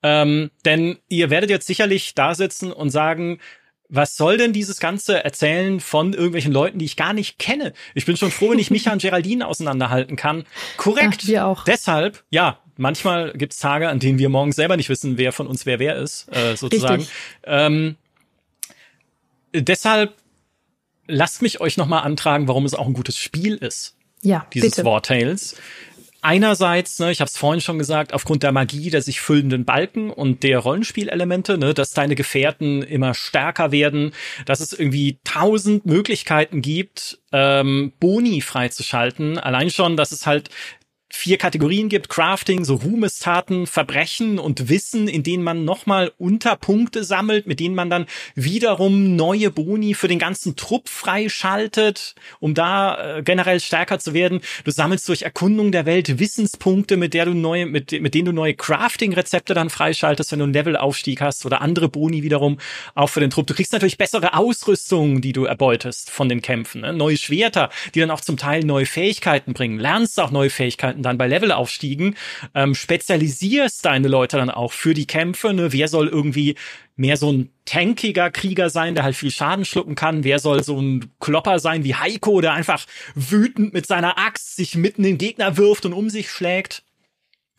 Ähm, 0.05 0.53
denn 0.65 0.99
ihr 1.09 1.31
werdet 1.31 1.51
jetzt 1.51 1.67
sicherlich 1.67 2.15
da 2.15 2.37
sitzen 2.37 2.71
und 2.71 2.91
sagen, 2.91 3.41
was 3.89 4.17
soll 4.17 4.39
denn 4.39 4.53
dieses 4.53 4.81
ganze 4.81 5.23
Erzählen 5.25 5.79
von 5.81 6.13
irgendwelchen 6.13 6.53
Leuten, 6.53 6.79
die 6.79 6.85
ich 6.85 6.97
gar 6.97 7.13
nicht 7.13 7.39
kenne? 7.39 7.73
Ich 7.95 8.07
bin 8.07 8.17
schon 8.17 8.31
froh, 8.31 8.51
wenn 8.51 8.59
ich 8.59 8.71
Micha 8.71 8.93
und 8.93 9.03
Geraldine 9.03 9.47
auseinanderhalten 9.47 10.17
kann. 10.17 10.45
Korrekt. 10.77 11.21
Ach, 11.23 11.29
wir 11.29 11.47
auch. 11.47 11.65
Deshalb, 11.65 12.25
ja, 12.31 12.59
manchmal 12.77 13.33
gibt's 13.35 13.59
Tage, 13.59 13.89
an 13.89 14.01
denen 14.01 14.19
wir 14.19 14.29
morgens 14.29 14.57
selber 14.57 14.77
nicht 14.77 14.89
wissen, 14.89 15.19
wer 15.19 15.33
von 15.33 15.47
uns 15.47 15.67
wer 15.67 15.79
wer 15.79 15.97
ist, 15.97 16.35
äh, 16.35 16.57
sozusagen. 16.57 17.07
Ähm, 17.45 17.97
deshalb 19.53 20.15
lasst 21.07 21.43
mich 21.43 21.61
euch 21.61 21.77
nochmal 21.77 22.03
antragen, 22.03 22.49
warum 22.49 22.65
es 22.65 22.75
auch 22.75 22.87
ein 22.87 22.95
gutes 22.95 23.19
Spiel 23.19 23.57
ist. 23.57 23.97
Ja, 24.23 24.47
dieses 24.55 24.71
bitte. 24.71 24.87
War 24.87 25.03
Tales 25.03 25.57
einerseits, 26.25 26.99
ne, 26.99 27.13
ich 27.13 27.21
habe 27.21 27.29
es 27.29 27.37
vorhin 27.37 27.61
schon 27.61 27.79
gesagt, 27.79 28.15
aufgrund 28.15 28.43
der 28.43 28.53
Magie 28.53 28.91
der 28.91 29.03
sich 29.03 29.21
füllenden 29.21 29.65
Balken 29.65 30.11
und 30.11 30.43
der 30.43 30.59
Rollenspielelemente, 30.59 31.59
ne, 31.59 31.75
dass 31.75 31.91
deine 31.91 32.15
Gefährten 32.15 32.83
immer 32.83 33.15
stärker 33.15 33.71
werden, 33.73 34.13
dass 34.47 34.61
es 34.61 34.73
irgendwie 34.73 35.19
tausend 35.25 35.87
Möglichkeiten 35.87 36.63
gibt, 36.63 37.19
ähm, 37.33 37.93
Boni 38.01 38.41
freizuschalten. 38.41 39.39
Allein 39.39 39.71
schon, 39.71 39.97
dass 39.97 40.13
es 40.13 40.27
halt 40.27 40.49
vier 41.15 41.39
Kategorien 41.39 41.89
gibt, 41.89 42.09
Crafting, 42.09 42.65
so 42.65 42.75
Ruhmestaten, 42.75 43.67
Verbrechen 43.67 44.39
und 44.39 44.69
Wissen, 44.69 45.07
in 45.07 45.23
denen 45.23 45.45
man 45.45 45.65
nochmal 45.65 46.13
Unterpunkte 46.19 47.05
sammelt, 47.05 47.47
mit 47.47 47.61
denen 47.61 47.77
man 47.77 47.89
dann 47.89 48.07
wiederum 48.35 49.15
neue 49.15 49.51
Boni 49.51 49.95
für 49.95 50.09
den 50.09 50.19
ganzen 50.19 50.57
Trupp 50.57 50.89
freischaltet, 50.89 52.17
um 52.41 52.53
da 52.55 53.19
äh, 53.19 53.23
generell 53.23 53.61
stärker 53.61 54.01
zu 54.01 54.13
werden. 54.13 54.41
Du 54.65 54.73
sammelst 54.73 55.09
durch 55.09 55.23
Erkundung 55.23 55.71
der 55.71 55.87
Welt 55.87 56.19
Wissenspunkte, 56.19 56.97
mit 56.97 57.15
der 57.15 57.27
du 57.27 57.33
neue, 57.33 57.67
mit, 57.67 57.93
mit 57.93 58.13
denen 58.13 58.27
du 58.27 58.33
neue 58.33 58.55
Crafting-Rezepte 58.55 59.55
dann 59.55 59.71
freischaltest, 59.71 60.33
wenn 60.33 60.41
du 60.41 60.45
einen 60.45 60.53
Levelaufstieg 60.53 61.21
hast 61.21 61.47
oder 61.47 61.61
andere 61.61 61.89
Boni 61.89 62.25
wiederum 62.25 62.59
auch 62.97 63.09
für 63.09 63.21
den 63.21 63.31
Trupp. 63.31 63.47
Du 63.47 63.55
kriegst 63.55 63.73
natürlich 63.73 63.99
bessere 63.99 64.35
Ausrüstung, 64.35 65.21
die 65.21 65.33
du 65.33 65.45
erbeutest 65.45 66.11
von 66.11 66.29
den 66.29 66.43
Kämpfen, 66.43 66.81
ne? 66.81 66.93
neue 66.93 67.17
Schwerter, 67.17 67.71
die 67.95 68.01
dann 68.01 68.11
auch 68.11 68.21
zum 68.21 68.37
Teil 68.37 68.65
neue 68.65 68.85
Fähigkeiten 68.85 69.55
bringen, 69.55 69.79
lernst 69.79 70.19
auch 70.19 70.33
neue 70.33 70.51
Fähigkeiten 70.51 71.04
dann 71.05 71.19
bei 71.19 71.29
Levelaufstiegen, 71.29 72.17
ähm, 72.55 72.75
spezialisierst 72.75 73.85
deine 73.85 74.09
Leute 74.09 74.37
dann 74.37 74.51
auch 74.51 74.73
für 74.73 74.95
die 74.95 75.07
Kämpfe. 75.07 75.55
Ne? 75.55 75.73
Wer 75.73 75.89
soll 75.89 76.09
irgendwie 76.09 76.57
mehr 76.97 77.17
so 77.17 77.33
ein 77.33 77.51
tankiger 77.65 78.31
Krieger 78.31 78.71
sein, 78.71 78.95
der 78.95 79.05
halt 79.05 79.17
viel 79.17 79.31
Schaden 79.31 79.65
schlucken 79.65 79.95
kann? 79.95 80.25
Wer 80.25 80.39
soll 80.39 80.63
so 80.63 80.81
ein 80.81 81.11
Klopper 81.21 81.59
sein 81.59 81.85
wie 81.85 81.95
Heiko, 81.95 82.41
der 82.41 82.53
einfach 82.53 82.87
wütend 83.15 83.73
mit 83.73 83.87
seiner 83.87 84.19
Axt 84.19 84.57
sich 84.57 84.75
mitten 84.75 85.05
in 85.05 85.13
den 85.13 85.19
Gegner 85.19 85.57
wirft 85.57 85.87
und 85.87 85.93
um 85.93 86.11
sich 86.11 86.31
schlägt? 86.31 86.83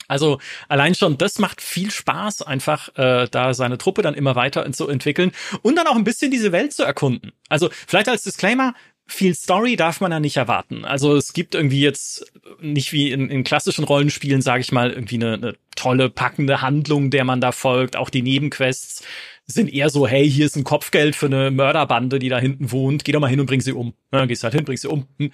Also 0.08 0.40
allein 0.68 0.94
schon, 0.96 1.18
das 1.18 1.40
macht 1.40 1.62
viel 1.62 1.92
Spaß, 1.92 2.44
einfach 2.44 2.90
äh, 2.96 3.28
da 3.30 3.54
seine 3.54 3.78
Truppe 3.78 4.02
dann 4.02 4.14
immer 4.14 4.36
weiter 4.36 4.72
zu 4.72 4.88
entwickeln 4.88 5.32
und 5.62 5.76
dann 5.76 5.88
auch 5.88 5.96
ein 5.96 6.04
bisschen 6.04 6.32
diese 6.32 6.52
Welt 6.52 6.74
zu 6.74 6.84
erkunden. 6.84 7.32
Also 7.50 7.70
vielleicht 7.88 8.10
als 8.10 8.24
Disclaimer, 8.24 8.76
viel 9.08 9.36
Story 9.36 9.76
darf 9.76 10.02
man 10.02 10.12
da 10.12 10.20
nicht 10.20 10.38
erwarten. 10.38 10.84
Also 10.84 11.16
es 11.16 11.34
gibt 11.34 11.56
irgendwie 11.56 11.82
jetzt 11.82 12.32
nicht 12.60 12.92
wie 12.92 13.12
in, 13.12 13.30
in 13.30 13.44
klassischen 13.44 13.84
Rollenspielen, 13.84 14.42
sage 14.42 14.62
ich 14.62 14.72
mal, 14.72 14.92
irgendwie 14.92 15.16
eine, 15.16 15.34
eine 15.34 15.56
tolle, 15.76 16.10
packende 16.10 16.62
Handlung, 16.62 17.12
der 17.12 17.24
man 17.24 17.40
da 17.40 17.52
folgt. 17.52 17.96
Auch 17.96 18.10
die 18.10 18.24
Nebenquests 18.24 19.04
sind 19.46 19.72
eher 19.72 19.90
so, 19.90 20.08
hey, 20.08 20.30
hier 20.30 20.48
ist 20.48 20.56
ein 20.56 20.64
Kopfgeld 20.64 21.16
für 21.16 21.28
eine 21.28 21.52
Mörderbande, 21.52 22.18
die 22.18 22.30
da 22.30 22.40
hinten 22.40 22.72
wohnt. 22.72 23.06
Geh 23.06 23.12
doch 23.12 23.20
mal 23.20 23.30
hin 23.30 23.40
und 23.40 23.46
bring 23.46 23.62
sie 23.62 23.74
um. 23.74 23.94
Ja, 24.12 24.26
gehst 24.26 24.44
halt 24.44 24.56
hin, 24.56 24.66
bring 24.66 24.78
sie 24.78 24.90
um. 24.90 25.08
Hm. 25.20 25.32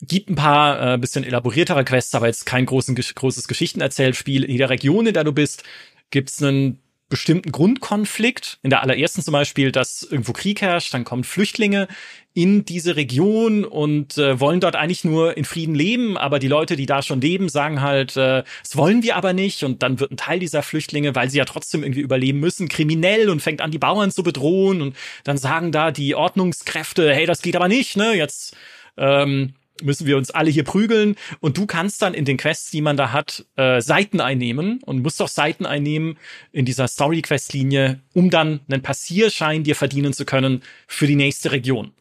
Gibt 0.00 0.30
ein 0.30 0.36
paar 0.36 0.94
äh, 0.94 0.98
bisschen 0.98 1.24
elaboriertere 1.24 1.84
Quests, 1.84 2.14
aber 2.14 2.26
jetzt 2.26 2.46
kein 2.46 2.66
großen, 2.66 2.94
großes 2.94 3.48
Geschichtenerzählspiel. 3.48 4.44
In 4.44 4.52
jeder 4.52 4.70
Region, 4.70 5.06
in 5.06 5.14
der 5.14 5.24
du 5.24 5.32
bist, 5.32 5.64
gibt's 6.10 6.42
einen 6.42 6.78
bestimmten 7.14 7.52
Grundkonflikt. 7.52 8.58
In 8.64 8.70
der 8.70 8.82
allerersten 8.82 9.22
zum 9.22 9.30
Beispiel, 9.30 9.70
dass 9.70 10.02
irgendwo 10.02 10.32
Krieg 10.32 10.60
herrscht, 10.60 10.92
dann 10.92 11.04
kommen 11.04 11.22
Flüchtlinge 11.22 11.86
in 12.32 12.64
diese 12.64 12.96
Region 12.96 13.64
und 13.64 14.18
äh, 14.18 14.40
wollen 14.40 14.58
dort 14.58 14.74
eigentlich 14.74 15.04
nur 15.04 15.36
in 15.36 15.44
Frieden 15.44 15.76
leben, 15.76 16.18
aber 16.18 16.40
die 16.40 16.48
Leute, 16.48 16.74
die 16.74 16.86
da 16.86 17.02
schon 17.02 17.20
leben, 17.20 17.48
sagen 17.48 17.82
halt, 17.82 18.16
äh, 18.16 18.42
das 18.62 18.76
wollen 18.76 19.04
wir 19.04 19.14
aber 19.14 19.32
nicht. 19.32 19.62
Und 19.62 19.84
dann 19.84 20.00
wird 20.00 20.10
ein 20.10 20.16
Teil 20.16 20.40
dieser 20.40 20.64
Flüchtlinge, 20.64 21.14
weil 21.14 21.30
sie 21.30 21.38
ja 21.38 21.44
trotzdem 21.44 21.84
irgendwie 21.84 22.00
überleben 22.00 22.40
müssen, 22.40 22.68
kriminell 22.68 23.30
und 23.30 23.40
fängt 23.40 23.60
an, 23.60 23.70
die 23.70 23.78
Bauern 23.78 24.10
zu 24.10 24.24
bedrohen. 24.24 24.82
Und 24.82 24.96
dann 25.22 25.38
sagen 25.38 25.70
da 25.70 25.92
die 25.92 26.16
Ordnungskräfte, 26.16 27.14
hey, 27.14 27.26
das 27.26 27.42
geht 27.42 27.54
aber 27.54 27.68
nicht, 27.68 27.96
ne, 27.96 28.14
jetzt 28.16 28.56
ähm, 28.96 29.54
müssen 29.84 30.06
wir 30.06 30.16
uns 30.16 30.30
alle 30.30 30.50
hier 30.50 30.64
prügeln 30.64 31.16
und 31.40 31.56
du 31.56 31.66
kannst 31.66 32.02
dann 32.02 32.14
in 32.14 32.24
den 32.24 32.36
Quests, 32.36 32.70
die 32.70 32.80
man 32.80 32.96
da 32.96 33.12
hat, 33.12 33.44
äh, 33.56 33.80
Seiten 33.80 34.20
einnehmen 34.20 34.80
und 34.84 35.02
musst 35.02 35.20
auch 35.22 35.28
Seiten 35.28 35.66
einnehmen 35.66 36.18
in 36.52 36.64
dieser 36.64 36.88
Story-Quest-Linie, 36.88 38.00
um 38.12 38.30
dann 38.30 38.60
einen 38.68 38.82
Passierschein 38.82 39.64
dir 39.64 39.76
verdienen 39.76 40.12
zu 40.12 40.24
können 40.24 40.62
für 40.86 41.06
die 41.06 41.16
nächste 41.16 41.52
Region 41.52 41.92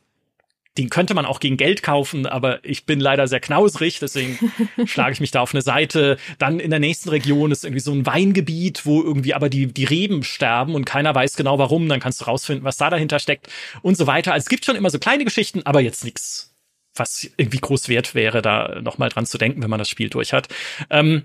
den 0.78 0.89
könnte 0.89 1.13
man 1.13 1.26
auch 1.26 1.39
gegen 1.39 1.58
Geld 1.58 1.84
kaufen, 1.84 2.26
aber 2.26 2.63
ich 2.65 2.86
bin 2.86 3.00
leider 3.00 3.28
sehr 3.28 3.39
knausrig, 3.39 4.00
deswegen 4.00 4.39
schlage 4.86 5.13
ich 5.13 5.19
mich 5.19 5.32
da 5.32 5.41
auf 5.41 5.54
eine 5.54 5.62
Seite. 5.62 6.17
Dann 6.39 6.60
in 6.60 6.72
der 6.72 6.80
nächsten 6.80 7.10
Region 7.10 7.52
ist 7.52 7.63
irgendwie 7.63 7.80
so 7.80 7.91
ein 7.91 8.06
Weingebiet, 8.06 8.86
wo 8.86 9.02
irgendwie 9.02 9.36
aber 9.36 9.50
die, 9.50 9.67
die 9.67 9.86
Reben 9.86 10.24
sterben 10.24 10.74
und 10.74 10.86
keiner 10.86 11.13
weiß 11.13 11.36
genau 11.36 11.60
warum. 11.60 11.88
Dann 11.89 12.00
kannst 12.00 12.22
du 12.22 12.26
rausfinden, 12.26 12.63
was 12.63 12.78
da 12.78 12.89
dahinter 12.89 13.19
steckt 13.19 13.50
und 13.84 13.98
so 13.98 14.08
weiter. 14.08 14.34
Also 14.34 14.46
es 14.46 14.50
gibt 14.50 14.65
schon 14.65 14.76
immer 14.76 14.89
so 14.89 14.98
kleine 14.98 15.26
Geschichten, 15.26 15.62
aber 15.63 15.80
jetzt 15.82 16.04
nichts, 16.04 16.53
was 16.95 17.29
irgendwie 17.38 17.60
groß 17.60 17.89
wert 17.89 18.15
wäre, 18.15 18.41
da 18.41 18.79
nochmal 18.82 19.10
dran 19.10 19.25
zu 19.25 19.38
denken, 19.38 19.62
wenn 19.63 19.69
man 19.69 19.79
das 19.79 19.89
Spiel 19.89 20.10
durch 20.10 20.34
hat. 20.34 20.47
Ähm, 20.89 21.23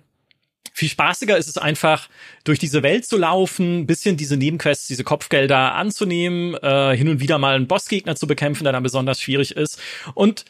viel 0.72 0.88
spaßiger 0.88 1.36
ist 1.36 1.48
es 1.48 1.58
einfach, 1.58 2.08
durch 2.44 2.58
diese 2.58 2.82
Welt 2.82 3.04
zu 3.04 3.16
laufen, 3.16 3.86
bisschen 3.86 4.16
diese 4.16 4.36
Nebenquests, 4.36 4.86
diese 4.86 5.04
Kopfgelder 5.04 5.74
anzunehmen, 5.74 6.54
äh, 6.54 6.96
hin 6.96 7.08
und 7.08 7.20
wieder 7.20 7.38
mal 7.38 7.54
einen 7.54 7.66
Bossgegner 7.66 8.16
zu 8.16 8.26
bekämpfen, 8.26 8.64
der 8.64 8.72
dann 8.72 8.82
besonders 8.82 9.20
schwierig 9.20 9.56
ist 9.56 9.80
und 10.14 10.44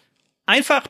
einfach 0.46 0.84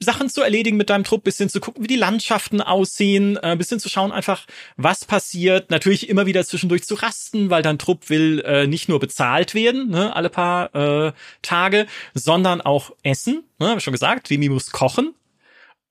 Sachen 0.00 0.28
zu 0.28 0.42
erledigen 0.42 0.76
mit 0.76 0.90
deinem 0.90 1.04
Trupp, 1.04 1.24
bisschen 1.24 1.48
zu 1.48 1.60
gucken, 1.60 1.82
wie 1.82 1.88
die 1.88 1.96
Landschaften 1.96 2.60
aussehen, 2.60 3.36
äh, 3.42 3.56
bisschen 3.56 3.80
zu 3.80 3.88
schauen 3.88 4.12
einfach, 4.12 4.46
was 4.76 5.04
passiert. 5.04 5.70
Natürlich 5.70 6.08
immer 6.08 6.26
wieder 6.26 6.44
zwischendurch 6.44 6.84
zu 6.84 6.94
rasten, 6.94 7.50
weil 7.50 7.62
dein 7.62 7.78
Trupp 7.78 8.08
will 8.08 8.40
äh, 8.44 8.66
nicht 8.66 8.88
nur 8.88 9.00
bezahlt 9.00 9.54
werden, 9.54 9.90
ne, 9.90 10.14
alle 10.14 10.30
paar 10.30 10.74
äh, 10.74 11.12
Tage, 11.42 11.86
sondern 12.14 12.60
auch 12.60 12.92
essen. 13.02 13.44
Ne, 13.58 13.70
hab 13.70 13.78
ich 13.78 13.84
schon 13.84 13.92
gesagt, 13.92 14.30
Demi 14.30 14.48
muss 14.48 14.70
kochen 14.70 15.14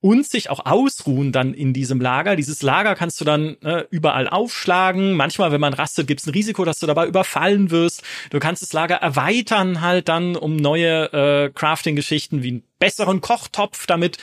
und 0.08 0.26
sich 0.26 0.50
auch 0.50 0.66
ausruhen 0.66 1.34
dann 1.34 1.54
in 1.54 1.74
diesem 1.74 2.00
Lager. 2.00 2.38
Dieses 2.38 2.62
Lager 2.62 2.96
kannst 2.96 3.20
du 3.20 3.26
dann 3.26 3.58
äh, 3.62 3.84
überall 3.90 4.30
aufschlagen. 4.30 5.12
Manchmal, 5.12 5.52
wenn 5.52 5.60
man 5.60 5.74
rastet, 5.74 6.08
gibt 6.08 6.22
es 6.22 6.28
ein 6.28 6.30
Risiko, 6.30 6.64
dass 6.64 6.80
du 6.80 6.88
dabei 6.88 7.08
überfallen 7.08 7.72
wirst. 7.72 8.04
Du 8.30 8.40
kannst 8.40 8.62
das 8.62 8.72
Lager 8.72 8.96
erweitern 8.96 9.82
halt 9.82 10.08
dann 10.08 10.38
um 10.38 10.56
neue 10.56 11.12
äh, 11.12 11.50
Crafting-Geschichten 11.50 12.42
wie 12.42 12.48
einen 12.48 12.64
besseren 12.80 13.20
Kochtopf, 13.20 13.86
damit 13.86 14.18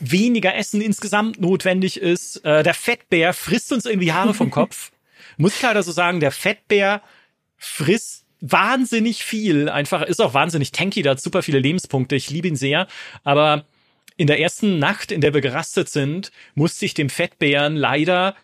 weniger 0.00 0.56
Essen 0.56 0.80
insgesamt 0.80 1.40
notwendig 1.40 2.00
ist. 2.00 2.44
Äh, 2.44 2.64
der 2.64 2.74
Fettbär 2.74 3.32
frisst 3.32 3.72
uns 3.72 3.86
irgendwie 3.86 4.12
Haare 4.12 4.34
vom 4.34 4.50
Kopf. 4.50 4.90
Muss 5.36 5.54
ich 5.54 5.62
leider 5.62 5.84
so 5.84 5.92
sagen, 5.92 6.18
der 6.18 6.32
Fettbär 6.32 7.00
frisst 7.56 8.24
wahnsinnig 8.40 9.22
viel. 9.22 9.68
Einfach 9.68 10.02
ist 10.02 10.20
auch 10.20 10.34
wahnsinnig 10.34 10.72
tanky, 10.72 11.02
da 11.02 11.10
hat 11.10 11.20
super 11.20 11.44
viele 11.44 11.60
Lebenspunkte. 11.60 12.16
Ich 12.16 12.28
liebe 12.28 12.48
ihn 12.48 12.56
sehr, 12.56 12.88
aber 13.22 13.64
in 14.18 14.26
der 14.26 14.40
ersten 14.40 14.78
Nacht, 14.78 15.12
in 15.12 15.22
der 15.22 15.32
wir 15.32 15.40
gerastet 15.40 15.88
sind, 15.88 16.32
musste 16.54 16.84
ich 16.84 16.92
dem 16.92 17.08
Fettbären 17.08 17.76
leider 17.76 18.34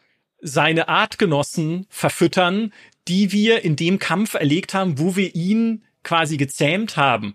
seine 0.41 0.89
Artgenossen 0.89 1.87
verfüttern, 1.91 2.73
die 3.09 3.33
wir 3.33 3.65
in 3.65 3.77
dem 3.77 3.99
Kampf 3.99 4.35
erlegt 4.35 4.73
haben, 4.73 4.99
wo 4.99 5.17
wir 5.17 5.35
ihn 5.35 5.85
quasi 6.05 6.37
gezähmt 6.37 6.97
haben. 6.97 7.35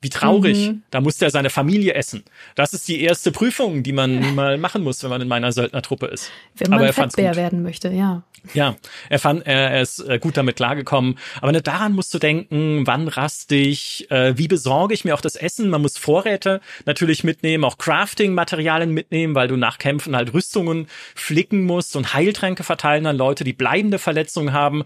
Wie 0.00 0.10
traurig. 0.10 0.68
Mhm. 0.68 0.82
Da 0.90 1.00
musste 1.00 1.24
er 1.24 1.30
seine 1.30 1.50
Familie 1.50 1.94
essen. 1.94 2.22
Das 2.54 2.72
ist 2.72 2.86
die 2.86 3.00
erste 3.00 3.32
Prüfung, 3.32 3.82
die 3.82 3.92
man 3.92 4.34
mal 4.36 4.56
machen 4.56 4.84
muss, 4.84 5.02
wenn 5.02 5.10
man 5.10 5.20
in 5.20 5.26
meiner 5.26 5.50
Söldnertruppe 5.50 6.06
ist. 6.06 6.30
Wenn 6.54 6.70
man 6.70 6.78
Aber 6.78 6.86
er 6.86 6.92
Fettbär 6.92 7.34
werden 7.34 7.64
möchte, 7.64 7.88
ja. 7.88 8.22
Ja, 8.54 8.76
er 9.08 9.18
fand, 9.18 9.44
er 9.46 9.82
ist 9.82 9.98
äh, 9.98 10.20
gut 10.20 10.36
damit 10.36 10.54
klargekommen. 10.54 11.18
Aber 11.40 11.50
ne, 11.50 11.62
daran 11.62 11.92
musst 11.94 12.14
du 12.14 12.20
denken, 12.20 12.86
wann 12.86 13.08
raste 13.08 13.56
ich, 13.56 14.08
äh, 14.12 14.38
wie 14.38 14.46
besorge 14.46 14.94
ich 14.94 15.04
mir 15.04 15.14
auch 15.14 15.20
das 15.20 15.34
Essen? 15.34 15.68
Man 15.68 15.82
muss 15.82 15.98
Vorräte 15.98 16.60
natürlich 16.86 17.24
mitnehmen, 17.24 17.64
auch 17.64 17.78
Crafting-Materialien 17.78 18.92
mitnehmen, 18.92 19.34
weil 19.34 19.48
du 19.48 19.56
nach 19.56 19.78
Kämpfen 19.78 20.14
halt 20.14 20.32
Rüstungen 20.32 20.86
flicken 21.16 21.64
musst 21.64 21.96
und 21.96 22.14
Heiltränke 22.14 22.62
verteilen 22.62 23.06
an 23.06 23.16
Leute, 23.16 23.42
die 23.42 23.52
bleibende 23.52 23.98
Verletzungen 23.98 24.52
haben. 24.52 24.84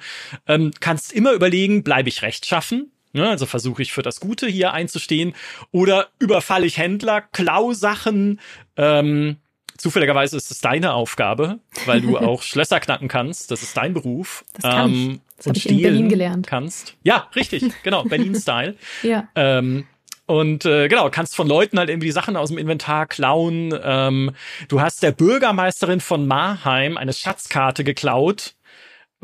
Ähm, 0.48 0.70
kannst 0.81 1.12
immer 1.12 1.33
überlegen, 1.33 1.83
bleibe 1.83 2.09
ich 2.09 2.22
rechtschaffen? 2.22 2.90
Ne, 3.14 3.29
also 3.29 3.44
versuche 3.44 3.83
ich 3.83 3.92
für 3.92 4.03
das 4.03 4.20
Gute 4.20 4.46
hier 4.46 4.72
einzustehen 4.72 5.35
oder 5.70 6.09
überfalle 6.18 6.64
ich 6.64 6.79
Händler, 6.79 7.20
klau 7.20 7.75
Sachen. 7.75 8.40
Ähm, 8.77 9.37
zufälligerweise 9.77 10.37
ist 10.37 10.51
es 10.51 10.61
deine 10.61 10.94
Aufgabe, 10.94 11.59
weil 11.85 12.01
du 12.01 12.16
auch 12.18 12.42
Schlösser 12.42 12.81
knacken 12.81 13.09
kannst. 13.09 13.51
Das 13.51 13.62
ist 13.62 13.77
dein 13.77 13.92
Beruf. 13.92 14.44
Das 14.55 14.62
kann 14.62 14.90
ähm, 14.90 15.11
ich. 15.12 15.20
Das 15.37 15.46
und 15.48 15.57
ich 15.57 15.68
in 15.68 15.83
Berlin 15.83 16.09
gelernt. 16.09 16.46
Kannst. 16.46 16.94
Ja, 17.03 17.29
richtig, 17.37 17.64
genau, 17.83 18.05
Berlin-Style. 18.09 18.77
ja. 19.03 19.29
Ähm, 19.35 19.87
und 20.25 20.64
äh, 20.64 20.88
genau, 20.88 21.11
kannst 21.11 21.35
von 21.35 21.48
Leuten 21.48 21.79
halt 21.79 21.90
irgendwie 21.90 22.07
die 22.07 22.12
Sachen 22.12 22.37
aus 22.37 22.48
dem 22.48 22.57
Inventar 22.57 23.07
klauen. 23.07 23.79
Ähm, 23.83 24.31
du 24.68 24.81
hast 24.81 25.03
der 25.03 25.11
Bürgermeisterin 25.12 26.01
von 26.01 26.27
Marheim 26.27 26.96
eine 26.96 27.12
Schatzkarte 27.12 27.85
geklaut 27.85 28.55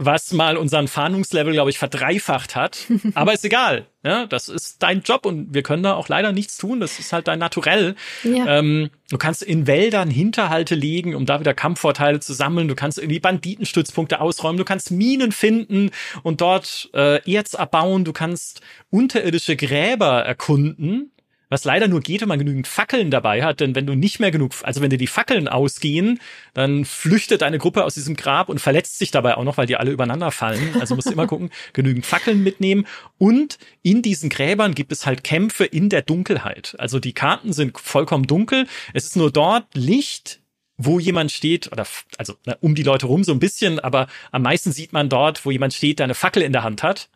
was 0.00 0.32
mal 0.32 0.56
unseren 0.56 0.86
Fahndungslevel, 0.86 1.52
glaube 1.52 1.70
ich, 1.70 1.78
verdreifacht 1.78 2.54
hat. 2.54 2.86
Aber 3.14 3.34
ist 3.34 3.44
egal. 3.44 3.86
Ja, 4.04 4.26
das 4.26 4.48
ist 4.48 4.80
dein 4.82 5.02
Job 5.02 5.26
und 5.26 5.52
wir 5.52 5.64
können 5.64 5.82
da 5.82 5.94
auch 5.94 6.08
leider 6.08 6.30
nichts 6.30 6.56
tun. 6.56 6.78
Das 6.78 7.00
ist 7.00 7.12
halt 7.12 7.26
dein 7.26 7.40
Naturell. 7.40 7.96
Ja. 8.22 8.58
Ähm, 8.58 8.90
du 9.10 9.18
kannst 9.18 9.42
in 9.42 9.66
Wäldern 9.66 10.08
Hinterhalte 10.08 10.76
legen, 10.76 11.16
um 11.16 11.26
da 11.26 11.40
wieder 11.40 11.52
Kampfvorteile 11.52 12.20
zu 12.20 12.32
sammeln. 12.32 12.68
Du 12.68 12.76
kannst 12.76 12.98
irgendwie 12.98 13.18
Banditenstützpunkte 13.18 14.20
ausräumen. 14.20 14.56
Du 14.56 14.64
kannst 14.64 14.92
Minen 14.92 15.32
finden 15.32 15.90
und 16.22 16.40
dort 16.40 16.88
äh, 16.94 17.20
Erz 17.30 17.56
abbauen. 17.56 18.04
Du 18.04 18.12
kannst 18.12 18.60
unterirdische 18.90 19.56
Gräber 19.56 20.22
erkunden 20.22 21.10
was 21.48 21.64
leider 21.64 21.88
nur 21.88 22.00
geht, 22.00 22.20
wenn 22.20 22.28
man 22.28 22.38
genügend 22.38 22.66
Fackeln 22.66 23.10
dabei 23.10 23.42
hat, 23.42 23.60
denn 23.60 23.74
wenn 23.74 23.86
du 23.86 23.94
nicht 23.94 24.20
mehr 24.20 24.30
genug, 24.30 24.52
also 24.62 24.80
wenn 24.80 24.90
dir 24.90 24.98
die 24.98 25.06
Fackeln 25.06 25.48
ausgehen, 25.48 26.20
dann 26.54 26.84
flüchtet 26.84 27.42
eine 27.42 27.58
Gruppe 27.58 27.84
aus 27.84 27.94
diesem 27.94 28.16
Grab 28.16 28.48
und 28.48 28.60
verletzt 28.60 28.98
sich 28.98 29.10
dabei 29.10 29.36
auch 29.36 29.44
noch, 29.44 29.56
weil 29.56 29.66
die 29.66 29.76
alle 29.76 29.90
übereinander 29.90 30.30
fallen. 30.30 30.76
Also 30.80 30.94
musst 30.94 31.08
du 31.08 31.12
immer 31.12 31.26
gucken, 31.26 31.50
genügend 31.72 32.06
Fackeln 32.06 32.42
mitnehmen 32.42 32.86
und 33.16 33.58
in 33.82 34.02
diesen 34.02 34.28
Gräbern 34.28 34.74
gibt 34.74 34.92
es 34.92 35.06
halt 35.06 35.24
Kämpfe 35.24 35.64
in 35.64 35.88
der 35.88 36.02
Dunkelheit. 36.02 36.76
Also 36.78 36.98
die 36.98 37.12
Karten 37.12 37.52
sind 37.52 37.78
vollkommen 37.78 38.26
dunkel, 38.26 38.66
es 38.92 39.04
ist 39.04 39.16
nur 39.16 39.30
dort 39.30 39.66
Licht, 39.74 40.40
wo 40.76 41.00
jemand 41.00 41.32
steht, 41.32 41.72
oder 41.72 41.86
also 42.18 42.34
na, 42.44 42.56
um 42.60 42.74
die 42.74 42.84
Leute 42.84 43.06
rum 43.06 43.24
so 43.24 43.32
ein 43.32 43.40
bisschen, 43.40 43.80
aber 43.80 44.06
am 44.30 44.42
meisten 44.42 44.70
sieht 44.70 44.92
man 44.92 45.08
dort, 45.08 45.44
wo 45.44 45.50
jemand 45.50 45.74
steht, 45.74 45.98
der 45.98 46.04
eine 46.04 46.14
Fackel 46.14 46.42
in 46.42 46.52
der 46.52 46.62
Hand 46.62 46.82
hat 46.82 47.08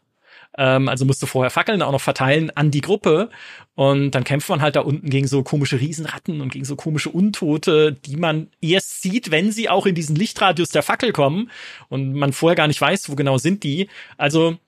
ähm, 0.56 0.88
also 0.88 1.04
musst 1.04 1.22
du 1.22 1.26
vorher 1.26 1.50
Fackeln 1.50 1.82
auch 1.82 1.92
noch 1.92 2.00
verteilen 2.00 2.50
an 2.50 2.70
die 2.70 2.80
Gruppe. 2.80 3.30
Und 3.74 4.10
dann 4.10 4.24
kämpft 4.24 4.48
man 4.48 4.60
halt 4.60 4.76
da 4.76 4.80
unten 4.80 5.08
gegen 5.08 5.26
so 5.26 5.42
komische 5.42 5.80
Riesenratten 5.80 6.40
und 6.40 6.52
gegen 6.52 6.64
so 6.64 6.76
komische 6.76 7.10
Untote, 7.10 7.92
die 7.92 8.16
man 8.16 8.48
erst 8.60 9.02
sieht, 9.02 9.30
wenn 9.30 9.50
sie 9.50 9.68
auch 9.68 9.86
in 9.86 9.94
diesen 9.94 10.14
Lichtradius 10.16 10.68
der 10.68 10.82
Fackel 10.82 11.12
kommen 11.12 11.50
und 11.88 12.12
man 12.12 12.32
vorher 12.32 12.56
gar 12.56 12.68
nicht 12.68 12.80
weiß, 12.80 13.08
wo 13.10 13.14
genau 13.14 13.38
sind 13.38 13.62
die. 13.62 13.88
Also 14.18 14.58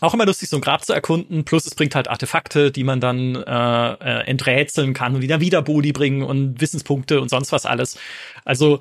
auch 0.00 0.14
immer 0.14 0.26
lustig, 0.26 0.48
so 0.48 0.56
ein 0.56 0.62
Grab 0.62 0.84
zu 0.84 0.92
erkunden. 0.92 1.44
Plus 1.44 1.66
es 1.66 1.74
bringt 1.74 1.94
halt 1.94 2.08
Artefakte, 2.08 2.70
die 2.70 2.84
man 2.84 3.00
dann 3.00 3.34
äh, 3.34 3.92
äh, 3.92 4.26
enträtseln 4.26 4.94
kann 4.94 5.14
und 5.14 5.22
wieder 5.22 5.40
wieder 5.40 5.62
Boni 5.62 5.92
bringen 5.92 6.22
und 6.22 6.60
Wissenspunkte 6.60 7.20
und 7.20 7.30
sonst 7.30 7.50
was 7.50 7.66
alles. 7.66 7.98
Also 8.44 8.80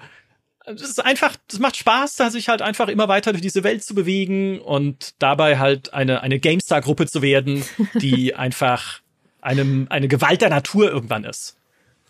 es 0.68 0.82
ist 0.82 1.04
einfach, 1.04 1.36
es 1.50 1.60
macht 1.60 1.78
Spaß, 1.78 2.16
da 2.18 2.30
sich 2.30 2.50
halt 2.50 2.62
einfach 2.62 2.90
immer 2.90 3.08
weiter 3.08 3.32
durch 3.32 3.42
diese 3.42 3.64
Welt 3.64 3.84
zu 3.84 3.96
bewegen 3.96 4.60
und 4.60 5.14
dabei 5.20 5.58
halt 5.58 5.94
eine, 5.94 6.22
eine 6.22 6.40
GameStar-Gruppe 6.40 7.08
zu 7.08 7.22
werden, 7.22 7.64
die 7.96 8.36
einfach 8.36 9.02
einem, 9.42 9.88
eine 9.90 10.08
Gewalt 10.08 10.42
der 10.42 10.50
Natur 10.50 10.92
irgendwann 10.92 11.24
ist, 11.24 11.58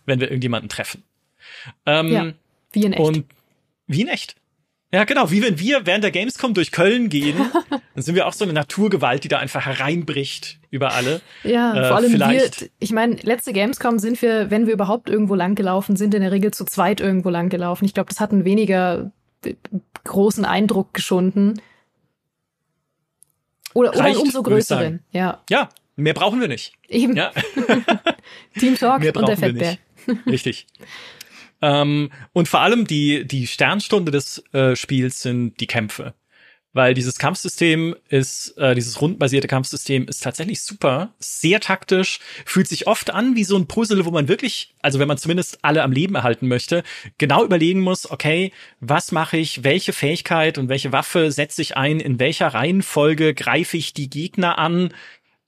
wenn 0.06 0.20
wir 0.20 0.28
irgendjemanden 0.28 0.70
treffen. 0.70 1.04
Ähm, 1.86 2.12
ja, 2.12 2.34
wie 2.72 2.84
in 2.84 2.94
echt. 2.94 3.02
Und 3.02 3.26
wie 3.86 4.02
in 4.02 4.08
echt. 4.08 4.36
Ja, 4.92 5.04
genau. 5.04 5.32
Wie 5.32 5.44
wenn 5.44 5.60
wir 5.60 5.86
während 5.86 6.04
der 6.04 6.12
Gamescom 6.12 6.54
durch 6.54 6.72
Köln 6.72 7.10
gehen, 7.10 7.36
dann 7.70 8.04
sind 8.04 8.16
wir 8.16 8.26
auch 8.26 8.34
so 8.34 8.46
eine 8.46 8.54
Naturgewalt, 8.54 9.24
die 9.24 9.28
da 9.28 9.40
einfach 9.40 9.66
hereinbricht 9.66 10.60
über 10.72 10.94
alle. 10.94 11.22
Ja, 11.44 11.76
äh, 11.76 11.88
vor 11.88 11.98
allem 11.98 12.12
vielleicht. 12.12 12.62
wir, 12.62 12.70
ich 12.80 12.92
meine, 12.92 13.16
letzte 13.16 13.52
Gamescom 13.52 14.00
sind 14.00 14.22
wir, 14.22 14.50
wenn 14.50 14.66
wir 14.66 14.74
überhaupt 14.74 15.10
irgendwo 15.10 15.36
lang 15.36 15.56
gelaufen 15.56 15.98
sind, 15.98 16.14
in 16.14 16.22
der 16.22 16.32
Regel 16.32 16.52
zu 16.52 16.64
zweit 16.64 17.02
irgendwo 17.02 17.30
lang 17.30 17.50
gelaufen. 17.50 17.84
Ich 17.84 17.94
glaube, 17.94 18.10
das 18.10 18.22
hat 18.22 18.32
einen 18.32 18.46
weniger 18.46 19.12
äh, 19.44 19.56
großen 20.06 20.46
Eindruck 20.46 20.94
geschunden. 20.94 21.62
Oder, 23.74 23.90
oder 23.90 24.06
einen 24.06 24.18
umso 24.18 24.42
größeren, 24.42 25.04
ja. 25.12 25.44
Ja, 25.50 25.70
mehr 25.98 26.14
brauchen 26.14 26.40
wir 26.40 26.48
nicht. 26.48 26.74
Eben. 26.88 27.16
Ja. 27.16 27.32
Team 28.58 28.76
Talk 28.76 29.04
und 29.04 29.28
der 29.28 29.38
Fettbär. 29.38 29.78
Richtig. 30.26 30.66
Ähm, 31.62 32.12
und 32.34 32.48
vor 32.48 32.62
allem 32.62 32.86
die, 32.88 33.26
die 33.28 33.48
Sternstunde 33.48 34.12
des 34.12 34.44
äh, 34.54 34.76
Spiels 34.76 35.22
sind 35.22 35.60
die 35.60 35.68
Kämpfe. 35.68 36.14
weil 36.78 36.94
dieses 36.94 37.18
Kampfsystem 37.18 37.96
ist, 38.08 38.56
äh, 38.58 38.76
dieses 38.76 39.02
rundenbasierte 39.02 39.48
Kampfsystem 39.48 40.08
ist 40.08 40.24
tatsächlich 40.24 40.62
super, 40.62 41.14
sehr 41.18 41.60
taktisch, 41.60 42.20
fühlt 42.46 42.68
sich 42.68 42.86
oft 42.88 43.10
an 43.10 43.36
wie 43.36 43.44
so 43.44 43.58
ein 43.58 43.68
Puzzle, 43.68 44.06
wo 44.06 44.12
man 44.12 44.28
wirklich, 44.28 44.76
also 44.82 45.00
wenn 45.00 45.08
man 45.08 45.18
zumindest 45.18 45.58
alle 45.64 45.82
am 45.82 45.92
Leben 45.92 46.16
erhalten 46.16 46.48
möchte, 46.48 46.84
genau 47.18 47.44
überlegen 47.44 47.82
muss, 47.82 48.10
okay, 48.10 48.54
was 48.80 49.12
mache 49.12 49.38
ich, 49.38 49.64
welche 49.64 49.92
Fähigkeit 49.92 50.58
und 50.60 50.70
welche 50.70 50.92
Waffe 50.92 51.32
setze 51.32 51.64
ich 51.64 51.76
ein, 51.76 52.00
in 52.00 52.20
welcher 52.20 52.50
Reihenfolge 52.50 53.34
greife 53.34 53.76
ich 53.76 53.94
die 53.94 54.10
Gegner 54.10 54.60
an, 54.60 54.94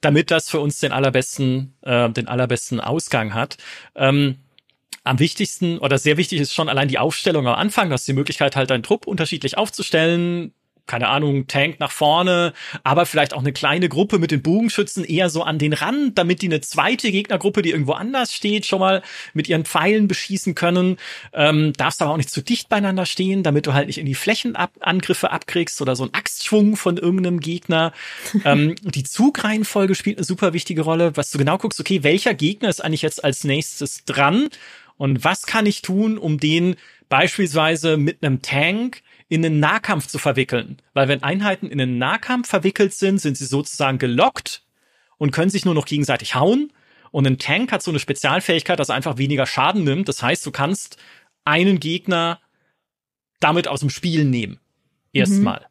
damit 0.02 0.32
das 0.32 0.50
für 0.50 0.60
uns 0.60 0.80
den 0.80 0.92
allerbesten, 0.92 1.76
äh, 1.84 2.10
den 2.10 2.28
allerbesten 2.28 2.80
Ausgang 2.80 3.36
hat. 3.36 3.58
Ähm, 3.96 4.38
am 5.04 5.20
wichtigsten 5.20 5.78
oder 5.80 5.98
sehr 5.98 6.18
wichtig 6.18 6.40
ist 6.40 6.54
schon 6.54 6.70
allein 6.70 6.88
die 6.88 7.00
Aufstellung 7.00 7.48
am 7.48 7.56
Anfang. 7.56 7.90
Du 7.90 7.94
hast 7.94 8.08
die 8.08 8.14
Möglichkeit, 8.14 8.56
halt 8.56 8.70
deinen 8.70 8.84
Trupp 8.84 9.08
unterschiedlich 9.08 9.58
aufzustellen 9.58 10.54
keine 10.90 11.08
Ahnung, 11.08 11.48
Tank 11.48 11.80
nach 11.80 11.92
vorne, 11.92 12.54
aber 12.84 13.06
vielleicht 13.06 13.34
auch 13.34 13.40
eine 13.40 13.54
kleine 13.54 13.88
Gruppe 13.88 14.20
mit 14.20 14.32
den 14.32 14.42
Bogenschützen 14.42 15.06
eher 15.06 15.30
so 15.30 15.44
an 15.44 15.60
den 15.60 15.74
Rand, 15.74 16.18
damit 16.18 16.42
die 16.42 16.48
eine 16.48 16.62
zweite 16.62 17.12
Gegnergruppe, 17.12 17.62
die 17.62 17.70
irgendwo 17.70 17.94
anders 17.94 18.34
steht, 18.34 18.66
schon 18.66 18.80
mal 18.80 19.04
mit 19.34 19.48
ihren 19.48 19.66
Pfeilen 19.66 20.08
beschießen 20.08 20.56
können. 20.56 20.98
Ähm, 21.32 21.74
darfst 21.74 22.02
aber 22.02 22.12
auch 22.12 22.18
nicht 22.18 22.32
zu 22.32 22.42
dicht 22.42 22.70
beieinander 22.70 23.06
stehen, 23.06 23.44
damit 23.44 23.68
du 23.68 23.74
halt 23.74 23.88
nicht 23.88 24.00
in 24.00 24.06
die 24.08 24.16
Flächenangriffe 24.16 25.32
abkriegst 25.32 25.80
oder 25.82 25.96
so 25.96 26.04
ein 26.04 26.14
Axtschwung 26.14 26.76
von 26.76 26.98
irgendeinem 26.98 27.40
Gegner. 27.40 27.94
ähm, 28.44 28.76
die 28.82 29.04
Zugreihenfolge 29.04 29.94
spielt 29.96 30.18
eine 30.18 30.26
super 30.26 30.54
wichtige 30.54 30.82
Rolle, 30.82 31.16
was 31.16 31.30
du 31.30 31.38
genau 31.38 31.60
guckst, 31.60 31.80
okay, 31.80 32.04
welcher 32.04 32.34
Gegner 32.34 32.68
ist 32.68 32.84
eigentlich 32.84 33.04
jetzt 33.04 33.24
als 33.24 33.44
nächstes 33.44 34.06
dran 34.06 34.50
und 34.98 35.24
was 35.24 35.46
kann 35.46 35.68
ich 35.68 35.84
tun, 35.84 36.18
um 36.18 36.40
den 36.40 36.76
beispielsweise 37.10 37.98
mit 37.98 38.24
einem 38.24 38.42
Tank 38.42 39.02
in 39.30 39.44
den 39.44 39.60
Nahkampf 39.60 40.08
zu 40.08 40.18
verwickeln. 40.18 40.82
Weil 40.94 41.08
wenn 41.08 41.24
Einheiten 41.24 41.68
in 41.68 41.78
den 41.78 41.98
Nahkampf 41.98 42.50
verwickelt 42.50 42.94
sind, 42.94 43.20
sind 43.20 43.38
sie 43.38 43.46
sozusagen 43.46 44.00
gelockt 44.00 44.64
und 45.18 45.32
können 45.32 45.52
sich 45.52 45.66
nur 45.66 45.76
noch 45.76 45.86
gegenseitig 45.86 46.36
hauen. 46.36 46.74
Und 47.12 47.26
ein 47.26 47.38
Tank 47.38 47.72
hat 47.72 47.84
so 47.84 47.92
eine 47.92 48.00
Spezialfähigkeit, 48.00 48.80
dass 48.80 48.90
er 48.90 48.96
einfach 48.96 49.18
weniger 49.18 49.46
Schaden 49.46 49.84
nimmt. 49.84 50.10
Das 50.10 50.22
heißt, 50.22 50.46
du 50.46 50.52
kannst 50.52 50.98
einen 51.46 51.80
Gegner 51.80 52.40
damit 53.40 53.68
aus 53.68 53.80
dem 53.80 53.90
Spiel 53.90 54.26
nehmen. 54.26 54.60
Erstmal. 55.14 55.62
Mhm. 55.62 55.66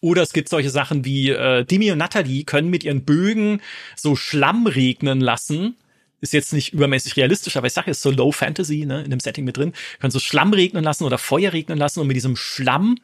Oder 0.00 0.22
es 0.22 0.32
gibt 0.32 0.48
solche 0.48 0.70
Sachen 0.70 1.04
wie 1.04 1.30
äh, 1.30 1.64
Dimi 1.64 1.90
und 1.90 1.98
Natalie 1.98 2.44
können 2.44 2.70
mit 2.70 2.84
ihren 2.84 3.04
Bögen 3.04 3.60
so 3.96 4.14
Schlamm 4.14 4.66
regnen 4.66 5.20
lassen 5.20 5.76
ist 6.28 6.32
jetzt 6.32 6.52
nicht 6.52 6.72
übermäßig 6.72 7.16
realistisch, 7.16 7.56
aber 7.56 7.66
ich 7.66 7.72
sage 7.72 7.90
jetzt 7.90 8.02
so 8.02 8.10
Low 8.10 8.32
Fantasy, 8.32 8.84
ne, 8.86 9.02
in 9.02 9.10
dem 9.10 9.20
Setting 9.20 9.44
mit 9.44 9.56
drin. 9.56 9.72
Kannst 10.00 10.14
du 10.14 10.20
Schlamm 10.20 10.52
regnen 10.52 10.84
lassen 10.84 11.04
oder 11.04 11.18
Feuer 11.18 11.52
regnen 11.52 11.78
lassen 11.78 12.00
und 12.00 12.06
mit 12.06 12.16
diesem 12.16 12.36
Schlamm 12.36 12.96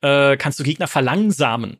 äh, 0.00 0.36
kannst 0.36 0.60
du 0.60 0.64
Gegner 0.64 0.86
verlangsamen 0.86 1.78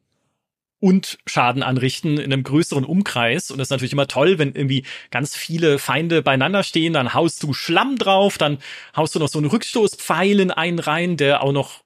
und 0.80 1.18
Schaden 1.26 1.62
anrichten 1.62 2.18
in 2.18 2.32
einem 2.32 2.42
größeren 2.42 2.84
Umkreis. 2.84 3.50
Und 3.50 3.58
das 3.58 3.68
ist 3.68 3.70
natürlich 3.70 3.92
immer 3.92 4.06
toll, 4.06 4.38
wenn 4.38 4.54
irgendwie 4.54 4.84
ganz 5.10 5.36
viele 5.36 5.78
Feinde 5.78 6.20
beieinander 6.20 6.62
stehen, 6.62 6.92
dann 6.92 7.14
haust 7.14 7.42
du 7.42 7.54
Schlamm 7.54 7.96
drauf, 7.96 8.36
dann 8.36 8.58
haust 8.94 9.14
du 9.14 9.18
noch 9.18 9.28
so 9.28 9.38
einen 9.38 9.48
Rückstoßpfeil 9.48 10.40
in 10.40 10.50
einen 10.50 10.78
rein, 10.78 11.16
der 11.16 11.42
auch 11.42 11.52
noch 11.52 11.83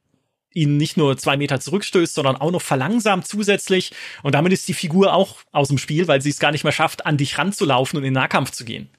ihn 0.58 0.76
nicht 0.76 0.96
nur 0.96 1.16
zwei 1.16 1.36
Meter 1.36 1.60
zurückstößt, 1.60 2.14
sondern 2.14 2.36
auch 2.36 2.50
noch 2.50 2.62
verlangsamt 2.62 3.26
zusätzlich. 3.26 3.92
Und 4.22 4.34
damit 4.34 4.52
ist 4.52 4.68
die 4.68 4.74
Figur 4.74 5.12
auch 5.12 5.38
aus 5.52 5.68
dem 5.68 5.78
Spiel, 5.78 6.08
weil 6.08 6.20
sie 6.20 6.30
es 6.30 6.38
gar 6.38 6.52
nicht 6.52 6.64
mehr 6.64 6.72
schafft, 6.72 7.06
an 7.06 7.16
dich 7.16 7.38
ranzulaufen 7.38 7.98
und 7.98 8.04
in 8.04 8.12
Nahkampf 8.12 8.50
zu 8.50 8.64
gehen. 8.64 8.90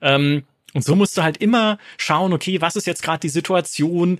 Ähm, 0.00 0.44
und 0.74 0.84
so 0.84 0.96
musst 0.96 1.16
du 1.16 1.22
halt 1.22 1.36
immer 1.36 1.78
schauen, 1.98 2.32
okay, 2.32 2.60
was 2.60 2.76
ist 2.76 2.86
jetzt 2.86 3.02
gerade 3.02 3.20
die 3.20 3.28
Situation 3.28 4.18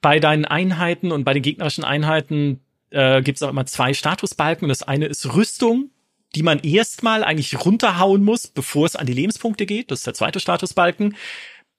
bei 0.00 0.20
deinen 0.20 0.44
Einheiten 0.44 1.12
und 1.12 1.24
bei 1.24 1.34
den 1.34 1.42
gegnerischen 1.42 1.84
Einheiten 1.84 2.60
äh, 2.90 3.22
gibt 3.22 3.36
es 3.38 3.42
auch 3.42 3.50
immer 3.50 3.66
zwei 3.66 3.94
Statusbalken. 3.94 4.68
Das 4.68 4.82
eine 4.82 5.06
ist 5.06 5.34
Rüstung, 5.34 5.90
die 6.34 6.42
man 6.42 6.58
erstmal 6.60 7.24
eigentlich 7.24 7.64
runterhauen 7.64 8.24
muss, 8.24 8.46
bevor 8.48 8.86
es 8.86 8.96
an 8.96 9.06
die 9.06 9.12
Lebenspunkte 9.12 9.66
geht. 9.66 9.90
Das 9.90 10.00
ist 10.00 10.06
der 10.06 10.14
zweite 10.14 10.40
Statusbalken. 10.40 11.16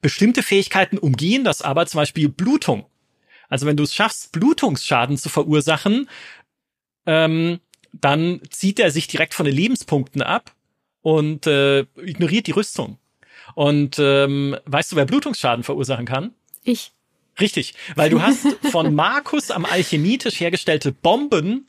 Bestimmte 0.01 0.43
Fähigkeiten 0.43 0.97
umgehen 0.97 1.43
das 1.43 1.61
aber, 1.61 1.85
zum 1.87 1.99
Beispiel 1.99 2.29
Blutung. 2.29 2.85
Also 3.49 3.65
wenn 3.65 3.77
du 3.77 3.83
es 3.83 3.93
schaffst, 3.93 4.31
Blutungsschaden 4.31 5.17
zu 5.17 5.29
verursachen, 5.29 6.09
ähm, 7.05 7.59
dann 7.91 8.41
zieht 8.49 8.79
er 8.79 8.91
sich 8.91 9.07
direkt 9.07 9.33
von 9.33 9.45
den 9.45 9.55
Lebenspunkten 9.55 10.21
ab 10.21 10.53
und 11.01 11.47
äh, 11.47 11.81
ignoriert 11.97 12.47
die 12.47 12.51
Rüstung. 12.51 12.97
Und 13.53 13.97
ähm, 13.99 14.57
weißt 14.65 14.91
du, 14.91 14.95
wer 14.95 15.05
Blutungsschaden 15.05 15.63
verursachen 15.63 16.05
kann? 16.05 16.33
Ich. 16.63 16.91
Richtig, 17.39 17.73
weil 17.95 18.09
du 18.09 18.21
hast 18.21 18.47
von 18.71 18.95
Markus 18.95 19.51
am 19.51 19.65
Alchemietisch 19.65 20.39
hergestellte 20.39 20.91
Bomben, 20.93 21.67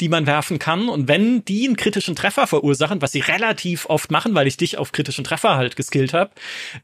die 0.00 0.08
man 0.08 0.26
werfen 0.26 0.58
kann. 0.58 0.88
Und 0.88 1.08
wenn 1.08 1.44
die 1.44 1.66
einen 1.66 1.76
kritischen 1.76 2.16
Treffer 2.16 2.46
verursachen, 2.46 3.00
was 3.00 3.12
sie 3.12 3.20
relativ 3.20 3.86
oft 3.86 4.10
machen, 4.10 4.34
weil 4.34 4.46
ich 4.46 4.56
dich 4.56 4.76
auf 4.76 4.92
kritischen 4.92 5.24
Treffer 5.24 5.56
halt 5.56 5.76
geskillt 5.76 6.12
habe, 6.12 6.32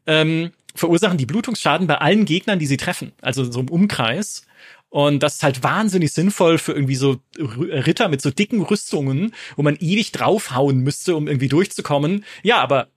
ähm, 0.06 0.52
verursachen 0.74 1.18
die 1.18 1.26
Blutungsschaden 1.26 1.86
bei 1.86 1.98
allen 1.98 2.24
Gegnern, 2.24 2.58
die 2.58 2.66
sie 2.66 2.76
treffen. 2.76 3.12
Also 3.20 3.50
so 3.50 3.60
im 3.60 3.68
Umkreis. 3.68 4.46
Und 4.88 5.22
das 5.22 5.36
ist 5.36 5.42
halt 5.42 5.62
wahnsinnig 5.62 6.12
sinnvoll 6.12 6.58
für 6.58 6.72
irgendwie 6.72 6.96
so 6.96 7.18
Ritter 7.38 8.08
mit 8.08 8.20
so 8.20 8.30
dicken 8.30 8.60
Rüstungen, 8.60 9.32
wo 9.56 9.62
man 9.62 9.76
ewig 9.76 10.10
draufhauen 10.10 10.80
müsste, 10.80 11.14
um 11.14 11.28
irgendwie 11.28 11.48
durchzukommen. 11.48 12.24
Ja, 12.42 12.58
aber 12.58 12.88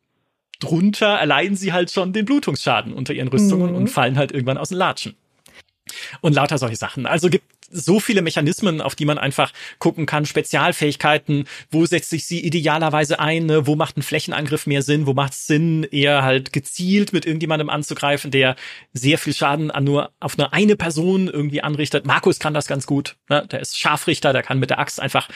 drunter 0.59 1.07
erleiden 1.07 1.55
sie 1.55 1.71
halt 1.71 1.91
schon 1.91 2.13
den 2.13 2.25
Blutungsschaden 2.25 2.93
unter 2.93 3.13
ihren 3.13 3.27
Rüstungen 3.27 3.71
mhm. 3.71 3.75
und 3.75 3.87
fallen 3.89 4.17
halt 4.17 4.31
irgendwann 4.31 4.57
aus 4.57 4.69
den 4.69 4.77
Latschen. 4.79 5.15
Und 6.21 6.33
lauter 6.33 6.57
solche 6.57 6.75
Sachen. 6.75 7.05
Also 7.05 7.29
gibt 7.29 7.45
so 7.73 7.99
viele 7.99 8.21
Mechanismen, 8.21 8.81
auf 8.81 8.95
die 8.95 9.05
man 9.05 9.17
einfach 9.17 9.51
gucken 9.79 10.05
kann, 10.05 10.25
Spezialfähigkeiten, 10.25 11.45
wo 11.71 11.85
setzt 11.85 12.09
sich 12.09 12.25
sie 12.25 12.39
idealerweise 12.39 13.19
ein, 13.19 13.47
ne? 13.47 13.67
wo 13.67 13.75
macht 13.75 13.97
ein 13.97 14.03
Flächenangriff 14.03 14.67
mehr 14.67 14.81
Sinn, 14.81 15.07
wo 15.07 15.13
macht 15.13 15.33
es 15.33 15.47
Sinn, 15.47 15.83
eher 15.83 16.23
halt 16.23 16.53
gezielt 16.53 17.13
mit 17.13 17.25
irgendjemandem 17.25 17.69
anzugreifen, 17.69 18.31
der 18.31 18.55
sehr 18.93 19.17
viel 19.17 19.33
Schaden 19.33 19.71
an 19.71 19.83
nur 19.83 20.11
auf 20.19 20.37
eine 20.37 20.53
eine 20.53 20.75
Person 20.75 21.27
irgendwie 21.27 21.63
anrichtet. 21.63 22.05
Markus 22.05 22.39
kann 22.39 22.53
das 22.53 22.67
ganz 22.67 22.85
gut, 22.85 23.15
ne? 23.29 23.45
der 23.51 23.59
ist 23.59 23.79
Scharfrichter, 23.79 24.33
der 24.33 24.43
kann 24.43 24.59
mit 24.59 24.69
der 24.69 24.79
Axt 24.79 24.99
einfach 24.99 25.27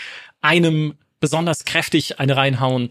einem 0.41 0.95
besonders 1.20 1.66
kräftig 1.66 2.20
eine 2.20 2.36
reinhauen 2.36 2.89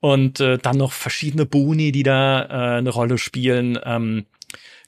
und 0.00 0.40
äh, 0.40 0.58
dann 0.58 0.76
noch 0.76 0.92
verschiedene 0.92 1.46
Boni, 1.46 1.92
die 1.92 2.02
da 2.02 2.42
äh, 2.42 2.78
eine 2.78 2.90
Rolle 2.90 3.18
spielen. 3.18 3.78
Ähm, 3.84 4.26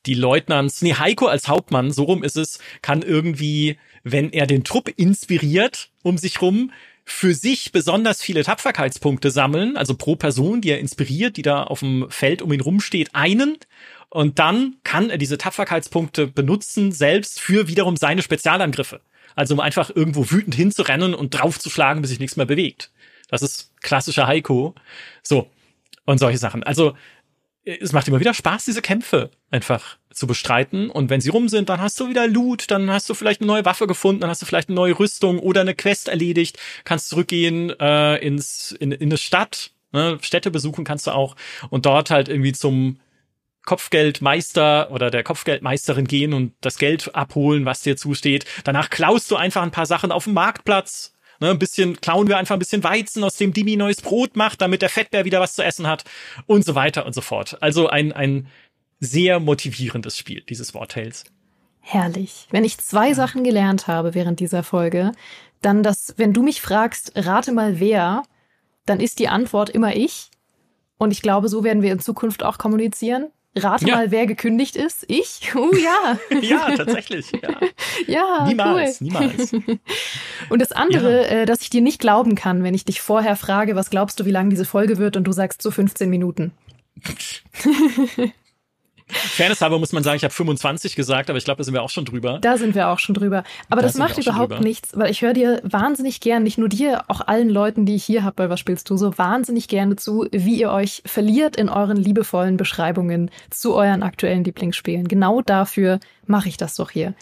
die 0.07 0.15
Leutnants, 0.15 0.83
nee, 0.83 0.95
Heiko 0.95 1.27
als 1.27 1.49
Hauptmann, 1.49 1.91
so 1.91 2.05
rum 2.05 2.23
ist 2.23 2.37
es, 2.37 2.59
kann 2.83 3.03
irgendwie 3.03 3.79
wenn 4.05 4.31
er 4.33 4.47
den 4.47 4.65
Trupp 4.65 4.89
inspiriert 4.97 5.91
um 6.03 6.19
sich 6.19 6.41
rum, 6.41 6.73
für 7.05 7.35
sich 7.35 7.73
besonders 7.73 8.23
viele 8.23 8.45
Tapferkeitspunkte 8.45 9.31
sammeln, 9.31 9.77
also 9.77 9.95
pro 9.95 10.17
Person, 10.17 10.61
die 10.61 10.71
er 10.71 10.79
inspiriert, 10.79 11.37
die 11.37 11.43
da 11.43 11.63
auf 11.63 11.81
dem 11.81 12.07
Feld 12.11 12.43
um 12.43 12.53
ihn 12.53 12.61
rumsteht, 12.61 13.15
einen. 13.15 13.57
Und 14.11 14.39
dann 14.39 14.77
kann 14.85 15.11
er 15.11 15.19
diese 15.19 15.39
Tapferkeitspunkte 15.39 16.27
benutzen, 16.27 16.93
selbst 16.93 17.41
für 17.41 17.69
wiederum 17.69 17.97
seine 17.97 18.23
Spezialangriffe. 18.23 19.01
Also 19.35 19.55
um 19.55 19.61
einfach 19.61 19.91
irgendwo 19.95 20.31
wütend 20.31 20.55
hinzurennen 20.55 21.15
und 21.15 21.31
draufzuschlagen, 21.31 22.03
bis 22.03 22.11
sich 22.11 22.21
nichts 22.21 22.37
mehr 22.37 22.47
bewegt. 22.47 22.91
Das 23.31 23.43
ist 23.43 23.73
klassischer 23.81 24.27
Heiko. 24.27 24.75
So. 25.23 25.51
Und 26.05 26.19
solche 26.19 26.39
Sachen. 26.39 26.63
Also 26.63 26.95
es 27.81 27.93
macht 27.93 28.09
immer 28.09 28.21
wieder 28.21 28.33
Spaß, 28.33 28.65
diese 28.65 28.81
Kämpfe 28.81 29.31
einfach 29.51 29.99
zu 30.11 30.27
bestreiten. 30.27 30.91
Und 30.91 31.11
wenn 31.11 31.21
sie 31.21 31.29
rum 31.29 31.49
sind, 31.49 31.69
dann 31.69 31.81
hast 31.81 32.01
du 32.01 32.09
wieder 32.09 32.27
Loot, 32.27 32.71
dann 32.71 32.91
hast 32.91 33.09
du 33.11 33.15
vielleicht 33.15 33.41
eine 33.41 33.49
neue 33.49 33.65
Waffe 33.65 33.87
gefunden, 33.87 34.23
dann 34.23 34.31
hast 34.31 34.41
du 34.41 34.47
vielleicht 34.47 34.69
eine 34.69 34.77
neue 34.77 34.99
Rüstung 34.99 35.39
oder 35.39 35.61
eine 35.61 35.75
Quest 35.75 36.09
erledigt, 36.09 36.59
kannst 36.85 37.11
zurückgehen 37.11 37.71
äh, 37.79 38.17
ins 38.17 38.73
in, 38.73 38.93
in 38.93 39.11
eine 39.11 39.19
Stadt, 39.19 39.73
ne? 39.93 40.19
Städte 40.23 40.51
besuchen 40.51 40.85
kannst 40.85 41.07
du 41.07 41.11
auch 41.11 41.37
und 41.69 41.85
dort 41.85 42.11
halt 42.11 42.29
irgendwie 42.29 42.53
zum 42.53 42.99
Kopfgeldmeister 43.67 44.91
oder 44.91 45.11
der 45.11 45.23
Kopfgeldmeisterin 45.23 46.07
gehen 46.07 46.33
und 46.33 46.55
das 46.63 46.79
Geld 46.79 47.15
abholen, 47.15 47.67
was 47.67 47.83
dir 47.83 47.99
zusteht. 47.99 48.47
Danach 48.65 48.89
klaust 48.89 49.31
du 49.31 49.37
einfach 49.37 49.63
ein 49.63 49.73
paar 49.73 49.85
Sachen 49.85 50.11
auf 50.11 50.25
dem 50.25 50.33
Marktplatz 50.33 51.13
Ne, 51.41 51.51
ein 51.51 51.59
bisschen 51.59 52.01
klauen 52.01 52.27
wir 52.27 52.37
einfach 52.37 52.57
ein 52.57 52.59
bisschen 52.59 52.83
Weizen, 52.83 53.23
aus 53.23 53.37
dem 53.37 53.53
Dimi 53.53 53.77
neues 53.77 54.01
Brot 54.01 54.37
macht, 54.37 54.61
damit 54.61 54.83
der 54.83 54.89
Fettbär 54.89 55.25
wieder 55.25 55.41
was 55.41 55.55
zu 55.55 55.63
essen 55.63 55.87
hat 55.87 56.05
und 56.47 56.65
so 56.65 56.75
weiter 56.75 57.07
und 57.07 57.15
so 57.15 57.21
fort. 57.21 57.57
Also 57.61 57.89
ein, 57.89 58.13
ein 58.13 58.49
sehr 58.99 59.39
motivierendes 59.39 60.19
Spiel, 60.19 60.43
dieses 60.49 60.75
War 60.75 60.89
Tales. 60.89 61.25
Herrlich. 61.81 62.49
Wenn 62.51 62.65
ich 62.65 62.79
zwei 62.79 63.15
Sachen 63.15 63.45
gelernt 63.45 63.87
habe 63.87 64.15
während 64.15 64.41
dieser 64.41 64.63
Folge, 64.63 65.13
dann, 65.63 65.83
dass, 65.83 66.15
wenn 66.17 66.33
du 66.33 66.43
mich 66.43 66.61
fragst, 66.61 67.13
rate 67.15 67.53
mal 67.53 67.81
wer, 67.81 68.25
dann 68.85 69.01
ist 69.01 69.19
die 69.19 69.29
Antwort 69.29 69.71
immer 69.71 69.95
ich. 69.95 70.31
Und 70.99 71.13
ich 71.13 71.23
glaube, 71.23 71.49
so 71.49 71.63
werden 71.63 71.83
wir 71.83 71.93
in 71.93 72.01
Zukunft 72.01 72.43
auch 72.43 72.59
kommunizieren. 72.59 73.29
Rate 73.57 73.87
ja. 73.87 73.97
mal, 73.97 74.11
wer 74.11 74.27
gekündigt 74.27 74.77
ist. 74.77 75.05
Ich? 75.09 75.53
Oh 75.55 75.71
ja. 75.75 76.19
ja, 76.41 76.77
tatsächlich. 76.77 77.33
Ja, 77.33 77.61
ja 78.07 78.47
niemals, 78.47 79.01
cool. 79.01 79.07
niemals. 79.07 79.53
Und 80.51 80.63
das 80.63 80.73
andere, 80.73 81.23
ja. 81.23 81.29
äh, 81.29 81.47
dass 81.47 81.63
ich 81.63 81.71
dir 81.71 81.81
nicht 81.81 82.01
glauben 82.01 82.35
kann, 82.35 82.63
wenn 82.63 82.75
ich 82.75 82.85
dich 82.85 83.01
vorher 83.01 83.37
frage, 83.37 83.75
was 83.75 83.91
glaubst 83.91 84.21
du, 84.21 84.25
wie 84.25 84.31
lang 84.31 84.51
diese 84.51 84.65
Folge 84.65 84.99
wird, 84.99 85.17
und 85.17 85.25
du 85.25 85.33
sagst 85.33 85.63
so 85.63 85.71
15 85.71 86.09
Minuten. 86.09 86.53
Fairness 89.11 89.61
halber 89.61 89.79
muss 89.79 89.93
man 89.93 90.03
sagen, 90.03 90.17
ich 90.17 90.25
habe 90.25 90.35
25 90.35 90.95
gesagt, 90.95 91.31
aber 91.31 91.39
ich 91.39 91.45
glaube, 91.45 91.59
da 91.59 91.65
sind 91.65 91.75
wir 91.75 91.83
auch 91.83 91.91
schon 91.91 92.05
drüber. 92.05 92.39
Da 92.41 92.57
sind 92.59 92.75
wir 92.75 92.89
auch 92.89 92.99
schon 92.99 93.15
drüber. 93.15 93.43
Aber 93.71 93.81
da 93.81 93.87
das 93.87 93.97
macht 93.97 94.19
überhaupt 94.19 94.61
nichts, 94.61 94.91
weil 94.95 95.11
ich 95.11 95.23
höre 95.23 95.33
dir 95.33 95.61
wahnsinnig 95.65 96.21
gern, 96.21 96.43
nicht 96.43 96.59
nur 96.59 96.69
dir, 96.69 97.05
auch 97.09 97.23
allen 97.23 97.49
Leuten, 97.49 97.87
die 97.87 97.95
ich 97.95 98.05
hier 98.05 98.23
habe 98.25 98.35
bei 98.37 98.51
Was 98.51 98.61
spielst 98.61 98.89
du 98.91 98.97
so, 98.97 99.17
wahnsinnig 99.17 99.69
gerne 99.69 99.97
zu, 99.97 100.27
wie 100.31 100.61
ihr 100.61 100.71
euch 100.71 101.03
verliert 101.07 101.57
in 101.57 101.69
euren 101.69 101.97
liebevollen 101.97 102.57
Beschreibungen 102.57 103.31
zu 103.51 103.75
euren 103.75 104.03
aktuellen 104.03 104.45
Lieblingsspielen. 104.45 105.09
Genau 105.09 105.41
dafür 105.41 106.01
mache 106.27 106.49
ich 106.49 106.57
das 106.57 106.75
doch 106.77 106.91
hier. 106.91 107.15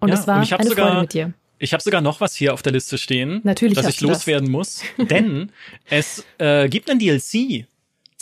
Und 0.00 0.10
es 0.10 0.26
war 0.26 0.38
und 0.38 0.52
eine 0.52 0.68
sogar, 0.68 0.88
Freude 0.88 1.00
mit 1.02 1.12
dir. 1.12 1.32
Ich 1.58 1.72
habe 1.72 1.82
sogar 1.82 2.00
noch 2.00 2.20
was 2.20 2.34
hier 2.34 2.52
auf 2.52 2.62
der 2.62 2.72
Liste 2.72 2.98
stehen, 2.98 3.40
Natürlich 3.44 3.74
dass 3.76 3.88
ich 3.88 4.00
loswerden 4.00 4.46
das. 4.46 4.52
muss. 4.52 4.82
Denn 4.98 5.52
es 5.90 6.24
äh, 6.38 6.68
gibt 6.68 6.90
ein 6.90 6.98
DLC 6.98 7.66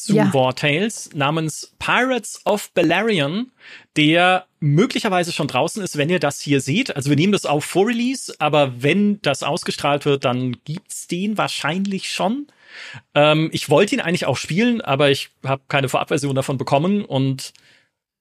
zu 0.02 0.14
ja. 0.14 0.32
War 0.32 0.54
Tales 0.54 1.10
namens 1.14 1.74
Pirates 1.78 2.40
of 2.44 2.70
Balerion, 2.72 3.50
der 3.96 4.46
möglicherweise 4.60 5.32
schon 5.32 5.48
draußen 5.48 5.82
ist, 5.82 5.96
wenn 5.96 6.10
ihr 6.10 6.20
das 6.20 6.40
hier 6.40 6.60
seht. 6.60 6.94
Also 6.94 7.10
wir 7.10 7.16
nehmen 7.16 7.32
das 7.32 7.46
auf 7.46 7.64
vor 7.64 7.88
Release, 7.88 8.34
aber 8.38 8.82
wenn 8.82 9.20
das 9.22 9.42
ausgestrahlt 9.42 10.04
wird, 10.04 10.24
dann 10.24 10.56
gibt's 10.64 11.06
den 11.06 11.38
wahrscheinlich 11.38 12.10
schon. 12.10 12.46
Ähm, 13.14 13.50
ich 13.52 13.68
wollte 13.68 13.94
ihn 13.94 14.00
eigentlich 14.00 14.26
auch 14.26 14.36
spielen, 14.36 14.80
aber 14.80 15.10
ich 15.10 15.30
habe 15.44 15.62
keine 15.68 15.88
Vorabversion 15.88 16.34
davon 16.34 16.58
bekommen 16.58 17.04
und 17.04 17.52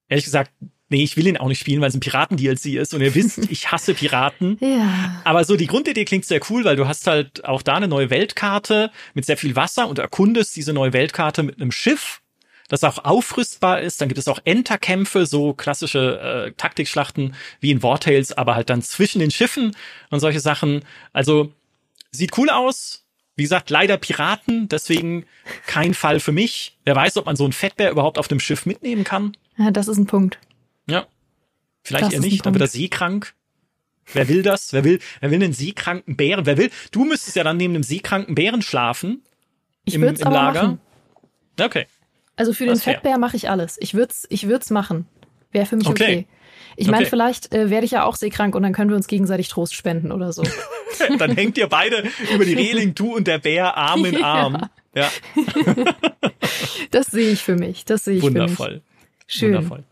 ehrlich 0.07 0.25
gesagt, 0.25 0.51
nee, 0.91 1.03
ich 1.03 1.17
will 1.17 1.25
ihn 1.25 1.37
auch 1.37 1.47
nicht 1.47 1.59
spielen, 1.59 1.81
weil 1.81 1.89
es 1.89 1.95
ein 1.95 2.01
Piraten-DLC 2.01 2.65
ist 2.75 2.93
und 2.93 3.01
ihr 3.01 3.15
wisst, 3.15 3.39
ich 3.49 3.71
hasse 3.71 3.93
Piraten. 3.93 4.57
ja. 4.59 5.21
Aber 5.23 5.43
so 5.43 5.55
die 5.55 5.67
Grundidee 5.67 6.05
klingt 6.05 6.25
sehr 6.25 6.41
cool, 6.49 6.65
weil 6.65 6.75
du 6.75 6.87
hast 6.87 7.07
halt 7.07 7.45
auch 7.45 7.61
da 7.61 7.75
eine 7.75 7.87
neue 7.87 8.09
Weltkarte 8.09 8.91
mit 9.13 9.25
sehr 9.25 9.37
viel 9.37 9.55
Wasser 9.55 9.87
und 9.87 9.97
erkundest 9.97 10.55
diese 10.55 10.73
neue 10.73 10.93
Weltkarte 10.93 11.43
mit 11.43 11.59
einem 11.59 11.71
Schiff, 11.71 12.21
das 12.67 12.83
auch 12.83 13.03
aufrüstbar 13.03 13.81
ist. 13.81 14.01
Dann 14.01 14.09
gibt 14.09 14.19
es 14.19 14.27
auch 14.27 14.39
Enterkämpfe, 14.43 15.25
so 15.25 15.53
klassische 15.53 16.19
äh, 16.19 16.51
Taktikschlachten 16.57 17.35
wie 17.59 17.71
in 17.71 17.81
War 17.81 17.99
Tales, 17.99 18.33
aber 18.33 18.55
halt 18.55 18.69
dann 18.69 18.81
zwischen 18.81 19.19
den 19.19 19.31
Schiffen 19.31 19.75
und 20.09 20.19
solche 20.19 20.39
Sachen. 20.39 20.83
Also 21.13 21.51
sieht 22.11 22.37
cool 22.37 22.49
aus. 22.49 23.05
Wie 23.37 23.43
gesagt, 23.43 23.69
leider 23.69 23.97
Piraten, 23.97 24.67
deswegen 24.67 25.25
kein 25.65 25.93
Fall 25.93 26.19
für 26.19 26.33
mich. 26.33 26.77
Wer 26.83 26.97
weiß, 26.97 27.15
ob 27.15 27.25
man 27.25 27.37
so 27.37 27.45
einen 27.45 27.53
Fettbär 27.53 27.89
überhaupt 27.89 28.17
auf 28.17 28.27
dem 28.27 28.41
Schiff 28.41 28.65
mitnehmen 28.65 29.05
kann. 29.05 29.37
Ja, 29.57 29.71
das 29.71 29.87
ist 29.87 29.97
ein 29.97 30.05
Punkt. 30.05 30.37
Ja. 30.91 31.07
Vielleicht 31.83 32.05
das 32.05 32.13
eher 32.13 32.19
nicht, 32.19 32.45
dann 32.45 32.53
wird 32.53 32.61
er 32.61 32.67
seekrank. 32.67 33.33
Wer 34.13 34.27
will 34.27 34.43
das? 34.43 34.73
Wer 34.73 34.83
will, 34.83 34.99
wer 35.19 35.31
will 35.31 35.41
einen 35.41 35.53
seekranken 35.53 36.15
Bären? 36.15 36.45
Wer 36.45 36.57
will? 36.57 36.69
Du 36.91 37.05
müsstest 37.05 37.35
ja 37.35 37.43
dann 37.43 37.57
neben 37.57 37.75
einem 37.75 37.83
seekranken 37.83 38.35
Bären 38.35 38.61
schlafen. 38.61 39.23
Ich 39.85 39.95
im, 39.95 40.03
im 40.03 40.15
Lager. 40.15 40.63
Machen. 40.63 40.81
Okay. 41.59 41.87
Also 42.35 42.53
für 42.53 42.65
den 42.65 42.75
Fettbär 42.75 43.17
mache 43.17 43.37
ich 43.37 43.49
alles. 43.49 43.77
Ich 43.79 43.93
würde 43.93 44.11
es 44.11 44.25
ich 44.29 44.47
würd's 44.47 44.69
machen. 44.69 45.07
Wäre 45.51 45.65
für 45.65 45.75
mich 45.75 45.87
okay. 45.87 46.03
okay. 46.03 46.27
Ich 46.77 46.87
meine, 46.87 47.01
okay. 47.01 47.09
vielleicht 47.09 47.53
äh, 47.53 47.69
werde 47.69 47.85
ich 47.85 47.91
ja 47.91 48.05
auch 48.05 48.15
seekrank 48.15 48.55
und 48.55 48.63
dann 48.63 48.73
können 48.73 48.89
wir 48.89 48.95
uns 48.95 49.07
gegenseitig 49.07 49.49
Trost 49.49 49.75
spenden 49.75 50.11
oder 50.11 50.31
so. 50.31 50.43
dann 51.17 51.35
hängt 51.35 51.57
ihr 51.57 51.67
beide 51.67 52.03
über 52.33 52.45
die 52.45 52.53
Reling, 52.53 52.95
du 52.95 53.15
und 53.15 53.27
der 53.27 53.39
Bär 53.39 53.75
Arm 53.75 54.05
in 54.05 54.23
Arm. 54.23 54.69
Ja. 54.95 55.09
ja. 55.35 55.75
das 56.91 57.07
sehe 57.07 57.31
ich 57.31 57.43
für 57.43 57.55
mich. 57.55 57.85
Das 57.85 58.05
sehe 58.05 58.17
ich 58.17 58.23
Wundervoll. 58.23 58.67
für 58.67 58.73
mich. 58.75 58.83
Schön. 59.27 59.53
Wundervoll. 59.53 59.83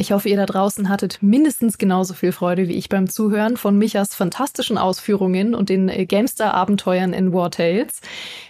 Ich 0.00 0.12
hoffe, 0.12 0.30
ihr 0.30 0.38
da 0.38 0.46
draußen 0.46 0.88
hattet 0.88 1.18
mindestens 1.20 1.76
genauso 1.76 2.14
viel 2.14 2.32
Freude 2.32 2.68
wie 2.68 2.72
ich 2.72 2.88
beim 2.88 3.06
Zuhören 3.06 3.58
von 3.58 3.76
Michas 3.76 4.14
fantastischen 4.14 4.78
Ausführungen 4.78 5.54
und 5.54 5.68
den 5.68 5.90
äh, 5.90 6.06
Gamestar-Abenteuern 6.06 7.12
in 7.12 7.34
War 7.34 7.50
Tales. 7.50 8.00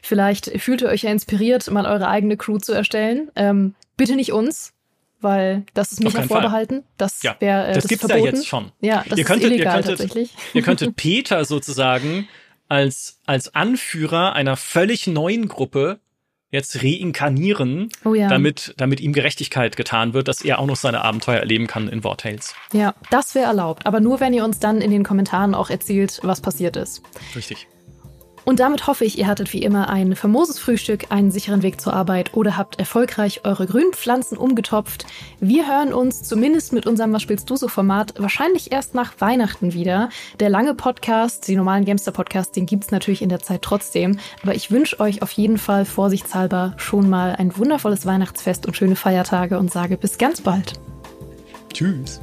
Vielleicht 0.01 0.47
fühlt 0.61 0.83
ihr 0.83 0.89
euch 0.89 1.03
ja 1.03 1.11
inspiriert, 1.11 1.69
mal 1.69 1.87
eure 1.87 2.07
eigene 2.07 2.37
Crew 2.37 2.59
zu 2.59 2.73
erstellen. 2.73 3.33
Ähm, 3.35 3.75
bitte 3.97 4.15
nicht 4.15 4.31
uns, 4.31 4.75
weil 5.21 5.65
das 5.75 5.91
ist 5.91 6.05
Micha 6.05 6.23
vorbehalten. 6.23 6.85
Das 6.97 7.21
ja, 7.25 7.35
wäre 7.41 7.65
äh, 7.65 7.75
das, 7.75 7.83
das 7.83 7.89
gibt's 7.89 8.07
verboten. 8.07 8.27
ja 8.27 8.31
jetzt 8.31 8.47
schon. 8.47 8.71
Ja, 8.81 9.05
das 9.09 9.19
ihr 9.19 9.25
könntet, 9.25 9.51
ist 9.51 9.57
illegal 9.57 9.81
ihr 9.81 9.83
könntet, 9.83 9.99
tatsächlich. 9.99 10.35
Ihr 10.55 10.63
könntet 10.63 10.95
Peter 10.95 11.45
sozusagen 11.45 12.29
als 12.69 13.19
als 13.27 13.57
Anführer 13.57 14.35
einer 14.35 14.57
völlig 14.57 15.09
neuen 15.09 15.49
Gruppe 15.49 15.99
jetzt 16.51 16.83
reinkarnieren, 16.83 17.89
oh 18.05 18.15
ja. 18.15 18.29
damit, 18.29 18.75
damit 18.77 19.01
ihm 19.01 19.13
Gerechtigkeit 19.13 19.77
getan 19.77 20.15
wird, 20.15 20.29
dass 20.29 20.43
er 20.43 20.59
auch 20.59 20.67
noch 20.67 20.77
seine 20.77 21.03
Abenteuer 21.03 21.39
erleben 21.39 21.67
kann 21.67 21.89
in 21.89 22.03
War 22.05 22.17
Tales. 22.17 22.55
Ja, 22.73 22.95
das 23.11 23.35
wäre 23.35 23.47
erlaubt, 23.47 23.87
aber 23.87 24.01
nur 24.01 24.21
wenn 24.21 24.33
ihr 24.33 24.45
uns 24.45 24.59
dann 24.59 24.81
in 24.81 24.91
den 24.91 25.05
Kommentaren 25.05 25.55
auch 25.55 25.71
erzählt, 25.71 26.21
was 26.23 26.41
passiert 26.41 26.77
ist. 26.77 27.03
Richtig. 27.35 27.69
Und 28.45 28.61
damit 28.61 28.87
hoffe 28.87 29.05
ich, 29.05 29.19
ihr 29.19 29.27
hattet 29.27 29.53
wie 29.53 29.63
immer 29.63 29.89
ein 29.89 30.17
famoses 30.17 30.59
Frühstück, 30.59 31.07
einen 31.11 31.31
sicheren 31.31 31.63
Weg 31.63 31.81
zur 31.81 31.93
Arbeit 31.93 32.35
oder 32.35 32.57
habt 32.57 32.79
erfolgreich 32.79 33.43
eure 33.45 33.67
grünen 33.67 33.93
Pflanzen 33.93 34.37
umgetopft. 34.37 35.07
Wir 35.41 35.69
hören 35.69 35.93
uns 35.93 36.23
zumindest 36.23 36.73
mit 36.73 36.87
unserem 36.87 37.13
Was 37.13 37.23
spielst 37.23 37.49
du 37.51 37.57
so 37.57 37.69
Format 37.69 38.15
wahrscheinlich 38.19 38.73
erst 38.73 38.95
nach 38.95 39.13
Weihnachten 39.19 39.73
wieder. 39.75 40.09
Der 40.41 40.49
lange 40.49 40.75
Podcast, 40.75 41.49
die 41.49 41.57
normalen 41.57 41.85
Gamester 41.85 42.13
Podcasts, 42.13 42.53
den 42.53 42.67
gibt's 42.67 42.91
natürlich 42.91 43.23
in 43.23 43.29
der 43.29 43.41
Zeit 43.41 43.63
trotzdem. 43.63 44.19
Aber 44.43 44.55
ich 44.55 44.71
wünsche 44.71 45.01
euch 45.01 45.23
auf 45.23 45.33
jeden 45.33 45.59
Fall 45.59 45.85
vorsichtshalber 45.85 46.75
schon 46.77 47.09
mal 47.09 47.37
ein 47.37 47.57
wundervolles 47.57 48.07
Weihnachtsfest 48.07 48.67
und 48.67 48.77
schöne 48.77 48.97
Feiertage 48.97 49.59
und 49.59 49.71
sage 49.71 49.97
bis 49.97 50.19
ganz 50.19 50.41
bald. 50.41 50.81
Tschüss. 51.73 52.21